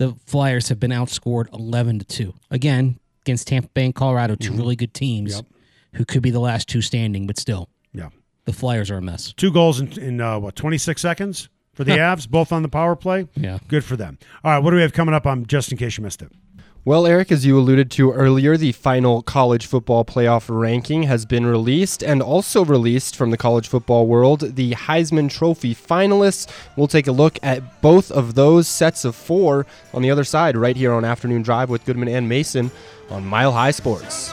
the 0.00 0.14
Flyers 0.26 0.70
have 0.70 0.80
been 0.80 0.90
outscored 0.92 1.52
eleven 1.52 1.98
to 1.98 2.04
two. 2.06 2.32
Again, 2.50 2.98
against 3.22 3.46
Tampa 3.48 3.68
Bay 3.68 3.84
and 3.84 3.94
Colorado, 3.94 4.34
2 4.34 4.54
really 4.54 4.74
good 4.74 4.94
teams 4.94 5.34
Yep. 5.36 5.44
who 5.96 6.04
could 6.06 6.22
be 6.22 6.30
the 6.30 6.40
last 6.40 6.68
two 6.68 6.80
standing, 6.80 7.26
but 7.26 7.38
still, 7.38 7.68
Yeah. 7.92 8.08
the 8.46 8.52
Flyers 8.54 8.90
are 8.90 8.96
a 8.96 9.02
mess. 9.02 9.34
Two 9.36 9.52
goals 9.52 9.78
in, 9.78 9.92
in 9.98 10.20
uh, 10.22 10.38
what, 10.38 10.56
26 10.56 11.02
seconds 11.02 11.50
for 11.74 11.84
the 11.84 11.92
Avs, 11.98 12.26
both 12.26 12.50
on 12.50 12.62
the 12.62 12.68
power 12.70 12.96
play? 12.96 13.28
Yeah. 13.36 13.58
Good 13.68 13.84
for 13.84 13.94
them. 13.96 14.18
All 14.42 14.52
right, 14.52 14.58
what 14.58 14.70
do 14.70 14.76
we 14.76 14.82
have 14.82 14.94
coming 14.94 15.14
up 15.14 15.26
on 15.26 15.44
just 15.44 15.70
in 15.70 15.76
case 15.76 15.98
you 15.98 16.02
missed 16.02 16.22
it? 16.22 16.32
Well, 16.82 17.06
Eric, 17.06 17.30
as 17.30 17.44
you 17.44 17.58
alluded 17.58 17.90
to 17.92 18.10
earlier, 18.12 18.56
the 18.56 18.72
final 18.72 19.20
college 19.20 19.66
football 19.66 20.02
playoff 20.02 20.46
ranking 20.48 21.02
has 21.02 21.26
been 21.26 21.44
released 21.44 22.02
and 22.02 22.22
also 22.22 22.64
released 22.64 23.16
from 23.16 23.30
the 23.30 23.36
college 23.36 23.68
football 23.68 24.06
world. 24.06 24.56
The 24.56 24.72
Heisman 24.72 25.28
Trophy 25.30 25.74
finalists. 25.74 26.50
We'll 26.76 26.88
take 26.88 27.06
a 27.06 27.12
look 27.12 27.38
at 27.42 27.82
both 27.82 28.10
of 28.10 28.34
those 28.34 28.66
sets 28.66 29.04
of 29.04 29.14
four 29.14 29.66
on 29.92 30.00
the 30.00 30.10
other 30.10 30.24
side, 30.24 30.56
right 30.56 30.74
here 30.74 30.94
on 30.94 31.04
Afternoon 31.04 31.42
Drive 31.42 31.68
with 31.68 31.84
Goodman 31.84 32.08
and 32.08 32.30
Mason 32.30 32.70
on 33.10 33.26
Mile 33.26 33.52
High 33.52 33.72
Sports. 33.72 34.32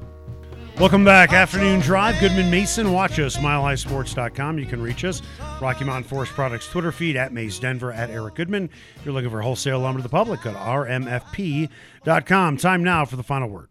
Welcome 0.81 1.05
back. 1.05 1.31
Afternoon 1.31 1.79
Drive. 1.81 2.19
Goodman 2.19 2.49
Mason. 2.49 2.91
Watch 2.91 3.19
us, 3.19 3.37
milehighsports.com. 3.37 4.57
You 4.57 4.65
can 4.65 4.81
reach 4.81 5.05
us. 5.05 5.21
Rocky 5.61 5.85
Mountain 5.85 6.09
Forest 6.09 6.31
Products 6.31 6.67
Twitter 6.67 6.91
feed 6.91 7.15
at 7.15 7.31
Maze 7.31 7.59
Denver 7.59 7.91
at 7.91 8.09
Eric 8.09 8.33
Goodman. 8.33 8.67
If 8.95 9.05
you're 9.05 9.13
looking 9.13 9.29
for 9.29 9.43
wholesale 9.43 9.77
lumber 9.77 9.99
to 9.99 10.03
the 10.03 10.09
public, 10.09 10.41
go 10.41 10.51
to 10.53 10.57
rmfp.com. 10.57 11.69
Time 12.57 12.83
now 12.83 13.05
for 13.05 13.15
the 13.15 13.21
final 13.21 13.47
word. 13.47 13.69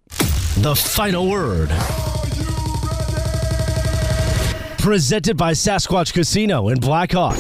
The 0.59 0.77
final 0.77 1.29
word. 1.29 1.71
Presented 4.79 5.37
by 5.37 5.51
Sasquatch 5.51 6.15
Casino 6.15 6.69
in 6.69 6.79
Blackhawk. 6.79 7.37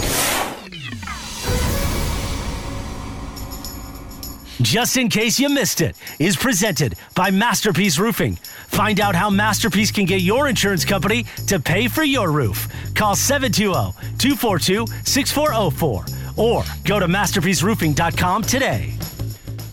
Just 4.62 4.96
in 4.96 5.08
case 5.08 5.38
you 5.38 5.48
missed 5.48 5.80
it, 5.80 5.96
is 6.18 6.36
presented 6.36 6.96
by 7.14 7.30
Masterpiece 7.30 8.00
Roofing. 8.00 8.36
Find 8.70 9.00
out 9.00 9.14
how 9.14 9.28
Masterpiece 9.28 9.90
can 9.90 10.06
get 10.06 10.22
your 10.22 10.48
insurance 10.48 10.84
company 10.84 11.26
to 11.48 11.58
pay 11.58 11.88
for 11.88 12.02
your 12.02 12.30
roof. 12.30 12.68
Call 12.94 13.14
720 13.14 13.92
242 14.16 14.86
6404 15.04 16.04
or 16.36 16.62
go 16.84 17.00
to 17.00 17.06
masterpieceroofing.com 17.06 18.42
today. 18.42 18.94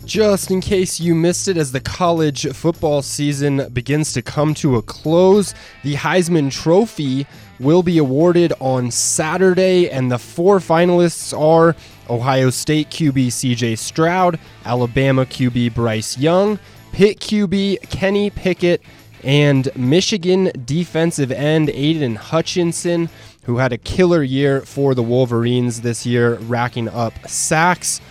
Just 0.03 0.51
in 0.51 0.61
case 0.61 0.99
you 0.99 1.13
missed 1.13 1.47
it, 1.47 1.57
as 1.57 1.71
the 1.71 1.79
college 1.79 2.47
football 2.53 3.01
season 3.01 3.69
begins 3.71 4.13
to 4.13 4.21
come 4.21 4.53
to 4.55 4.77
a 4.77 4.81
close, 4.81 5.53
the 5.83 5.95
Heisman 5.95 6.51
Trophy 6.51 7.27
will 7.59 7.83
be 7.83 7.97
awarded 7.97 8.53
on 8.59 8.89
Saturday, 8.89 9.89
and 9.89 10.11
the 10.11 10.17
four 10.17 10.59
finalists 10.59 11.37
are 11.37 11.75
Ohio 12.09 12.49
State 12.49 12.89
QB 12.89 13.27
CJ 13.27 13.77
Stroud, 13.77 14.39
Alabama 14.65 15.25
QB 15.25 15.73
Bryce 15.73 16.17
Young, 16.17 16.57
Pitt 16.97 17.19
QB 17.19 17.91
Kenny 17.91 18.31
Pickett, 18.31 18.81
and 19.23 19.69
Michigan 19.75 20.51
defensive 20.65 21.31
end 21.31 21.69
Aidan 21.69 22.15
Hutchinson, 22.15 23.09
who 23.43 23.57
had 23.57 23.71
a 23.71 23.77
killer 23.77 24.23
year 24.23 24.61
for 24.61 24.95
the 24.95 25.03
Wolverines 25.03 25.81
this 25.81 26.07
year, 26.07 26.37
racking 26.37 26.89
up 26.89 27.13
sacks. 27.29 28.01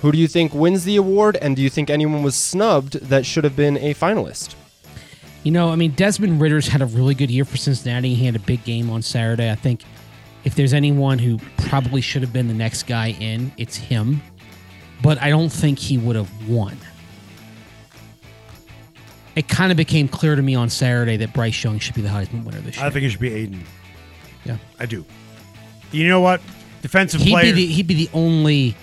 Who 0.00 0.10
do 0.12 0.16
you 0.16 0.26
think 0.26 0.54
wins 0.54 0.84
the 0.84 0.96
award, 0.96 1.36
and 1.42 1.56
do 1.56 1.60
you 1.60 1.68
think 1.68 1.90
anyone 1.90 2.22
was 2.22 2.36
snubbed 2.36 2.94
that 3.10 3.26
should 3.26 3.44
have 3.44 3.54
been 3.54 3.76
a 3.76 3.92
finalist? 3.92 4.54
You 5.42 5.52
know, 5.52 5.68
I 5.68 5.76
mean, 5.76 5.90
Desmond 5.90 6.40
Ridder's 6.40 6.68
had 6.68 6.80
a 6.80 6.86
really 6.86 7.14
good 7.14 7.30
year 7.30 7.44
for 7.44 7.58
Cincinnati. 7.58 8.14
He 8.14 8.24
had 8.24 8.34
a 8.34 8.40
big 8.40 8.64
game 8.64 8.88
on 8.88 9.02
Saturday. 9.02 9.50
I 9.50 9.56
think 9.56 9.82
if 10.42 10.54
there's 10.54 10.72
anyone 10.72 11.18
who 11.18 11.38
probably 11.58 12.00
should 12.00 12.22
have 12.22 12.32
been 12.32 12.48
the 12.48 12.54
next 12.54 12.84
guy 12.84 13.08
in, 13.20 13.52
it's 13.58 13.76
him. 13.76 14.22
But 15.02 15.20
I 15.20 15.28
don't 15.28 15.52
think 15.52 15.78
he 15.78 15.98
would 15.98 16.16
have 16.16 16.48
won. 16.48 16.78
It 19.38 19.48
kind 19.48 19.70
of 19.70 19.76
became 19.76 20.08
clear 20.08 20.34
to 20.34 20.42
me 20.42 20.54
on 20.54 20.68
Saturday 20.68 21.16
that 21.18 21.32
Bryce 21.32 21.62
Young 21.62 21.78
should 21.78 21.94
be 21.94 22.02
the 22.02 22.08
Heisman 22.08 22.44
winner 22.44 22.60
this 22.60 22.76
year. 22.76 22.86
I 22.86 22.90
think 22.90 23.04
it 23.04 23.10
should 23.10 23.20
be 23.20 23.32
Aidan. 23.32 23.62
yeah. 24.44 24.56
I 24.80 24.86
do. 24.86 25.04
You 25.92 26.08
know 26.08 26.20
what? 26.20 26.40
Defensive 26.82 27.20
He'd 27.20 27.30
player. 27.30 27.44
be, 27.44 27.52
the, 27.52 27.66
he'd 27.66 27.86
be 27.86 27.94
the 27.94 28.10
only 28.12 28.76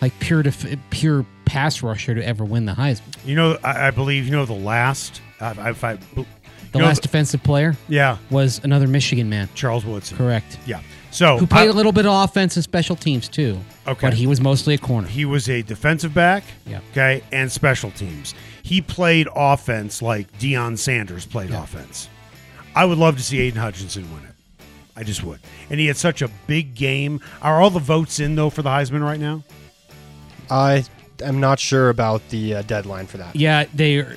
like 0.00 0.12
pure 0.20 0.42
def- 0.42 0.76
pure 0.90 1.24
pass 1.46 1.82
rusher 1.82 2.14
to 2.14 2.22
ever 2.26 2.44
win 2.44 2.66
the 2.66 2.72
Heisman. 2.72 3.02
you 3.24 3.34
know, 3.34 3.58
I, 3.64 3.88
I 3.88 3.90
believe 3.90 4.26
you 4.26 4.32
know 4.32 4.44
the 4.44 4.52
last. 4.52 5.20
I, 5.40 5.46
I, 5.50 5.68
I, 5.70 5.98
The 6.14 6.78
know 6.78 6.84
last 6.84 7.02
defensive 7.02 7.42
player 7.42 7.74
yeah, 7.88 8.18
was 8.30 8.60
another 8.64 8.86
Michigan 8.86 9.28
man. 9.28 9.48
Charles 9.54 9.84
Woodson. 9.84 10.16
Correct. 10.18 10.58
Yeah. 10.66 10.80
So 11.10 11.38
Who 11.38 11.46
played 11.46 11.68
I- 11.68 11.70
a 11.70 11.72
little 11.72 11.92
bit 11.92 12.06
of 12.06 12.12
offense 12.24 12.56
and 12.56 12.62
special 12.64 12.96
teams 12.96 13.28
too. 13.28 13.58
Okay. 13.86 14.06
But 14.08 14.14
he 14.14 14.26
was 14.26 14.40
mostly 14.40 14.74
a 14.74 14.78
corner. 14.78 15.08
He 15.08 15.24
was 15.24 15.48
a 15.48 15.62
defensive 15.62 16.12
back. 16.14 16.44
Yeah. 16.66 16.80
Okay, 16.92 17.22
and 17.32 17.50
special 17.50 17.90
teams. 17.92 18.34
He 18.64 18.80
played 18.80 19.28
offense 19.36 20.00
like 20.00 20.32
Deion 20.38 20.78
Sanders 20.78 21.26
played 21.26 21.50
offense. 21.50 22.08
I 22.74 22.86
would 22.86 22.96
love 22.98 23.18
to 23.18 23.22
see 23.22 23.38
Aidan 23.40 23.60
Hutchinson 23.60 24.10
win 24.12 24.24
it. 24.24 24.30
I 24.96 25.02
just 25.02 25.22
would. 25.22 25.38
And 25.70 25.78
he 25.78 25.86
had 25.86 25.98
such 25.98 26.22
a 26.22 26.28
big 26.46 26.74
game. 26.74 27.20
Are 27.42 27.60
all 27.60 27.68
the 27.68 27.78
votes 27.78 28.20
in 28.20 28.36
though 28.36 28.48
for 28.48 28.62
the 28.62 28.70
Heisman 28.70 29.02
right 29.02 29.20
now? 29.20 29.42
I 30.50 30.84
am 31.22 31.40
not 31.40 31.58
sure 31.60 31.90
about 31.90 32.26
the 32.30 32.54
uh, 32.56 32.62
deadline 32.62 33.06
for 33.06 33.18
that. 33.18 33.36
Yeah, 33.36 33.66
they. 33.74 33.98
Are, 33.98 34.16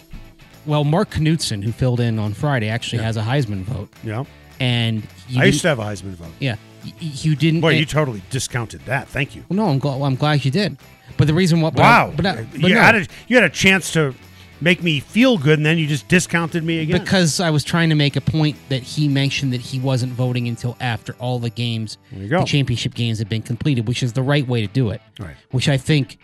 Well, 0.66 0.84
Mark 0.86 1.10
Knudson, 1.12 1.62
who 1.64 1.72
filled 1.74 2.00
in 2.00 2.18
on 2.18 2.34
Friday, 2.34 2.70
actually 2.70 3.02
has 3.04 3.18
a 3.18 3.22
Heisman 3.22 3.64
vote, 3.64 3.90
Yeah. 4.04 4.24
and 4.62 5.06
you 5.28 5.42
I 5.42 5.46
used 5.46 5.62
to 5.64 5.68
have 5.68 5.80
a 5.80 5.84
Heisman 5.84 6.14
vote. 6.16 6.32
Yeah, 6.40 6.56
y- 6.86 6.94
y- 7.02 7.12
you 7.14 7.36
didn't. 7.36 7.62
Boy, 7.62 7.76
eh, 7.76 7.80
you 7.80 7.86
totally 7.86 8.22
discounted 8.30 8.82
that. 8.86 9.08
Thank 9.10 9.36
you. 9.36 9.44
well, 9.50 9.58
no, 9.58 9.66
I'm 9.68 9.80
glad. 9.80 9.96
Well, 9.96 10.06
I'm 10.06 10.16
glad 10.16 10.46
you 10.46 10.52
did. 10.52 10.78
But 11.18 11.28
the 11.28 11.34
reason 11.34 11.60
what? 11.62 11.74
but 11.76 11.84
I- 11.84 12.06
Wow. 12.06 12.14
but, 12.16 12.26
I- 12.26 12.44
but 12.44 12.70
you, 12.70 12.76
no, 12.76 12.82
had 12.82 12.96
a, 12.96 13.08
you 13.28 13.36
had 13.36 13.44
a 13.46 13.50
chance 13.50 13.92
to 13.94 14.14
make 14.62 14.82
me 14.82 15.00
feel 15.00 15.38
good, 15.38 15.60
and 15.60 15.66
then 15.66 15.78
you 15.78 15.86
just 15.88 16.08
discounted 16.08 16.64
me 16.64 16.80
again. 16.80 17.00
because 17.02 17.40
I 17.40 17.50
was 17.50 17.64
trying 17.64 17.90
to 17.90 17.96
make 17.96 18.16
a 18.16 18.22
point 18.22 18.56
that 18.70 18.82
he 18.84 19.08
mentioned 19.08 19.54
that 19.54 19.62
he 19.62 19.80
wasn't 19.80 20.14
voting 20.14 20.48
until 20.48 20.76
after 20.80 21.14
all 21.20 21.40
the 21.40 21.50
games, 21.50 21.98
There 22.12 22.24
you 22.24 22.28
go. 22.30 22.40
the 22.40 22.46
championship 22.46 22.94
games 22.96 23.20
had 23.20 23.30
been 23.30 23.42
completed, 23.44 23.88
which 23.88 24.02
is 24.04 24.14
the 24.14 24.24
right 24.24 24.48
way 24.48 24.62
to 24.62 24.68
do 24.68 24.90
it. 24.90 25.02
Right. 25.20 25.36
Which 25.52 25.70
I 25.70 25.78
think 25.78 26.18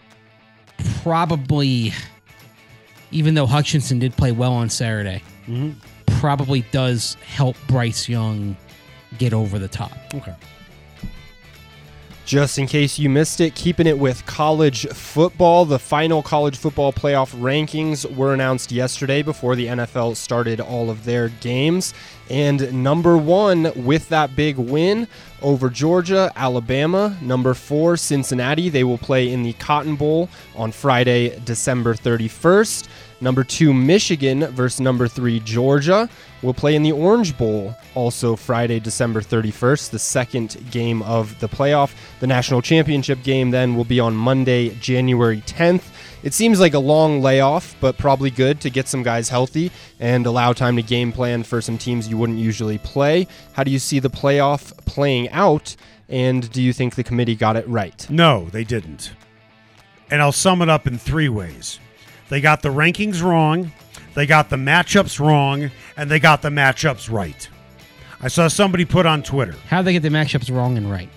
probably, 1.01 1.93
even 3.11 3.33
though 3.35 3.45
Hutchinson 3.45 3.99
did 3.99 4.15
play 4.17 4.31
well 4.31 4.53
on 4.53 4.69
Saturday, 4.69 5.21
Mm-hmm. 5.47 5.71
probably 6.21 6.61
does 6.71 7.15
help 7.15 7.57
Bryce 7.67 8.07
Young 8.07 8.55
get 9.17 9.33
over 9.33 9.59
the 9.59 9.67
top. 9.67 9.91
Okay. 10.15 10.33
Just 12.25 12.57
in 12.57 12.67
case 12.67 12.97
you 12.97 13.09
missed 13.09 13.41
it, 13.41 13.53
keeping 13.53 13.85
it 13.85 13.99
with 13.99 14.25
college 14.25 14.87
football, 14.87 15.65
the 15.65 15.77
final 15.77 16.23
college 16.23 16.57
football 16.57 16.93
playoff 16.93 17.35
rankings 17.35 18.09
were 18.15 18.33
announced 18.33 18.71
yesterday 18.71 19.21
before 19.21 19.57
the 19.57 19.67
NFL 19.67 20.15
started 20.15 20.61
all 20.61 20.89
of 20.89 21.03
their 21.03 21.27
games. 21.27 21.93
And 22.29 22.81
number 22.81 23.17
one, 23.17 23.71
with 23.75 24.07
that 24.09 24.37
big 24.37 24.57
win 24.57 25.07
over 25.41 25.69
Georgia, 25.69 26.31
Alabama. 26.37 27.17
Number 27.21 27.53
four, 27.53 27.97
Cincinnati. 27.97 28.69
They 28.69 28.85
will 28.85 28.97
play 28.97 29.29
in 29.29 29.43
the 29.43 29.53
Cotton 29.53 29.97
Bowl 29.97 30.29
on 30.55 30.71
Friday, 30.71 31.37
December 31.43 31.93
31st. 31.93 32.87
Number 33.23 33.45
two, 33.45 33.73
Michigan 33.73 34.45
versus 34.47 34.81
number 34.81 35.07
three, 35.07 35.39
Georgia 35.39 36.09
will 36.41 36.53
play 36.53 36.75
in 36.75 36.83
the 36.83 36.91
Orange 36.91 37.37
Bowl 37.37 37.73
also 37.95 38.35
Friday, 38.35 38.81
December 38.81 39.21
31st, 39.21 39.91
the 39.91 39.99
second 39.99 40.57
game 40.71 41.01
of 41.03 41.39
the 41.39 41.47
playoff. 41.47 41.95
The 42.19 42.27
national 42.27 42.61
championship 42.61 43.23
game 43.23 43.49
then 43.51 43.77
will 43.77 43.85
be 43.85 44.01
on 44.01 44.13
Monday, 44.13 44.75
January 44.75 45.39
10th. 45.39 45.83
It 46.23 46.33
seems 46.33 46.59
like 46.59 46.73
a 46.73 46.79
long 46.79 47.21
layoff, 47.21 47.77
but 47.79 47.97
probably 47.97 48.29
good 48.29 48.59
to 48.59 48.69
get 48.69 48.89
some 48.89 49.03
guys 49.03 49.29
healthy 49.29 49.71
and 50.01 50.25
allow 50.25 50.51
time 50.51 50.75
to 50.75 50.81
game 50.81 51.13
plan 51.13 51.43
for 51.43 51.61
some 51.61 51.77
teams 51.77 52.09
you 52.09 52.17
wouldn't 52.17 52.39
usually 52.39 52.77
play. 52.77 53.25
How 53.53 53.63
do 53.63 53.71
you 53.71 53.79
see 53.79 53.99
the 53.99 54.09
playoff 54.09 54.75
playing 54.85 55.29
out? 55.29 55.77
And 56.09 56.51
do 56.51 56.61
you 56.61 56.73
think 56.73 56.95
the 56.95 57.05
committee 57.05 57.35
got 57.35 57.55
it 57.55 57.65
right? 57.69 58.05
No, 58.09 58.49
they 58.49 58.65
didn't. 58.65 59.13
And 60.11 60.21
I'll 60.21 60.33
sum 60.33 60.61
it 60.61 60.67
up 60.67 60.87
in 60.87 60.97
three 60.97 61.29
ways. 61.29 61.79
They 62.29 62.41
got 62.41 62.61
the 62.61 62.69
rankings 62.69 63.21
wrong, 63.21 63.71
they 64.15 64.25
got 64.25 64.49
the 64.49 64.55
matchups 64.55 65.19
wrong, 65.19 65.71
and 65.97 66.09
they 66.09 66.19
got 66.19 66.41
the 66.41 66.49
matchups 66.49 67.11
right. 67.11 67.47
I 68.21 68.27
saw 68.27 68.47
somebody 68.47 68.85
put 68.85 69.05
on 69.05 69.23
Twitter. 69.23 69.55
How 69.67 69.81
they 69.81 69.93
get 69.93 70.03
the 70.03 70.09
matchups 70.09 70.53
wrong 70.53 70.77
and 70.77 70.89
right? 70.89 71.09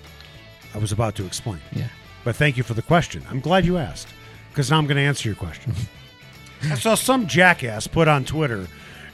I 0.75 0.79
was 0.79 0.93
about 0.93 1.15
to 1.17 1.27
explain. 1.27 1.61
Yeah. 1.73 1.89
But 2.25 2.37
thank 2.37 2.57
you 2.57 2.63
for 2.63 2.75
the 2.75 2.83
question. 2.83 3.25
I'm 3.31 3.41
glad 3.41 3.65
you 3.65 3.79
asked 3.79 4.09
because 4.51 4.71
now 4.71 4.79
I'm 4.79 4.87
going 4.87 4.97
to 4.97 5.03
answer 5.03 5.29
your 5.29 5.37
question. 5.37 5.73
I 6.65 6.75
saw 6.75 6.95
some 6.95 7.27
jackass 7.27 7.87
put 7.87 8.09
on 8.09 8.25
Twitter, 8.25 8.67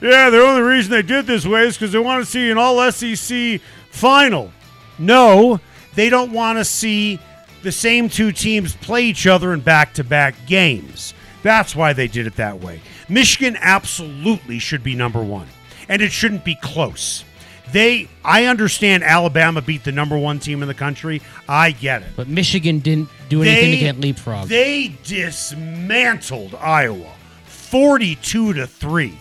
yeah, 0.03 0.29
the 0.29 0.41
only 0.45 0.63
reason 0.63 0.91
they 0.91 1.01
did 1.01 1.25
this 1.27 1.45
way 1.45 1.65
is 1.65 1.77
because 1.77 1.93
they 1.93 1.99
want 1.99 2.25
to 2.25 2.29
see 2.29 2.51
an 2.51 2.57
all 2.57 2.91
SEC 2.91 3.61
final. 3.89 4.51
No, 4.99 5.61
they 5.95 6.09
don't 6.09 6.33
want 6.33 6.57
to 6.57 6.65
see 6.65 7.19
the 7.61 7.71
same 7.71 8.09
two 8.09 8.33
teams 8.33 8.75
play 8.75 9.05
each 9.05 9.25
other 9.27 9.53
in 9.53 9.61
back 9.61 9.93
to 9.93 10.03
back 10.03 10.35
games. 10.45 11.13
That's 11.43 11.75
why 11.75 11.93
they 11.93 12.07
did 12.07 12.25
it 12.25 12.37
that 12.37 12.59
way. 12.61 12.81
Michigan 13.07 13.57
absolutely 13.59 14.59
should 14.59 14.83
be 14.83 14.95
number 14.95 15.21
one, 15.21 15.47
and 15.87 16.01
it 16.01 16.11
shouldn't 16.11 16.43
be 16.43 16.55
close. 16.55 17.23
They, 17.71 18.07
I 18.23 18.45
understand 18.45 19.03
Alabama 19.03 19.61
beat 19.61 19.83
the 19.83 19.91
number 19.91 20.17
one 20.17 20.39
team 20.39 20.61
in 20.61 20.67
the 20.67 20.73
country. 20.73 21.21
I 21.49 21.71
get 21.71 22.03
it. 22.03 22.09
But 22.15 22.27
Michigan 22.27 22.79
didn't 22.79 23.09
do 23.29 23.41
anything 23.41 23.71
to 23.71 23.77
get 23.77 23.99
leapfrog. 23.99 24.47
They 24.47 24.95
dismantled 25.03 26.55
Iowa 26.55 27.11
42 27.45 28.53
to 28.53 28.67
3. 28.67 29.17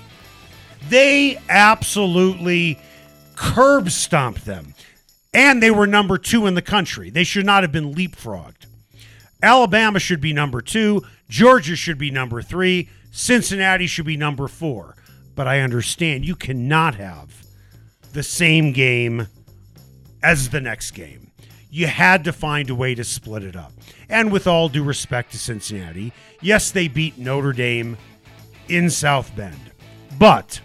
They 0.88 1.38
absolutely 1.48 2.78
curb 3.36 3.90
stomped 3.90 4.44
them. 4.44 4.74
And 5.32 5.62
they 5.62 5.70
were 5.70 5.86
number 5.86 6.18
2 6.18 6.46
in 6.46 6.54
the 6.54 6.60
country. 6.62 7.08
They 7.08 7.24
should 7.24 7.46
not 7.46 7.62
have 7.62 7.72
been 7.72 7.94
leapfrogged. 7.94 8.66
Alabama 9.42 9.98
should 9.98 10.20
be 10.20 10.34
number 10.34 10.60
2, 10.60 11.02
Georgia 11.32 11.74
should 11.74 11.96
be 11.96 12.10
number 12.10 12.42
3, 12.42 12.90
Cincinnati 13.10 13.86
should 13.86 14.04
be 14.04 14.18
number 14.18 14.46
4. 14.46 14.94
But 15.34 15.48
I 15.48 15.60
understand 15.60 16.26
you 16.26 16.36
cannot 16.36 16.96
have 16.96 17.46
the 18.12 18.22
same 18.22 18.72
game 18.72 19.28
as 20.22 20.50
the 20.50 20.60
next 20.60 20.90
game. 20.90 21.30
You 21.70 21.86
had 21.86 22.24
to 22.24 22.34
find 22.34 22.68
a 22.68 22.74
way 22.74 22.94
to 22.94 23.02
split 23.02 23.44
it 23.44 23.56
up. 23.56 23.72
And 24.10 24.30
with 24.30 24.46
all 24.46 24.68
due 24.68 24.84
respect 24.84 25.32
to 25.32 25.38
Cincinnati, 25.38 26.12
yes, 26.42 26.70
they 26.70 26.86
beat 26.86 27.16
Notre 27.16 27.54
Dame 27.54 27.96
in 28.68 28.90
South 28.90 29.34
Bend. 29.34 29.72
But 30.18 30.60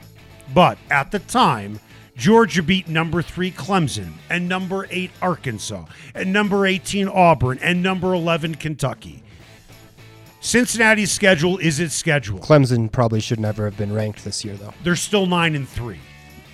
But 0.54 0.78
at 0.92 1.12
the 1.12 1.20
time, 1.20 1.80
Georgia 2.18 2.62
beat 2.62 2.90
number 2.90 3.22
three 3.22 3.52
Clemson 3.52 4.16
and 4.30 4.50
number 4.50 4.86
eight 4.90 5.12
Arkansas 5.22 5.86
and 6.14 6.34
number 6.34 6.66
18 6.66 7.08
Auburn 7.08 7.58
and 7.62 7.82
number 7.82 8.14
11 8.14 8.56
Kentucky. 8.56 9.24
Cincinnati's 10.40 11.12
schedule 11.12 11.58
is 11.58 11.80
its 11.80 11.94
schedule. 11.94 12.40
Clemson 12.40 12.92
probably 12.92 13.20
should 13.20 13.40
never 13.40 13.66
have 13.66 13.78
been 13.78 13.92
ranked 13.94 14.24
this 14.24 14.46
year, 14.46 14.56
though. 14.56 14.74
They're 14.84 14.96
still 14.96 15.26
nine 15.26 15.56
and 15.56 15.68
three. 15.68 16.00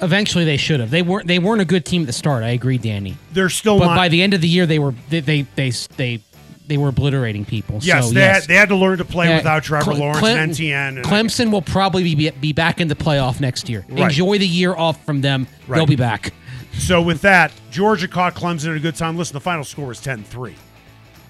Eventually, 0.02 0.44
they 0.46 0.58
should 0.58 0.80
have. 0.80 0.90
They 0.90 1.02
weren't. 1.02 1.28
They 1.28 1.40
weren't 1.40 1.62
a 1.62 1.66
good 1.66 1.86
team 1.86 2.02
at 2.02 2.08
the 2.08 2.14
start. 2.14 2.44
I 2.44 2.50
agree, 2.50 2.78
Danny. 2.78 3.18
They're 3.32 3.50
still 3.50 3.80
But 3.80 3.88
not. 3.88 3.96
by 3.96 4.08
the 4.10 4.22
end 4.22 4.34
of 4.34 4.42
the 4.42 4.48
year, 4.48 4.66
they 4.66 4.80
were 4.80 4.94
they 5.10 5.20
they 5.20 5.42
they 5.56 5.70
they, 5.96 6.22
they 6.68 6.78
were 6.78 6.90
obliterating 6.90 7.46
people. 7.46 7.80
yes, 7.82 8.08
so, 8.08 8.14
they, 8.14 8.20
yes. 8.22 8.42
Had, 8.42 8.50
they 8.50 8.56
had 8.56 8.70
to 8.70 8.76
learn 8.76 8.98
to 8.98 9.06
play 9.06 9.28
Yeah, 9.30 9.38
without 9.38 9.64
Trevor 9.64 9.92
Cle- 9.92 10.00
Lawrence 10.00 10.20
Cle- 10.20 10.28
and 10.30 10.52
NTN. 10.52 10.88
And 10.98 11.06
Clemson 11.06 11.52
will 11.52 11.62
probably 11.62 12.16
be 12.16 12.30
be 12.32 12.54
back 12.54 12.82
in 12.82 12.88
the 12.88 12.96
playoff 12.96 13.40
next 13.40 13.70
year. 13.70 13.86
Right. 13.90 14.04
Enjoy 14.06 14.38
the 14.38 14.48
year 14.48 14.74
off 14.76 15.04
from 15.06 15.22
them. 15.22 15.48
Right. 15.68 15.78
They'll 15.78 15.86
be 15.86 15.96
back. 15.96 16.34
So 16.80 17.02
with 17.02 17.22
that, 17.22 17.52
Georgia 17.70 18.08
caught 18.08 18.34
Clemson 18.34 18.72
at 18.72 18.78
a 18.78 18.80
good 18.80 18.96
time. 18.96 19.16
Listen, 19.16 19.36
the 19.36 19.40
final 19.42 19.64
score 19.64 19.88
was 19.88 20.00
10-3. 20.02 20.56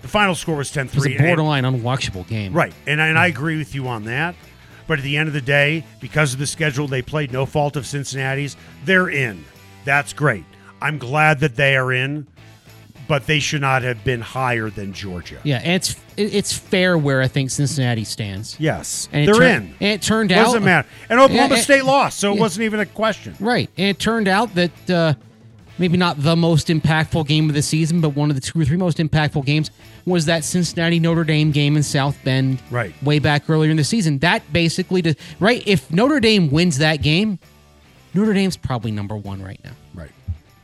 The 0.03 0.07
final 0.07 0.35
score 0.35 0.57
was 0.57 0.69
10-3. 0.71 0.85
It 0.85 0.95
was 0.95 1.05
a 1.07 1.09
and- 1.15 1.17
borderline 1.25 1.63
unwatchable 1.63 2.27
game. 2.27 2.53
Right, 2.53 2.73
and, 2.85 3.01
and 3.01 3.17
I 3.17 3.27
agree 3.27 3.57
with 3.57 3.73
you 3.73 3.87
on 3.87 4.03
that. 4.05 4.35
But 4.85 4.99
at 4.99 5.03
the 5.03 5.15
end 5.17 5.27
of 5.29 5.33
the 5.33 5.41
day, 5.41 5.85
because 6.01 6.33
of 6.33 6.39
the 6.39 6.45
schedule 6.45 6.87
they 6.87 7.01
played, 7.01 7.31
no 7.31 7.45
fault 7.45 7.75
of 7.77 7.87
Cincinnati's, 7.87 8.57
they're 8.85 9.09
in. 9.09 9.43
That's 9.85 10.11
great. 10.13 10.43
I'm 10.81 10.97
glad 10.97 11.39
that 11.39 11.55
they 11.55 11.77
are 11.77 11.93
in, 11.93 12.27
but 13.07 13.25
they 13.25 13.39
should 13.39 13.61
not 13.61 13.81
have 13.83 14.03
been 14.03 14.19
higher 14.19 14.69
than 14.69 14.91
Georgia. 14.91 15.39
Yeah, 15.43 15.59
and 15.63 15.71
it's 15.75 15.95
it's 16.17 16.51
fair 16.53 16.97
where 16.97 17.21
I 17.21 17.29
think 17.29 17.49
Cincinnati 17.49 18.03
stands. 18.03 18.57
Yes, 18.59 19.07
And 19.13 19.23
it 19.23 19.25
they're 19.27 19.35
tur- 19.35 19.43
in. 19.43 19.63
and 19.79 19.89
it 19.93 20.01
turned 20.01 20.31
out 20.33 20.41
It 20.41 20.43
Doesn't 20.43 20.63
matter. 20.65 20.87
And 21.09 21.19
Oklahoma 21.19 21.55
Yeah, 21.55 21.61
State 21.61 21.85
lost, 21.85 22.19
so 22.19 22.33
it 22.33 22.39
wasn't 22.39 22.65
even 22.65 22.81
a 22.81 22.85
question. 22.85 23.35
Right. 23.39 23.69
And 23.77 23.87
it 23.87 23.99
turned 23.99 24.27
out 24.27 24.53
that 24.55 24.89
uh, 24.89 25.13
maybe 25.78 25.97
not 25.97 26.21
the 26.21 26.36
most 26.36 26.67
impactful 26.67 27.28
game 27.28 27.49
of 27.49 27.55
the 27.55 27.61
season, 27.61 27.99
but 28.01 28.09
one 28.09 28.30
of 28.30 28.36
the 28.36 28.41
two 28.41 28.59
or 28.61 28.65
three 28.65 28.78
most 28.78 28.97
impactful 28.97 29.45
games 29.45 29.71
was 30.05 30.26
that 30.26 30.43
Cincinnati 30.43 30.99
Notre 30.99 31.24
Dame 31.24 31.51
game 31.51 31.76
in 31.78 31.84
South 31.84 32.17
Bend 32.24 32.59
Right. 32.69 32.93
way 33.03 33.19
back 33.19 33.49
earlier 33.49 33.71
in 33.71 33.78
the 33.78 33.84
season. 33.84 34.19
That 34.19 34.43
basically, 34.53 35.01
did, 35.01 35.17
right? 35.39 35.63
If 35.65 35.91
Notre 35.91 36.19
Dame 36.19 36.51
wins 36.51 36.78
that 36.80 37.01
game, 37.01 37.39
Notre 38.13 38.34
Dame's 38.34 38.57
probably 38.57 38.91
number 38.91 39.15
one 39.17 39.41
right 39.41 39.59
now. 39.63 39.71
Right. 39.93 40.11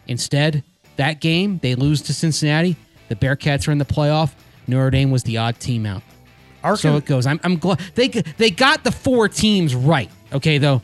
Instead, 0.08 0.64
that 0.98 1.20
game, 1.22 1.60
they 1.64 1.76
lose 1.76 2.02
to 2.04 2.14
Cincinnati. 2.14 2.76
The 3.08 3.16
Bearcats 3.16 3.68
are 3.68 3.72
in 3.72 3.78
the 3.78 3.86
playoff. 3.86 4.32
Notre 4.68 4.92
Dame 4.92 5.10
was 5.12 5.24
the 5.24 5.38
odd 5.38 5.60
team 5.60 5.86
out. 5.86 6.04
So 6.76 6.98
it 6.98 7.06
goes. 7.06 7.26
I'm, 7.26 7.40
I'm 7.44 7.58
glad 7.58 7.80
they 7.96 8.10
they 8.10 8.52
got 8.52 8.84
the 8.84 8.92
four 8.92 9.30
teams 9.30 9.74
right. 9.74 10.10
Okay, 10.34 10.58
though, 10.58 10.82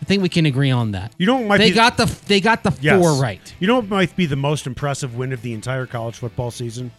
I 0.00 0.04
think 0.06 0.22
we 0.22 0.28
can 0.28 0.46
agree 0.46 0.70
on 0.70 0.92
that. 0.92 1.12
You 1.18 1.26
know 1.26 1.36
what 1.36 1.46
might 1.46 1.58
they 1.58 1.70
be- 1.70 1.74
got 1.74 1.96
the 1.96 2.06
they 2.26 2.40
got 2.40 2.62
the 2.62 2.72
Yes. 2.80 2.98
four 3.00 3.20
right. 3.20 3.54
You 3.60 3.66
know 3.66 3.76
what 3.76 3.88
might 3.88 4.16
be 4.16 4.26
the 4.26 4.36
most 4.36 4.66
impressive 4.66 5.14
win 5.14 5.32
of 5.32 5.42
the 5.42 5.52
entire 5.52 5.86
college 5.86 6.16
football 6.16 6.50
season? 6.50 6.90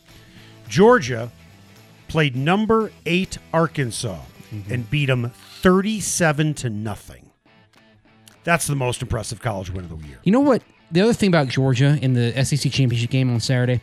Georgia 0.68 1.32
played 2.08 2.36
number 2.36 2.92
eight 3.06 3.38
Arkansas 3.54 4.20
Mm-hmm. 4.54 4.74
and 4.74 4.90
beat 4.90 5.06
them 5.06 5.32
37 5.62 6.54
to 6.56 6.70
nothing. 6.70 7.30
That's 8.44 8.68
the 8.68 8.76
most 8.76 9.02
impressive 9.02 9.40
college 9.40 9.70
win 9.70 9.86
of 9.86 10.02
the 10.02 10.08
year. 10.10 10.18
You 10.26 10.34
know 10.34 10.42
what? 10.42 10.62
The 10.92 11.00
other 11.00 11.14
thing 11.14 11.30
about 11.30 11.48
Georgia 11.48 11.98
in 12.02 12.12
the 12.16 12.34
SEC 12.44 12.70
championship 12.70 13.12
game 13.12 13.32
on 13.34 13.40
Saturday, 13.40 13.80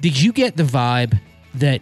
did 0.00 0.20
you 0.22 0.32
get 0.32 0.56
the 0.56 0.62
vibe 0.62 1.18
that 1.54 1.80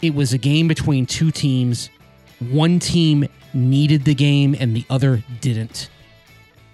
it 0.00 0.14
was 0.14 0.32
a 0.32 0.38
game 0.38 0.66
between 0.66 1.04
two 1.04 1.30
teams? 1.30 1.90
One 2.38 2.78
team 2.78 3.28
needed 3.54 4.04
the 4.04 4.14
game 4.14 4.56
and 4.58 4.74
the 4.76 4.84
other 4.90 5.22
didn't. 5.40 5.88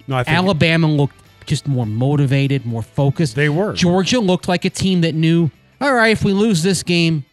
No, 0.07 0.17
I 0.17 0.25
think 0.25 0.37
Alabama 0.37 0.87
looked 0.89 1.17
just 1.47 1.67
more 1.69 1.87
motivated, 1.87 2.65
more 2.67 2.83
focused. 2.83 3.35
They 3.37 3.49
were. 3.49 3.73
Georgia 3.73 4.21
looked 4.21 4.49
like 4.49 4.65
a 4.65 4.71
team 4.71 5.01
that 5.03 5.15
knew, 5.15 5.51
all 5.81 5.93
right, 5.95 6.11
if 6.11 6.25
we 6.25 6.33
lose 6.33 6.63
this 6.63 6.83
game, 6.83 7.25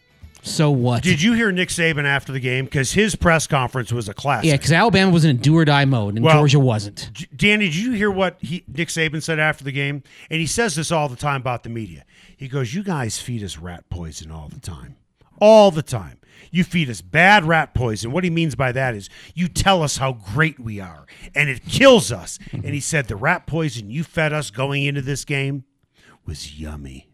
so 0.42 0.70
what? 0.70 1.02
Did 1.02 1.20
you 1.20 1.32
hear 1.34 1.50
Nick 1.52 1.68
Saban 1.68 2.04
after 2.04 2.32
the 2.32 2.40
game? 2.40 2.64
Because 2.64 2.92
his 2.92 3.16
press 3.16 3.46
conference 3.46 3.92
was 3.92 4.08
a 4.08 4.14
classic. 4.14 4.46
yeah, 4.48 4.54
because 4.56 4.72
Alabama 4.72 5.10
was 5.10 5.24
in 5.24 5.36
a 5.36 5.38
do 5.38 5.56
or 5.56 5.64
die 5.64 5.84
mode 5.84 6.14
and 6.14 6.24
Well- 6.24 6.36
Georgia 6.36 6.60
wasn't. 6.60 7.10
J- 7.12 7.26
Danny, 7.36 7.66
did 7.66 7.74
you 7.76 7.92
hear 7.92 8.10
what 8.10 8.38
he, 8.40 8.62
Nick 8.72 8.88
Saban 8.88 9.22
said 9.22 9.38
after 9.40 9.64
the 9.64 9.72
game? 9.72 10.02
And 10.30 10.40
he 10.40 10.46
says 10.46 10.74
this 10.76 10.90
all 10.92 11.08
the 11.08 11.16
time 11.16 11.40
about 11.40 11.64
the 11.64 11.68
media. 11.68 12.04
He 12.36 12.46
goes, 12.48 12.72
"You 12.72 12.82
guys 12.84 13.18
feed 13.18 13.42
us 13.42 13.58
rat 13.58 13.84
poison 13.90 14.30
all 14.30 14.48
the 14.48 14.60
time, 14.60 14.94
all 15.40 15.70
the 15.72 15.82
time. 15.82 16.18
You 16.50 16.64
feed 16.64 16.88
us 16.88 17.00
bad 17.00 17.44
rat 17.44 17.74
poison. 17.74 18.12
What 18.12 18.24
he 18.24 18.30
means 18.30 18.54
by 18.54 18.72
that 18.72 18.94
is 18.94 19.10
you 19.34 19.48
tell 19.48 19.82
us 19.82 19.96
how 19.98 20.12
great 20.12 20.58
we 20.58 20.80
are, 20.80 21.06
and 21.34 21.48
it 21.48 21.64
kills 21.66 22.10
us." 22.12 22.38
And 22.52 22.66
he 22.66 22.80
said, 22.80 23.08
"The 23.08 23.16
rat 23.16 23.46
poison 23.46 23.90
you 23.90 24.04
fed 24.04 24.32
us 24.32 24.50
going 24.50 24.84
into 24.84 25.02
this 25.02 25.24
game 25.24 25.64
was 26.24 26.58
yummy." 26.58 27.07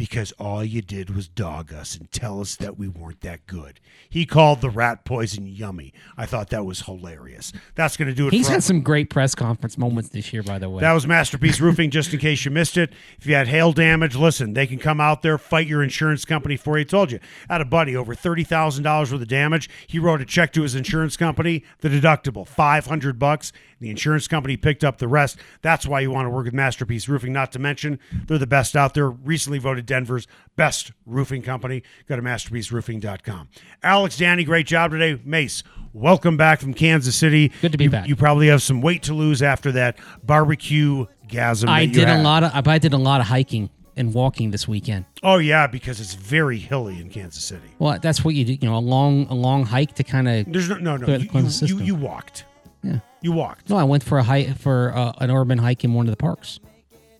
Because 0.00 0.32
all 0.38 0.64
you 0.64 0.80
did 0.80 1.14
was 1.14 1.28
dog 1.28 1.74
us 1.74 1.94
and 1.94 2.10
tell 2.10 2.40
us 2.40 2.56
that 2.56 2.78
we 2.78 2.88
weren't 2.88 3.20
that 3.20 3.46
good. 3.46 3.80
He 4.08 4.24
called 4.24 4.62
the 4.62 4.70
rat 4.70 5.04
poison 5.04 5.46
yummy. 5.46 5.92
I 6.16 6.24
thought 6.24 6.48
that 6.48 6.64
was 6.64 6.80
hilarious. 6.80 7.52
That's 7.74 7.98
going 7.98 8.08
to 8.08 8.14
do 8.14 8.26
it 8.26 8.32
He's 8.32 8.48
had 8.48 8.64
some 8.64 8.80
great 8.80 9.10
press 9.10 9.34
conference 9.34 9.76
moments 9.76 10.08
this 10.08 10.32
year, 10.32 10.42
by 10.42 10.58
the 10.58 10.70
way. 10.70 10.80
that 10.80 10.92
was 10.92 11.06
Masterpiece 11.06 11.60
Roofing, 11.60 11.90
just 11.90 12.14
in 12.14 12.18
case 12.18 12.46
you 12.46 12.50
missed 12.50 12.78
it. 12.78 12.94
If 13.18 13.26
you 13.26 13.34
had 13.34 13.48
hail 13.48 13.74
damage, 13.74 14.16
listen, 14.16 14.54
they 14.54 14.66
can 14.66 14.78
come 14.78 15.02
out 15.02 15.20
there, 15.20 15.36
fight 15.36 15.66
your 15.66 15.82
insurance 15.82 16.24
company 16.24 16.56
for 16.56 16.78
you. 16.78 16.80
I 16.80 16.84
told 16.84 17.12
you, 17.12 17.20
I 17.50 17.54
had 17.54 17.60
a 17.60 17.66
buddy 17.66 17.94
over 17.94 18.14
$30,000 18.14 19.12
worth 19.12 19.12
of 19.12 19.28
damage. 19.28 19.68
He 19.86 19.98
wrote 19.98 20.22
a 20.22 20.24
check 20.24 20.54
to 20.54 20.62
his 20.62 20.74
insurance 20.74 21.18
company, 21.18 21.62
the 21.80 21.90
deductible, 21.90 22.48
500 22.48 23.18
bucks. 23.18 23.52
The 23.80 23.88
insurance 23.88 24.28
company 24.28 24.58
picked 24.58 24.84
up 24.84 24.98
the 24.98 25.08
rest. 25.08 25.38
That's 25.62 25.86
why 25.86 26.00
you 26.00 26.10
want 26.10 26.26
to 26.26 26.30
work 26.30 26.44
with 26.44 26.52
Masterpiece 26.52 27.08
Roofing, 27.08 27.32
not 27.32 27.50
to 27.52 27.58
mention 27.58 27.98
they're 28.26 28.36
the 28.36 28.46
best 28.46 28.76
out 28.76 28.92
there. 28.92 29.08
Recently 29.08 29.58
voted 29.58 29.86
Denver's 29.90 30.28
best 30.54 30.92
roofing 31.04 31.42
company. 31.42 31.82
Go 32.08 32.14
to 32.14 32.22
masterpieceroofing.com. 32.22 33.48
Alex, 33.82 34.16
Danny, 34.16 34.44
great 34.44 34.66
job 34.66 34.92
today. 34.92 35.20
Mace, 35.24 35.64
welcome 35.92 36.36
back 36.36 36.60
from 36.60 36.72
Kansas 36.74 37.16
City. 37.16 37.50
Good 37.60 37.72
to 37.72 37.78
be 37.78 37.84
You- 37.84 37.90
back. 37.90 38.08
You 38.08 38.14
probably 38.14 38.46
have 38.46 38.62
some 38.62 38.80
weight 38.80 39.02
to 39.04 39.14
lose 39.14 39.42
after 39.42 39.72
that 39.72 39.98
barbecue 40.22 41.06
gasm. 41.28 41.68
I 41.68 41.86
did 41.86 42.08
a 42.08 42.22
lot 42.22 42.44
of 42.44 42.68
I 42.68 42.78
did 42.78 42.92
a 42.92 42.98
lot 42.98 43.20
of 43.20 43.26
hiking 43.26 43.68
and 43.96 44.14
walking 44.14 44.52
this 44.52 44.68
weekend. 44.68 45.06
Oh 45.24 45.38
yeah, 45.38 45.66
because 45.66 46.00
it's 46.00 46.14
very 46.14 46.58
hilly 46.58 47.00
in 47.00 47.10
Kansas 47.10 47.42
City. 47.42 47.68
Well, 47.80 47.98
that's 48.00 48.24
what 48.24 48.36
you 48.36 48.44
do. 48.44 48.52
You 48.52 48.68
know, 48.70 48.76
a 48.76 48.78
long 48.78 49.26
a 49.26 49.34
long 49.34 49.64
hike 49.66 49.96
to 49.96 50.04
kind 50.04 50.28
of. 50.28 50.52
There's 50.52 50.68
no 50.68 50.76
no 50.76 50.96
no. 50.98 51.16
You, 51.16 51.28
you, 51.34 51.66
you, 51.66 51.78
you 51.80 51.94
walked. 51.96 52.44
Yeah. 52.84 53.00
You 53.22 53.32
walked. 53.32 53.68
No, 53.68 53.76
I 53.76 53.84
went 53.84 54.04
for 54.04 54.18
a 54.18 54.22
hike 54.22 54.56
for 54.56 54.96
uh, 54.96 55.12
an 55.18 55.32
urban 55.32 55.58
hike 55.58 55.82
in 55.84 55.94
one 55.94 56.06
of 56.06 56.12
the 56.12 56.16
parks. 56.16 56.60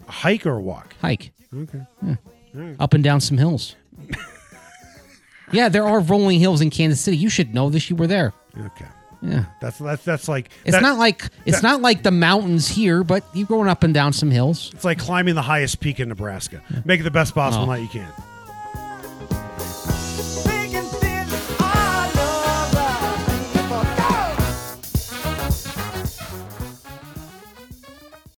A 0.09 0.13
hike 0.13 0.47
or 0.47 0.53
a 0.57 0.61
walk? 0.61 0.95
Hike. 1.03 1.33
Okay. 1.55 1.81
Up 2.79 2.95
and 2.95 3.03
down 3.05 3.21
some 3.21 3.39
hills. 3.39 3.77
yeah, 5.53 5.69
there 5.69 5.85
are 5.85 6.01
rolling 6.01 6.39
hills 6.41 6.61
in 6.61 6.71
Kansas 6.71 7.01
City. 7.01 7.17
You 7.17 7.29
should 7.29 7.55
know 7.55 7.71
this. 7.71 7.91
You 7.91 7.97
were 7.97 8.07
there. 8.07 8.33
Okay. 8.59 8.87
Yeah. 9.23 9.45
That's 9.61 9.79
that's 9.79 10.03
that's 10.05 10.29
like 10.29 10.49
It's 10.65 10.73
that- 10.77 10.83
not 10.83 10.99
like 10.99 11.29
it's 11.45 11.61
that- 11.61 11.63
not 11.63 11.83
like 11.83 12.03
the 12.03 12.11
mountains 12.11 12.69
here, 12.69 13.05
but 13.05 13.23
you're 13.35 13.47
going 13.47 13.69
up 13.69 13.83
and 13.83 13.93
down 13.93 14.13
some 14.15 14.31
hills. 14.31 14.71
It's 14.75 14.85
like 14.85 14.99
climbing 14.99 15.35
the 15.35 15.43
highest 15.43 15.81
peak 15.81 16.01
in 16.01 16.09
Nebraska. 16.09 16.63
Make 16.85 17.01
it 17.01 17.03
the 17.03 17.11
best 17.11 17.35
possible 17.35 17.65
Oh. 17.65 17.67
night 17.69 17.83
you 17.83 17.89
can. 17.89 18.09